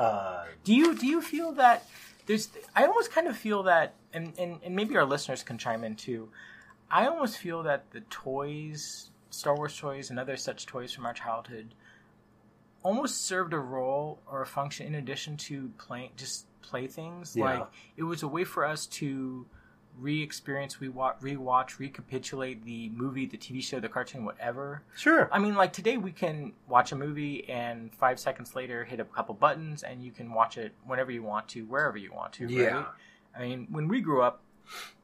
[0.00, 1.86] Uh, Do you do you feel that
[2.26, 2.48] there's?
[2.74, 5.94] I almost kind of feel that, and, and and maybe our listeners can chime in
[5.94, 6.30] too.
[6.90, 11.12] I almost feel that the toys, Star Wars toys, and other such toys from our
[11.12, 11.74] childhood,
[12.82, 17.36] almost served a role or a function in addition to play just playthings.
[17.36, 17.44] Yeah.
[17.44, 17.68] Like
[17.98, 19.44] it was a way for us to
[19.98, 24.82] re-experience, we wa- rewatch, recapitulate the movie, the TV show, the cartoon, whatever.
[24.96, 25.28] Sure.
[25.32, 29.04] I mean, like today we can watch a movie and five seconds later hit a
[29.04, 32.46] couple buttons and you can watch it whenever you want to, wherever you want to.
[32.46, 32.64] Yeah.
[32.64, 32.86] Right?
[33.36, 34.42] I mean, when we grew up,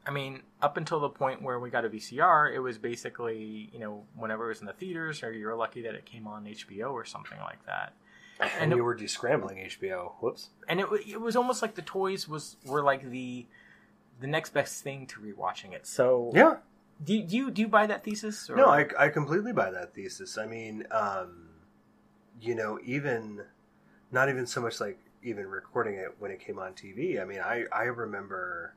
[0.06, 3.80] I mean, up until the point where we got a VCR, it was basically, you
[3.80, 6.44] know, whenever it was in the theaters, or you were lucky that it came on
[6.44, 7.92] HBO or something like that.
[8.60, 10.12] and you were descrambling HBO.
[10.20, 10.50] Whoops.
[10.68, 13.46] And it, it was almost like the toys was were like the
[14.20, 15.86] the next best thing to rewatching it.
[15.86, 16.56] So Yeah.
[17.02, 18.48] do, you- do you do you buy that thesis?
[18.50, 18.56] Or?
[18.56, 20.38] No, I, I completely buy that thesis.
[20.38, 21.48] I mean, um,
[22.40, 23.42] you know, even
[24.10, 27.20] not even so much like even recording it when it came on TV.
[27.20, 28.74] I mean, I I remember.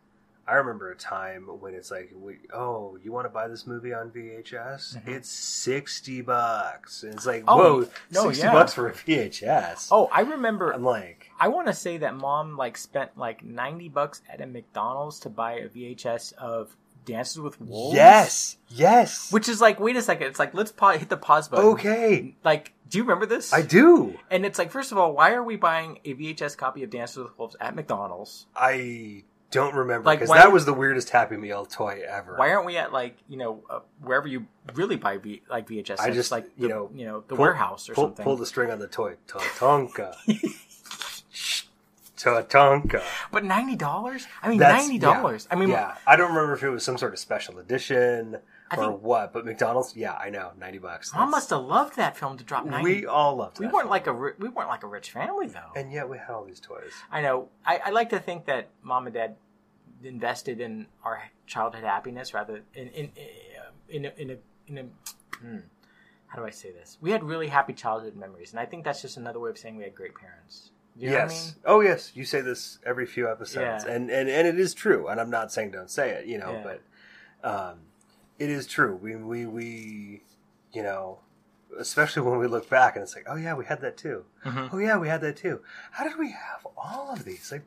[0.47, 3.93] I remember a time when it's like, we, oh, you want to buy this movie
[3.93, 4.97] on VHS?
[5.07, 7.03] It's sixty bucks.
[7.03, 7.49] And it's like, Mm-hmm.
[7.49, 8.53] Oh, whoa, no, sixty yeah.
[8.53, 9.89] bucks for a VHS.
[9.91, 10.71] Oh, I remember.
[10.71, 14.45] I'm like, I want to say that mom like spent like ninety bucks at a
[14.47, 16.75] McDonald's to buy a VHS of
[17.05, 17.95] Dances with Wolves.
[17.95, 20.27] yes, yes, Which is like, wait a second.
[20.27, 21.65] It's like let's pa- hit the pause button.
[21.67, 23.51] okay, Like, do you remember this?
[23.53, 24.19] I do.
[24.29, 27.17] And it's like, first of all, why are we buying a VHS copy of Dances
[27.17, 28.45] with Wolves at McDonald's?
[28.55, 32.35] I don't remember because why- that was the weirdest Happy Meal toy ever.
[32.35, 34.45] Why aren't we at like you know uh, wherever you
[34.75, 35.99] really buy v- like VHS?
[35.99, 38.23] I just like you know you know the pull- warehouse or pull, something.
[38.23, 39.15] Pull the string on the toy.
[39.27, 40.13] Tatanka.
[42.19, 43.01] Tatanka.
[43.31, 44.27] But ninety dollars?
[44.43, 45.47] I mean, That's- ninety dollars.
[45.49, 45.95] yeah, I mean, yeah.
[46.05, 48.37] I don't remember if it was some sort of special edition
[48.71, 51.13] I or think- what, but McDonald's, yeah, I know, ninety bucks.
[51.13, 52.83] Mom That's- must have loved that film to drop ninety.
[53.01, 53.91] We all loved We that weren't film.
[53.91, 55.71] like a ri- we weren't like a rich family though.
[55.75, 56.91] and yet we had all these toys.
[57.11, 57.49] I know.
[57.65, 59.35] I, I like to think that mom and dad
[60.03, 63.11] invested in our childhood happiness rather in in
[63.89, 64.37] in a, in a,
[64.67, 64.83] in a
[65.37, 65.57] hmm,
[66.27, 66.97] how do I say this?
[67.01, 69.77] We had really happy childhood memories, and I think that's just another way of saying
[69.77, 70.71] we had great parents.
[70.99, 71.31] You know yes.
[71.31, 71.75] I mean?
[71.77, 72.11] Oh, yes.
[72.13, 73.93] You say this every few episodes, Yeah.
[73.93, 75.07] and, and and it is true.
[75.07, 76.63] And I'm not saying don't say it, you know, Yeah.
[77.41, 77.75] but um,
[78.37, 78.95] it is true.
[78.95, 80.23] We we we,
[80.73, 81.19] you know,
[81.79, 84.25] especially when we look back and it's like, oh yeah, we had that too.
[84.45, 84.69] Mhm.
[84.73, 85.61] Oh yeah, we had that too.
[85.91, 87.49] How did we have all of these?
[87.51, 87.63] Like,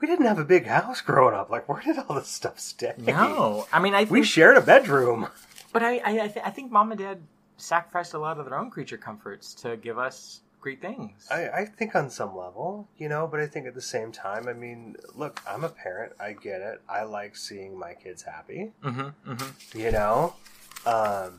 [0.00, 1.50] we didn't have a big house growing up.
[1.50, 2.94] Like, where did all this stuff stay?
[2.98, 5.28] No, I mean I think, we shared a bedroom.
[5.72, 7.18] but I I, I, th- I think mom and dad
[7.56, 11.26] sacrificed a lot of their own creature comforts to give us great things.
[11.30, 14.48] I, I think on some level, you know, but I think at the same time,
[14.48, 16.12] I mean, look, I'm a parent.
[16.18, 16.80] I get it.
[16.88, 18.72] I like seeing my kids happy.
[18.82, 19.78] mm-hmm, mm-hmm.
[19.78, 20.34] You know,
[20.84, 21.38] um,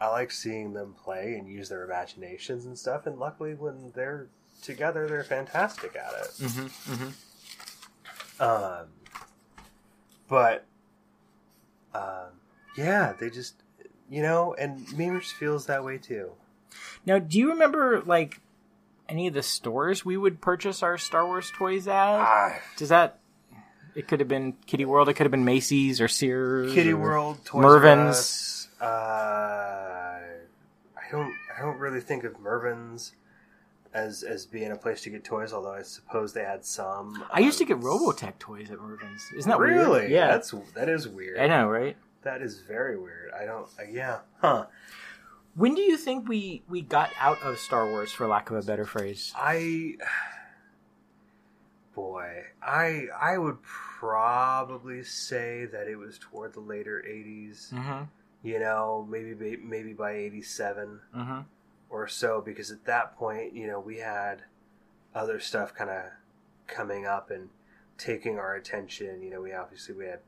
[0.00, 3.06] I like seeing them play and use their imaginations and stuff.
[3.06, 4.26] And luckily, when they're
[4.62, 6.30] together, they're fantastic at it.
[6.42, 8.42] Mm-hmm, mm-hmm.
[8.42, 8.86] Um,
[10.28, 10.66] but,
[11.94, 12.32] um,
[12.76, 13.62] yeah, they just,
[14.10, 16.32] you know, and Memers feels that way too.
[17.06, 18.40] Now, do you remember like
[19.08, 22.20] any of the stores we would purchase our Star Wars toys at?
[22.20, 23.18] Ah, Does that?
[23.94, 25.08] It could have been Kiddie World.
[25.08, 26.72] It could have been Macy's or Sears.
[26.72, 28.68] Kitty or World, Toys Mervyn's.
[28.80, 30.20] Uh, I
[31.10, 33.12] don't, I don't really think of Mervyn's
[33.94, 35.52] as as being a place to get toys.
[35.52, 37.24] Although I suppose they had some.
[37.32, 39.22] I used to get Robotech toys at Mervyn's.
[39.36, 40.00] Isn't that really?
[40.00, 40.10] weird?
[40.10, 41.38] Yeah, that's that is weird.
[41.40, 41.96] I know, right?
[42.22, 43.32] That is very weird.
[43.32, 43.66] I don't.
[43.78, 44.18] Uh, yeah.
[44.40, 44.66] Huh.
[45.58, 48.62] When do you think we we got out of Star Wars, for lack of a
[48.62, 49.32] better phrase?
[49.36, 49.96] I.
[51.96, 57.72] Boy, I I would probably say that it was toward the later '80s.
[57.72, 58.04] Mm-hmm.
[58.44, 61.40] You know, maybe maybe by '87 Mm-hmm.
[61.90, 64.42] or so, because at that point, you know, we had
[65.12, 66.04] other stuff kind of
[66.68, 67.48] coming up and
[67.96, 69.22] taking our attention.
[69.22, 70.20] You know, we obviously we had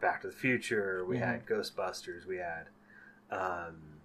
[0.00, 2.68] Back to the Future, we had Ghostbusters, we had,
[3.30, 3.99] um,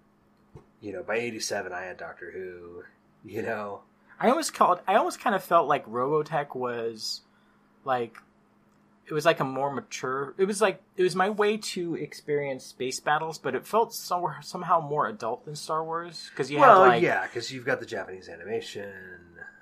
[0.86, 2.84] you know, by '87 I had Doctor Who.
[3.28, 3.80] You know,
[4.20, 4.78] I almost called.
[4.86, 7.22] I almost kind of felt like Robotech was
[7.84, 8.18] like
[9.08, 10.32] it was like a more mature.
[10.38, 14.38] It was like it was my way to experience space battles, but it felt somewhere
[14.42, 17.80] somehow more adult than Star Wars because you well, had like yeah, because you've got
[17.80, 18.92] the Japanese animation.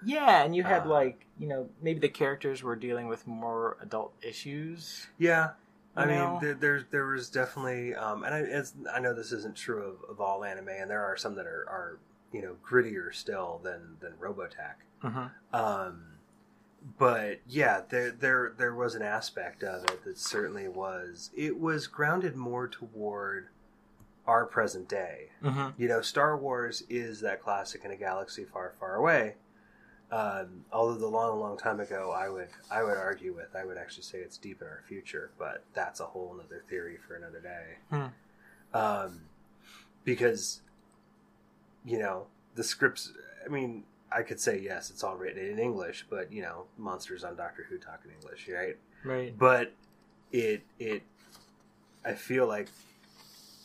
[0.04, 3.78] yeah, and you had Uh, like you know maybe the characters were dealing with more
[3.80, 5.06] adult issues.
[5.16, 5.52] Yeah,
[5.96, 9.56] I mean, there, there there was definitely, um, and I, it's, I know this isn't
[9.56, 11.98] true of, of all anime, and there are some that are, are
[12.32, 14.74] you know grittier still than than Robotech.
[15.02, 15.56] Mm-hmm.
[15.56, 16.02] Um,
[16.98, 21.30] but yeah, there there there was an aspect of it that certainly was.
[21.36, 23.48] It was grounded more toward
[24.26, 25.28] our present day.
[25.42, 25.80] Mm-hmm.
[25.80, 29.34] You know, Star Wars is that classic in a galaxy far, far away.
[30.14, 33.76] Um, although the long, long time ago, I would I would argue with, I would
[33.76, 37.40] actually say it's deep in our future, but that's a whole other theory for another
[37.40, 37.64] day.
[37.90, 38.76] Hmm.
[38.78, 39.20] Um,
[40.04, 40.60] because
[41.84, 43.12] you know the scripts.
[43.44, 43.82] I mean,
[44.12, 47.66] I could say yes, it's all written in English, but you know, monsters on Doctor
[47.68, 48.76] Who talk in English, right?
[49.04, 49.36] Right.
[49.36, 49.72] but
[50.30, 51.02] it it
[52.04, 52.68] I feel like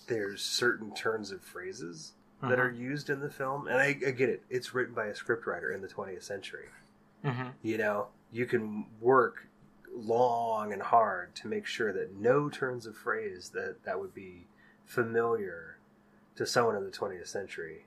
[0.08, 4.30] there's certain turns of phrases that are used in the film, and I, I get
[4.30, 4.44] it.
[4.49, 6.68] It's written by a scriptwriter in the 20th century.
[7.26, 7.49] Mm-hmm.
[7.61, 9.48] You know, you can work
[9.94, 14.48] long and hard to make sure that no turns of phrase that that would be
[14.86, 15.78] familiar
[16.36, 17.86] to someone in the 20th century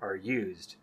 [0.00, 0.76] are used.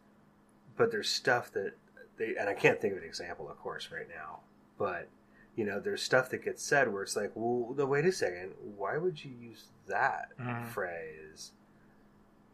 [0.77, 1.73] But there's stuff that
[2.17, 4.41] they, and I can't think of an example, of course, right now.
[4.77, 5.07] But
[5.55, 8.51] you know, there's stuff that gets said where it's like, well, no, wait a second,
[8.77, 10.65] why would you use that Mhm.
[10.67, 11.51] phrase?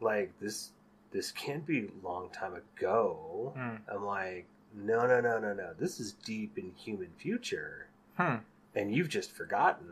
[0.00, 0.70] Like this,
[1.10, 3.52] this can't be a long time ago.
[3.56, 3.80] Mm.
[3.92, 5.70] I'm like, no, no, no, no, no.
[5.78, 8.36] This is deep in human future, Hmm.
[8.74, 9.88] and you've just forgotten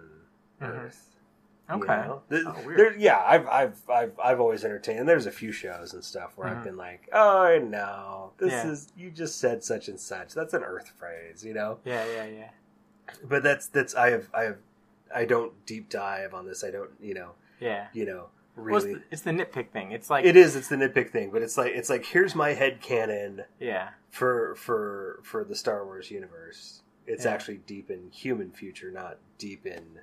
[0.61, 0.85] Mhm.
[0.87, 1.11] Earth.
[1.69, 1.87] you Okay.
[1.97, 2.23] know?
[2.28, 2.78] There- Oh, weird.
[2.78, 5.01] there- yeah, I've, I've, I've, I've always entertained.
[5.01, 6.57] And there's a few shows and stuff where Mhm.
[6.59, 8.70] I've been like, oh no, this Yeah.
[8.70, 10.33] is you just said such and such.
[10.33, 11.81] That's an Earth phrase, you know.
[11.85, 12.51] Yeah, yeah, yeah.
[13.24, 14.59] But that's that's I have I have
[15.12, 16.62] I don't deep dive on this.
[16.62, 17.89] I don't you know Yeah.
[17.93, 18.99] you know Well, it's, really.
[18.99, 19.93] the, it's the nitpick thing.
[19.93, 20.57] It's like it is.
[20.57, 23.91] It's the nitpick thing, but it's like it's like here's my head canon Yeah.
[24.11, 26.83] for for for the Star Wars universe.
[27.07, 27.33] It's Yeah.
[27.33, 30.01] actually deep in human future, not deep in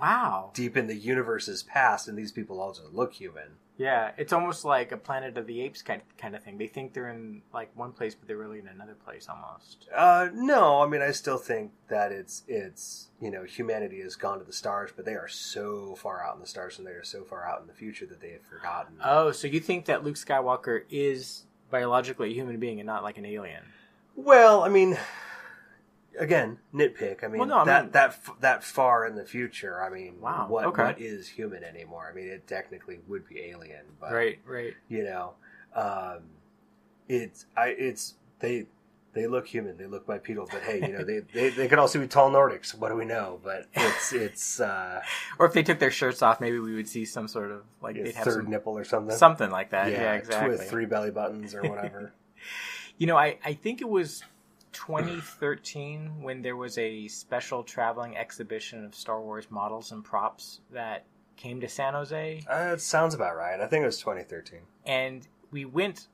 [0.00, 0.50] Wow.
[0.54, 2.08] deep in the universe's past.
[2.08, 3.56] And these people all just look human.
[3.76, 6.58] Yeah, it's almost like a Planet of the Apes kind kind of thing.
[6.58, 9.88] They think they're in like one place, but they're really in another place almost.
[9.94, 14.38] Uh, no, I mean, I still think that it's it's you know humanity has gone
[14.38, 17.04] to the stars, but they are so far out in the stars, and they are
[17.04, 18.94] so far out in the future that they have forgotten.
[19.04, 23.18] Oh, so you think that Luke Skywalker is biologically a human being and not like
[23.18, 23.62] an alien?
[24.14, 24.96] Well, I mean,
[26.18, 27.22] again, nitpick.
[27.24, 29.82] I mean, Well, no, I that mean- that f- that far in the future.
[29.82, 30.84] I mean, Wow, what okay.
[30.84, 32.08] what is human anymore?
[32.10, 34.74] I mean, it technically would be alien, but Right, right.
[34.88, 35.34] you know,
[35.74, 36.22] um,
[37.08, 38.66] it's I it's they
[39.12, 42.00] they look human, they look bipedal, but hey, you know, they they, they could also
[42.00, 42.74] be tall Nordics.
[42.76, 43.38] What do we know?
[43.44, 45.00] But it's it's uh,
[45.38, 47.94] Or if they took their shirts off, maybe we would see some sort of like
[47.96, 49.90] they'd have third some, nipple or something, something like that.
[49.92, 50.50] Yeah, tw- exactly.
[50.56, 52.12] with three belly buttons or whatever.
[52.96, 54.22] You know, I, I think it was
[54.74, 61.04] 2013 when there was a special traveling exhibition of Star Wars models and props that
[61.36, 62.42] came to San Jose.
[62.50, 63.60] uh, it sounds about right.
[63.60, 64.60] I think it was 2013.
[64.84, 66.08] And we went,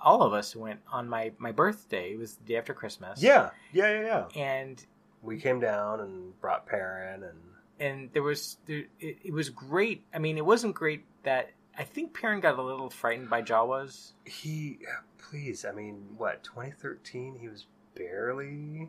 [0.00, 2.12] all of us went on my, my birthday.
[2.12, 3.22] It was the day after Christmas.
[3.22, 4.40] Yeah, yeah, yeah, yeah.
[4.40, 4.84] And
[5.22, 7.38] We came down and brought Perrin and
[7.80, 10.04] and there was there, it, it was great.
[10.14, 14.12] I mean, it wasn't great that I think Perrin got a little frightened by Jawas.
[14.24, 14.78] he.
[15.18, 17.38] Please, I mean, what 2013?
[17.40, 17.66] He was
[18.04, 18.88] barely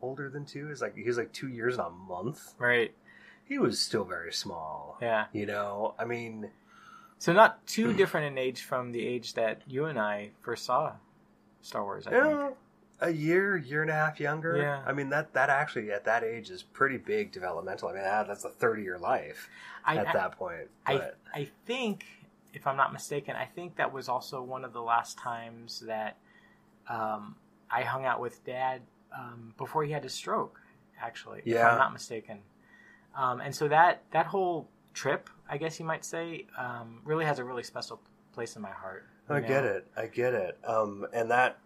[0.00, 0.70] older than two.
[0.70, 2.54] Is like he was like two years and a month.
[2.58, 2.94] Right.
[3.44, 4.96] He was still very small.
[5.00, 5.26] Yeah.
[5.32, 6.50] You know, I mean,
[7.18, 10.92] So not too different in age from the age that you and I first saw
[11.60, 12.06] Star Wars.
[12.06, 12.56] I you think.
[13.00, 14.56] a year, year and a half younger.
[14.56, 14.82] Yeah.
[14.86, 17.88] I mean that that actually at that age is pretty big developmental.
[17.88, 19.48] I mean that, that's a 30 year life
[19.84, 20.68] I- at I- that point.
[20.86, 22.04] I But I think,
[22.54, 26.16] if I'm not mistaken, I think that was also one of the last times that
[26.88, 27.36] um,
[27.72, 28.82] I hung out with Dad
[29.16, 30.60] um, before he had his stroke.
[31.00, 31.68] Actually, if Yeah.
[31.70, 32.40] I'm not mistaken.
[33.16, 37.38] Um, and so that that whole trip, I guess you might say, um, really has
[37.38, 38.00] a really special
[38.32, 39.06] place in my heart.
[39.28, 39.48] I know?
[39.48, 39.86] get it.
[39.96, 40.58] I get it.
[40.64, 41.58] Um, and that,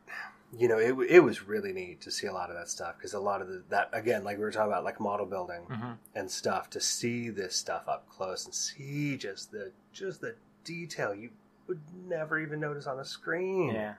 [0.57, 3.15] you know, it it was really neat to see a lot of that stuff because
[3.15, 5.99] a lot of the, that again, like we were talking about, like model building Mhm.
[6.15, 6.71] and stuff.
[6.71, 10.35] To see this stuff up close and see just the just the
[10.65, 11.31] detail you
[11.69, 13.75] would never even notice on a screen.
[13.75, 13.95] Yeah.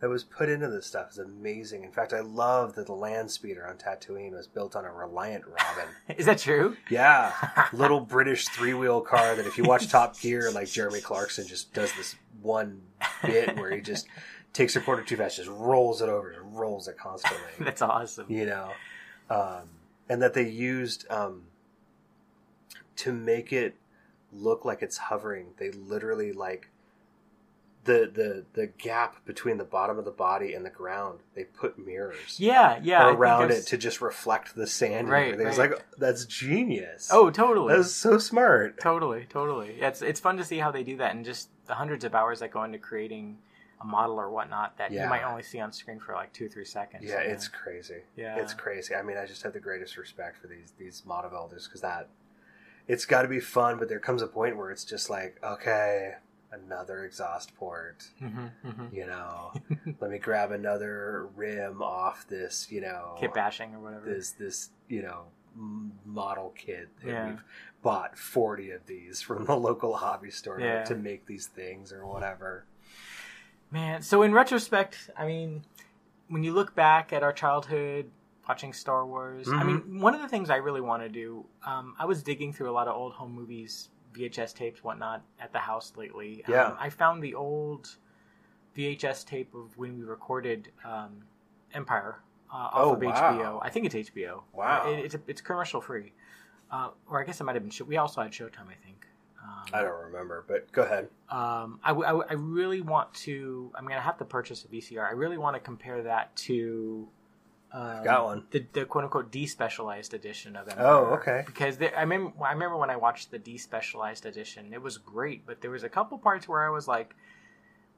[0.00, 1.84] That was put into this stuff is amazing.
[1.84, 5.44] In fact, I love that the land speeder on Tatooine was built on a Reliant
[5.46, 5.90] Robin.
[6.16, 6.74] Is that true?
[6.88, 7.34] Yeah,
[7.74, 11.74] little British three wheel car that if you watch Top Gear, like Jeremy Clarkson just
[11.74, 12.80] does this one
[13.22, 14.06] bit where he just
[14.54, 17.50] takes a quarter too fast, just rolls it over, and rolls it constantly.
[17.58, 18.24] That's awesome.
[18.28, 18.72] You know,
[19.28, 19.68] um,
[20.08, 21.42] and that they used um,
[22.96, 23.76] to make it
[24.32, 25.48] look like it's hovering.
[25.58, 26.70] They literally like
[27.84, 31.20] the the the gap between the bottom of the body and the ground.
[31.34, 32.38] They put mirrors.
[32.38, 33.08] Yeah, yeah.
[33.10, 34.92] Around it to just reflect the sand.
[34.94, 35.46] and Right, everything.
[35.46, 35.70] It's right.
[35.70, 37.08] like oh, that's genius.
[37.12, 37.74] Oh, totally.
[37.74, 38.80] That's so smart.
[38.80, 39.70] Totally, totally.
[39.80, 42.40] It's it's fun to see how they do that, and just the hundreds of hours
[42.40, 43.38] that go into creating
[43.80, 45.04] a model or whatnot that Yeah.
[45.04, 47.02] you might only see on screen for like two, three seconds.
[47.06, 47.32] Yeah, you know?
[47.34, 48.02] it's crazy.
[48.14, 48.36] Yeah.
[48.36, 48.94] it's crazy.
[48.94, 52.08] I mean, I just have the greatest respect for these these model builders because that
[52.86, 56.14] it's got to be fun, but there comes a point where it's just like, okay,
[56.52, 58.08] another exhaust port.
[58.20, 58.92] Mhm, mhm.
[58.92, 59.52] You know,
[60.00, 62.70] let me grab another rim off this.
[62.70, 64.06] You know, kit bashing or whatever.
[64.06, 65.24] This this you know
[66.04, 66.88] model kit.
[67.00, 67.26] that Yeah.
[67.26, 67.44] We've
[67.82, 70.84] bought forty of these from the local hobby store Yeah.
[70.84, 72.64] to make these things or whatever.
[73.70, 75.62] Man, so in retrospect, I mean,
[76.28, 78.10] when you look back at our childhood
[78.48, 79.66] watching Star Wars, I Mhm.
[79.66, 82.68] mean, one of the things I really want to do, um, I was digging through
[82.68, 86.44] a lot of old home movies, VHS tapes, whatnot, at the house lately.
[86.48, 86.66] Yeah.
[86.68, 87.96] Um, I found the old
[88.76, 91.22] VHS tape of when we recorded um,
[91.74, 92.20] Empire
[92.52, 93.12] uh, off Oh, of wow.
[93.38, 93.60] HBO.
[93.62, 94.42] I think it's HBO.
[94.52, 94.88] Wow.
[94.90, 96.12] It, it's, it's commercial free.
[96.70, 97.70] Uh, or I guess it might have been.
[97.70, 99.06] Show- we also had Showtime, I think.
[99.42, 101.08] Um, I don't remember, but go ahead.
[101.30, 103.72] um, I, w- I w- I really want to.
[103.74, 105.08] I'm gonna have to purchase a VCR.
[105.08, 107.08] I really want to compare that to.
[107.72, 108.44] Um, got one.
[108.50, 110.86] The, the quote unquote despecialized edition of Empire.
[110.86, 111.42] Oh, okay.
[111.46, 115.46] Because there, I remember, I remember when I watched the despecialized edition, it was great,
[115.46, 117.14] but there was a couple parts where I was like,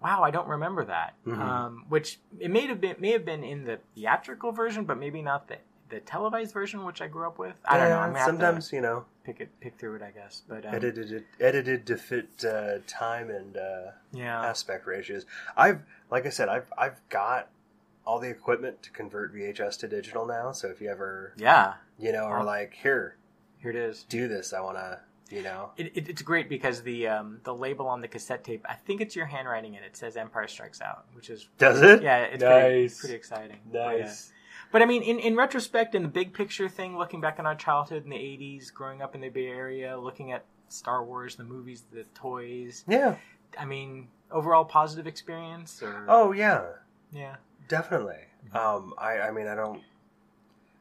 [0.02, 1.40] "Wow, I don't remember that." Mhm.
[1.40, 5.22] Um, which it may have been may have been in the theatrical version, but maybe
[5.22, 5.58] not the
[5.88, 7.54] the televised version, which I grew up with.
[7.66, 7.96] I don't know.
[7.96, 10.42] Yeah, I'm gonna have to sometimes you know pick it pick through it, I guess.
[10.48, 14.40] But um, edited it, edited to fit uh, time and uh, Yeah.
[14.40, 15.24] aspect ratios.
[15.56, 17.48] I've like I said, I've I've got
[18.04, 20.52] all the equipment to convert VHS to digital now.
[20.52, 23.16] So if you ever yeah, you know are like here
[23.58, 24.04] here it is.
[24.04, 25.00] do this, I want to
[25.30, 28.66] you know It, it, it's great because the um, the label on the cassette tape,
[28.68, 32.02] I think it's your handwriting, and it says "Empire Strikes Out," which is Does it?
[32.02, 33.00] Yeah, it's pretty, Nice.
[33.00, 33.58] pretty exciting.
[33.70, 34.04] But, yeah.
[34.04, 34.32] nice.
[34.70, 37.54] But I mean, in, in retrospect, in the big picture thing, looking back on our
[37.54, 41.44] childhood in the 80s, growing up in the Bay Area, looking at Star Wars, the
[41.44, 42.82] movies, the toys.
[42.88, 43.16] Yeah.
[43.58, 45.82] I mean, overall positive experience?
[45.82, 46.06] Or...
[46.08, 46.62] Oh, yeah.
[47.12, 47.36] Yeah.
[47.68, 48.24] Definitely.
[48.54, 49.82] Um, I, I mean, I don't.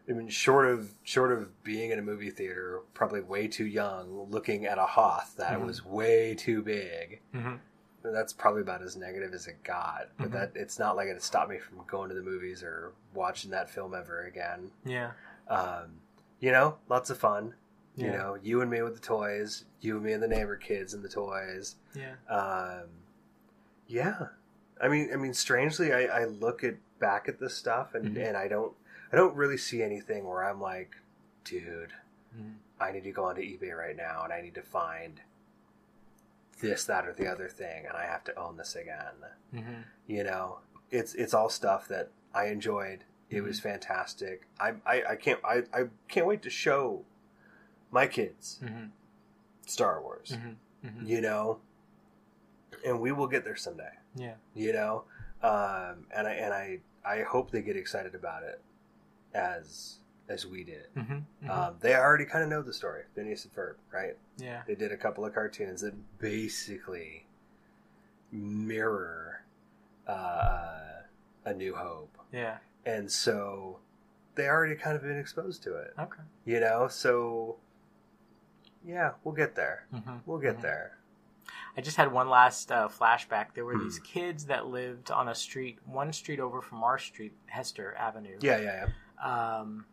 [0.09, 4.27] I mean, short of short of being in a movie theater, probably way too young,
[4.29, 5.65] looking at a Hoth that Mhm.
[5.65, 7.21] was way too big.
[7.33, 7.59] Mhm.
[8.03, 10.09] That's probably about as negative as it got.
[10.17, 10.33] But Mhm.
[10.33, 13.69] that it's not like it stopped me from going to the movies or watching that
[13.69, 14.71] film ever again.
[14.83, 15.11] Yeah.
[15.47, 16.01] Um,
[16.39, 17.53] you know, lots of fun.
[17.95, 20.93] You know, you and me with the toys, you and me and the neighbor kids
[20.95, 21.75] and the toys.
[21.93, 22.15] Yeah.
[22.27, 22.89] Um,
[23.85, 24.29] yeah,
[24.81, 28.27] I mean, I mean, strangely, I, I look at back at this stuff and, Mhm.
[28.29, 28.73] and I don't,
[29.11, 30.95] I don't really see anything where I'm like,
[31.43, 31.93] dude,
[32.35, 32.55] Mhm.
[32.79, 35.21] I need to go onto eBay right now and I need to find
[36.61, 39.13] this, that, or the other thing, and I have to own this again.
[39.53, 39.83] Mhm.
[40.07, 40.59] You know,
[40.91, 43.03] it's it's all stuff that I enjoyed.
[43.29, 44.45] It was fantastic.
[44.59, 47.05] I, I, I can't I, I can't wait to show
[47.91, 48.91] my kids Mhm.
[49.65, 50.31] Star Wars.
[50.37, 50.55] Mhm.
[50.85, 51.07] Mhm.
[51.07, 51.59] You know,
[52.85, 53.91] and we will get there someday.
[54.15, 54.35] Yeah.
[54.53, 55.03] You know,
[55.43, 58.61] um, and I and I I hope they get excited about it
[59.33, 59.97] as
[60.29, 60.87] as we did.
[60.95, 61.23] Mhm.
[61.43, 61.49] Mhm.
[61.49, 64.17] Um, they already kind of know the story, Phineas and Ferb, right?
[64.37, 64.63] Yeah.
[64.65, 67.25] They did a couple of cartoons that basically
[68.31, 69.43] mirror
[70.07, 71.01] uh,
[71.45, 72.57] A New Hope, Yeah.
[72.85, 73.79] and so
[74.35, 75.93] they already kind of been exposed to it.
[75.99, 76.21] Okay.
[76.45, 77.57] You know, so
[78.83, 79.85] yeah, we'll get there.
[79.93, 80.21] Mhm.
[80.25, 80.61] We'll get Mhm.
[80.61, 80.97] there.
[81.77, 83.47] I just had one last uh, flashback.
[83.53, 84.03] There were these Hmm.
[84.03, 88.37] kids that lived on a street, one street over from our street, Hester Avenue.
[88.41, 88.87] Yeah, yeah,
[89.23, 89.57] yeah.
[89.61, 89.85] Um,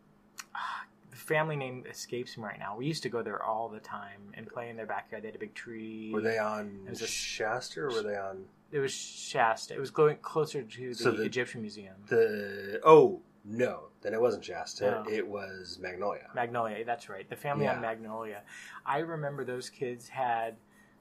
[1.10, 2.76] the family name escapes me right now.
[2.76, 5.22] We used to go there all the time and play in their backyard.
[5.22, 6.10] They had a big tree.
[6.12, 9.74] Were they on It was a- Shasta or were they on It was Shasta.
[9.74, 11.94] It was going closer to the, So the- Egyptian Museum.
[12.08, 12.80] the?
[12.84, 15.02] Oh no, then it wasn't Shasta.
[15.06, 15.10] No.
[15.10, 16.28] It was Magnolia.
[16.34, 17.28] Magnolia, that's right.
[17.30, 18.42] The family on Magnolia.
[18.84, 20.56] I remember those kids had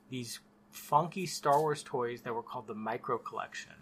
[0.09, 0.39] these
[0.77, 3.73] funky Star Wars toys that were called the Micro Collection.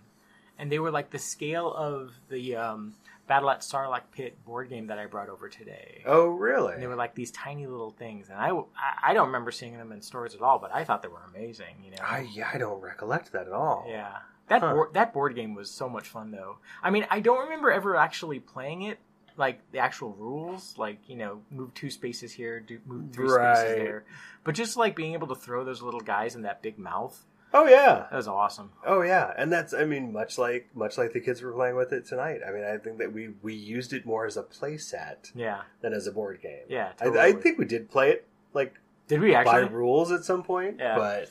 [0.58, 2.96] And they were like the scale of the um,
[3.28, 6.02] Battle at Sarlacc Pit board game that I brought over today.
[6.06, 6.74] Oh really?
[6.74, 8.30] And they were like these tiny little things.
[8.30, 11.02] And I, I, I don't remember seeing them in stores at all, but I thought
[11.02, 11.98] they were amazing, you know?
[12.02, 13.86] I yeah, I don't recollect that at all.
[13.90, 14.14] Yeah.
[14.48, 14.74] That Huh.
[14.74, 16.60] board, that board game was so much fun though.
[16.82, 19.00] I mean, I don't remember ever actually playing it,
[19.38, 23.58] like the actual rules, like you know, move two spaces here, do move three Right.
[23.58, 24.04] spaces there.
[24.44, 27.66] But just like being able to throw those little guys in that big mouth, Oh
[27.68, 28.08] yeah.
[28.10, 28.72] that was awesome.
[28.86, 31.94] Oh yeah, and that's I mean much like much like the kids were playing with
[31.94, 32.42] it tonight.
[32.48, 35.62] I mean I think that we we used it more as a play set Yeah.
[35.82, 36.66] than as a board game.
[36.70, 38.76] Yeah, I, I think we did play it like
[39.08, 39.70] Did we by actually?
[39.76, 40.78] rules at some point.
[40.80, 40.98] Yeah.
[40.98, 41.30] But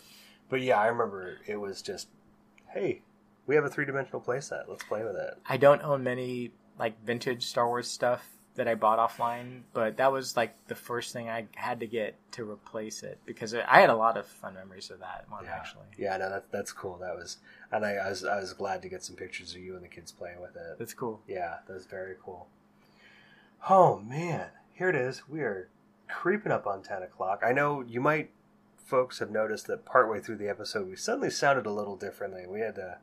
[0.49, 2.09] but yeah, I remember it was just
[2.69, 3.03] hey,
[3.47, 4.69] we have a three dimensional play set.
[4.69, 5.35] Let's play with it.
[5.49, 8.25] I don't own many like vintage Star Wars stuff
[8.57, 12.15] that I bought offline, but that was like the first thing I had to get
[12.33, 15.87] to replace it because I had a lot of fun memories of that one actually.
[15.99, 16.99] Yeah, no, that's that's cool.
[16.99, 17.39] That was,
[17.73, 19.89] and I, I was I was glad to get some pictures of you and the
[19.89, 20.79] kids playing with it.
[20.79, 21.21] That's cool.
[21.27, 22.47] Yeah, that was very cool.
[23.69, 25.29] Oh man, here it is.
[25.29, 25.69] We are
[26.09, 27.43] creeping up on ten o'clock.
[27.45, 28.31] I know you might,
[28.77, 32.47] folks, have noticed that partway through the episode we suddenly sounded a little differently.
[32.47, 32.99] We had to.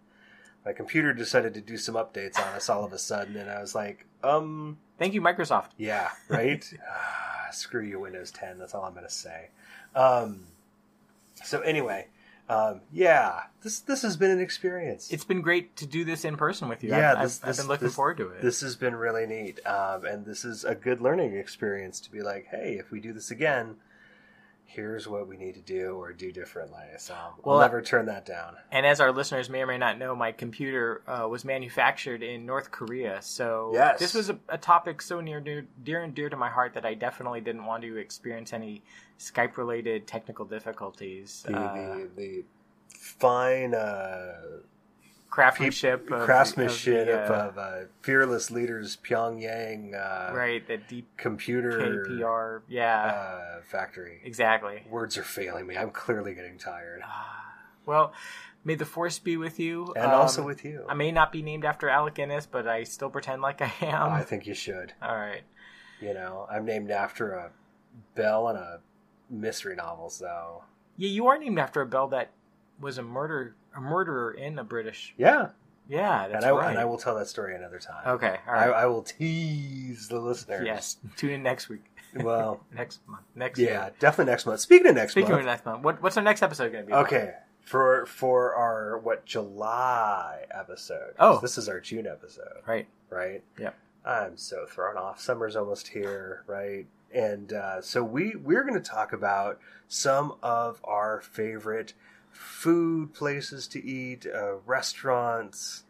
[0.65, 3.59] My computer decided to do some updates on us all of a sudden, and I
[3.61, 5.69] was like, um, Thank you, Microsoft.
[5.77, 6.63] yeah, right?
[6.88, 8.59] Ah, Screw you, Windows 10.
[8.59, 9.49] That's all I'm going to say.
[9.95, 10.41] Um,
[11.43, 12.07] so anyway,
[12.47, 15.09] um, yeah, this this has been an experience.
[15.11, 16.89] It's been great to do this in person with you.
[16.91, 18.41] yeah, I've, this, I've, I've been looking this- forward to it.
[18.41, 22.21] This has been really neat, um, and this is a good learning experience to be
[22.21, 23.77] like, hey, if we do this again,
[24.73, 26.84] here's what we need to do or do differently.
[26.98, 28.56] So Well, I'll never turn that down.
[28.72, 32.45] and as our listeners may or may not know, my computer uh, was manufactured in
[32.45, 33.22] North Korea.
[33.22, 33.99] So Yes.
[33.99, 36.85] this was a, a topic so near, dear, dear and dear to my heart that
[36.85, 38.81] I definitely didn't want to experience any
[39.19, 41.43] Skype related technical difficulties.
[41.45, 42.45] The Uh, the, the
[42.98, 44.34] fine uh,
[45.31, 51.07] craftsmanship, of- craftsmanship of, the, uh, of uh, fearless leaders Pyongyang uh, right, the deep
[51.17, 52.61] computer KPR.
[52.67, 54.21] Yeah, uh, factory.
[54.23, 54.83] exactly.
[54.89, 55.75] Words are failing me.
[55.77, 57.01] I'm clearly getting tired.
[57.85, 58.13] Well,
[58.63, 60.85] may the force be with you, And also with you.
[60.87, 64.11] I may not be named after Alec Guinness, but I still pretend like I am.
[64.11, 64.93] I think you should.
[65.01, 65.41] All right.
[65.99, 67.51] You know, I'm named after a
[68.15, 68.79] bell and a
[69.29, 70.63] mystery novel, so
[70.97, 72.31] Yeah, you are named after a bell that
[72.79, 75.14] was a murder a murderer in a British.
[75.18, 75.49] yeah.
[75.89, 76.69] Yeah, that's and I right.
[76.69, 78.03] and I will tell that story another time.
[78.06, 78.65] Okay, all I.
[78.68, 80.64] I will tease the listeners.
[80.65, 81.84] Yes, tune in next week.
[82.15, 83.23] Well, next month.
[83.35, 83.91] Next yeah, year.
[83.99, 84.61] definitely next month.
[84.61, 86.84] Speaking of next Speaking month, Speaking of next month, what, what's our next episode going
[86.85, 86.93] to be?
[86.93, 87.07] about?
[87.07, 91.14] okay, for for our what July episode?
[91.19, 91.39] Oh.
[91.41, 92.88] this is our June episode, Right.
[93.10, 93.43] right?
[93.60, 93.76] Yep.
[94.06, 95.19] I'm so thrown off.
[95.19, 96.85] Summer's almost here, right?
[97.14, 101.93] And uh, so we we're going to talk about some of our favorite
[102.31, 105.83] food places to eat, uh, restaurants,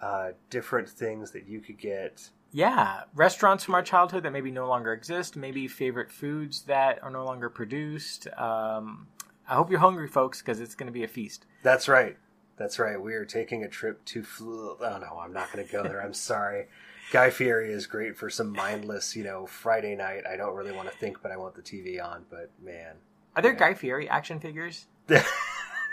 [0.00, 2.30] uh, different things that you could get.
[2.52, 7.10] Yeah, restaurants from our childhood that maybe no longer exist, maybe favorite foods that are
[7.10, 8.28] no longer produced.
[8.36, 9.08] Um,
[9.48, 11.46] I hope you're hungry, folks, because it's going to be a feast.
[11.62, 12.16] That's right.
[12.56, 13.00] That's right.
[13.00, 14.22] We are taking a trip to.
[14.22, 16.00] Fl- oh no, I'm not going to go there.
[16.00, 16.66] I'm sorry.
[17.10, 20.22] Guy Fieri is great for some mindless, you know, Friday night.
[20.30, 22.24] I don't really want to think, but I want the TV on.
[22.30, 22.94] But man,
[23.36, 24.86] Are there Guy Fieri action figures?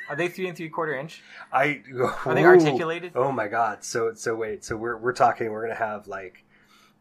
[0.09, 1.21] Are they three and three quarter inch?
[1.53, 1.81] I
[2.25, 2.47] Are they Ooh.
[2.47, 3.13] articulated?
[3.15, 3.83] Oh my god!
[3.83, 4.63] So so wait.
[4.65, 5.51] So we're we're talking.
[5.51, 6.43] We're gonna have like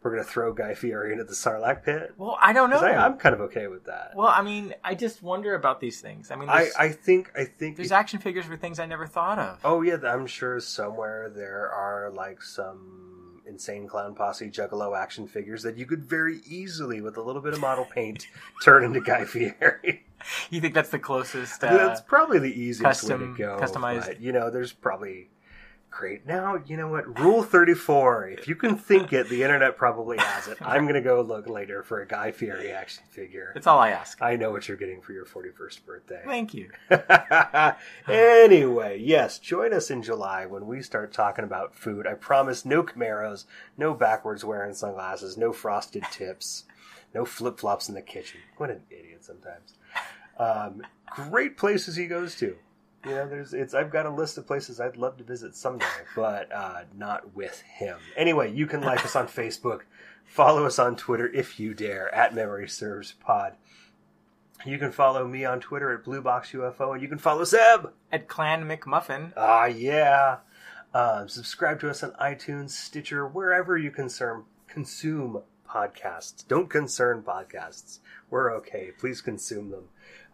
[0.02, 2.14] we're gonna throw Guy Fieri into the Sarlacc pit.
[2.16, 2.78] Well, I don't know.
[2.78, 4.12] I, I'm kind of okay with that.
[4.14, 6.30] well, I mean, I just wonder about these things.
[6.30, 9.06] I mean, I I think I think there's if- action figures for things I never
[9.06, 9.60] thought of.
[9.64, 13.19] Oh yeah, I'm sure somewhere there are like some
[13.50, 17.52] insane clown posse juggalo action figures that you could very easily, with a little bit
[17.52, 18.26] of model paint,
[18.64, 20.04] turn into Guy Fieri.
[20.50, 21.64] You think that's the closest?
[21.64, 23.58] Uh, That's probably the easiest custom- way to go.
[23.60, 25.28] customized- but, you know, there's probably
[25.90, 26.26] great.
[26.26, 28.28] Now you know what Rule Thirty Four.
[28.28, 30.58] If you can think it, the internet probably has it.
[30.60, 33.50] I'm gonna go look later for a Guy Fieri action figure.
[33.54, 34.20] That's all I ask.
[34.22, 36.22] I know what you're getting for your 41st birthday.
[36.24, 36.70] Thank you.
[38.08, 42.06] anyway, yes, join us in July when we start talking about food.
[42.06, 43.44] I promise no Camaros,
[43.76, 46.64] no backwards wearing sunglasses, no frosted tips,
[47.14, 48.40] no flip flops in the kitchen.
[48.56, 49.74] What an idiot sometimes.
[50.38, 52.56] Um, great places he goes to.
[53.04, 53.72] You know, there's it's.
[53.72, 55.86] I've got a list of places I'd love to visit someday,
[56.16, 57.96] but uh, not with him.
[58.16, 59.80] Anyway, you can like us on Facebook,
[60.24, 63.54] follow us on Twitter if you dare at Memory Serves Pod.
[64.66, 67.92] You can follow me on Twitter at Blue Box UFO, and you can follow Seb
[68.12, 69.32] at Clan McMuffin.
[69.34, 70.38] Ah, yeah.
[70.92, 76.46] Um, subscribe to us on iTunes, Stitcher, wherever you consume consume podcasts.
[76.46, 77.98] Don't concern podcasts.
[78.28, 78.92] We're okay.
[78.98, 79.84] Please consume them.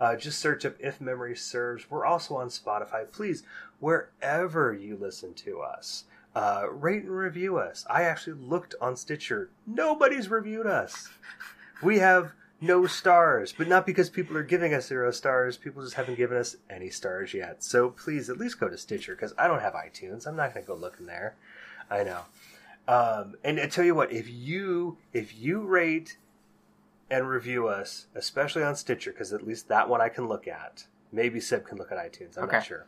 [0.01, 1.91] Uh, just search up If Memory Serves.
[1.91, 3.11] We're also on Spotify.
[3.11, 3.43] Please,
[3.81, 6.05] wherever you listen to us,
[6.35, 7.87] uh, rate and review us.
[7.89, 9.51] I actually looked on Stitcher.
[9.67, 11.09] Nobody's reviewed us.
[11.83, 15.57] We have no stars, but not because people are giving us zero stars.
[15.57, 17.63] People just haven't given us any stars yet.
[17.63, 20.27] So please, at least go to Stitcher because I don't have iTunes.
[20.27, 21.37] I'm not going to go looking there.
[21.91, 22.23] I know.
[22.89, 26.19] Um, and I tell you what, if you if you rate
[27.11, 30.87] and review us, especially on Stitcher, because at least that one I can look at.
[31.13, 32.37] Maybe Seb can look at iTunes.
[32.37, 32.57] I'm Okay.
[32.59, 32.87] not sure.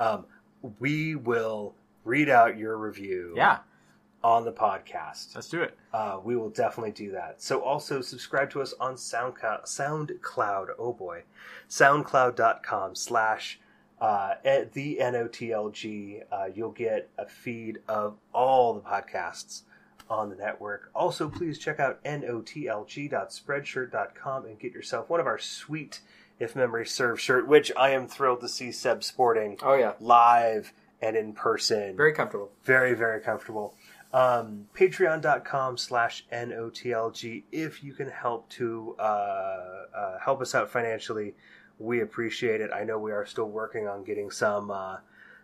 [0.00, 0.26] Um,
[0.80, 3.34] we will read out your review.
[3.36, 3.58] Yeah.
[4.24, 5.36] On the podcast.
[5.36, 5.78] Let's do it.
[5.94, 7.40] Uh, we will definitely do that.
[7.40, 9.64] So also subscribe to us on SoundCloud.
[9.66, 10.66] SoundCloud.
[10.76, 11.22] Oh boy,
[11.68, 13.60] SoundCloud.com slash
[14.00, 16.22] uh, at the NOTLG.
[16.30, 19.62] Uh, you'll get a feed of all the podcasts
[20.10, 20.90] on the network.
[20.94, 26.00] Also, please check out notlg.spreadshirt.com and get yourself one of our sweet
[26.38, 29.58] If Memory Serves shirt, which I am thrilled to see Seb sporting.
[29.62, 31.96] Oh yeah, live and in person.
[31.96, 32.50] Very comfortable.
[32.64, 33.74] Very, very comfortable.
[34.12, 37.44] Um, Patreon.com slash NOTLG.
[37.52, 41.34] If you can help to uh, uh, help us out financially,
[41.78, 42.70] we appreciate it.
[42.74, 44.98] I know we are still working on getting some uh,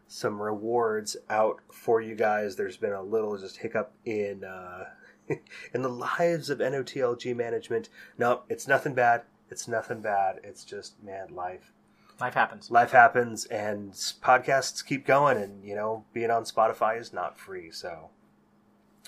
[0.06, 2.56] some rewards out for you guys.
[2.56, 4.84] There's been a little just hiccup in uh,
[5.74, 7.88] in the lives of NOTLG management.
[8.18, 9.22] No, it's nothing bad.
[9.50, 10.40] It's nothing bad.
[10.42, 11.72] It's just man, life
[12.20, 12.70] Life happens.
[12.70, 17.72] life happens and podcasts keep going and you know being on spotify is not free
[17.72, 18.10] so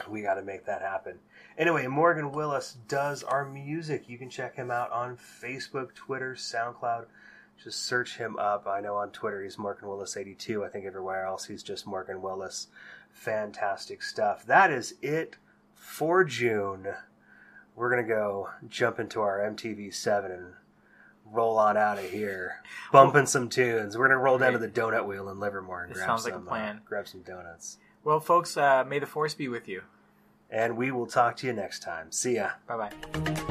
[0.08, 1.20] we got to make that happen
[1.58, 7.06] anyway morgan willis does our music you can check him out on facebook twitter soundcloud
[7.62, 11.24] just search him up i know on twitter he's morgan willis 82 i think everywhere
[11.24, 12.68] else he's just morgan willis
[13.10, 15.36] fantastic stuff that is it
[15.74, 16.86] for june
[17.74, 20.52] we're gonna go jump into our mtv7 and
[21.32, 22.62] roll on out of here,
[22.92, 23.96] bumping some tunes.
[23.96, 26.34] We're gonna roll down to the donut wheel in Livermore and This grab sounds like
[26.34, 26.76] a some plan.
[26.76, 27.78] Uh, grab some donuts.
[28.04, 29.82] Well, folks, uh, may the force be with you.
[30.50, 32.12] And we will talk to you next time.
[32.12, 32.50] See ya.
[32.66, 33.42] Bye bye.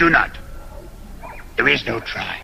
[0.00, 0.30] Do not.
[1.58, 2.42] There is no try.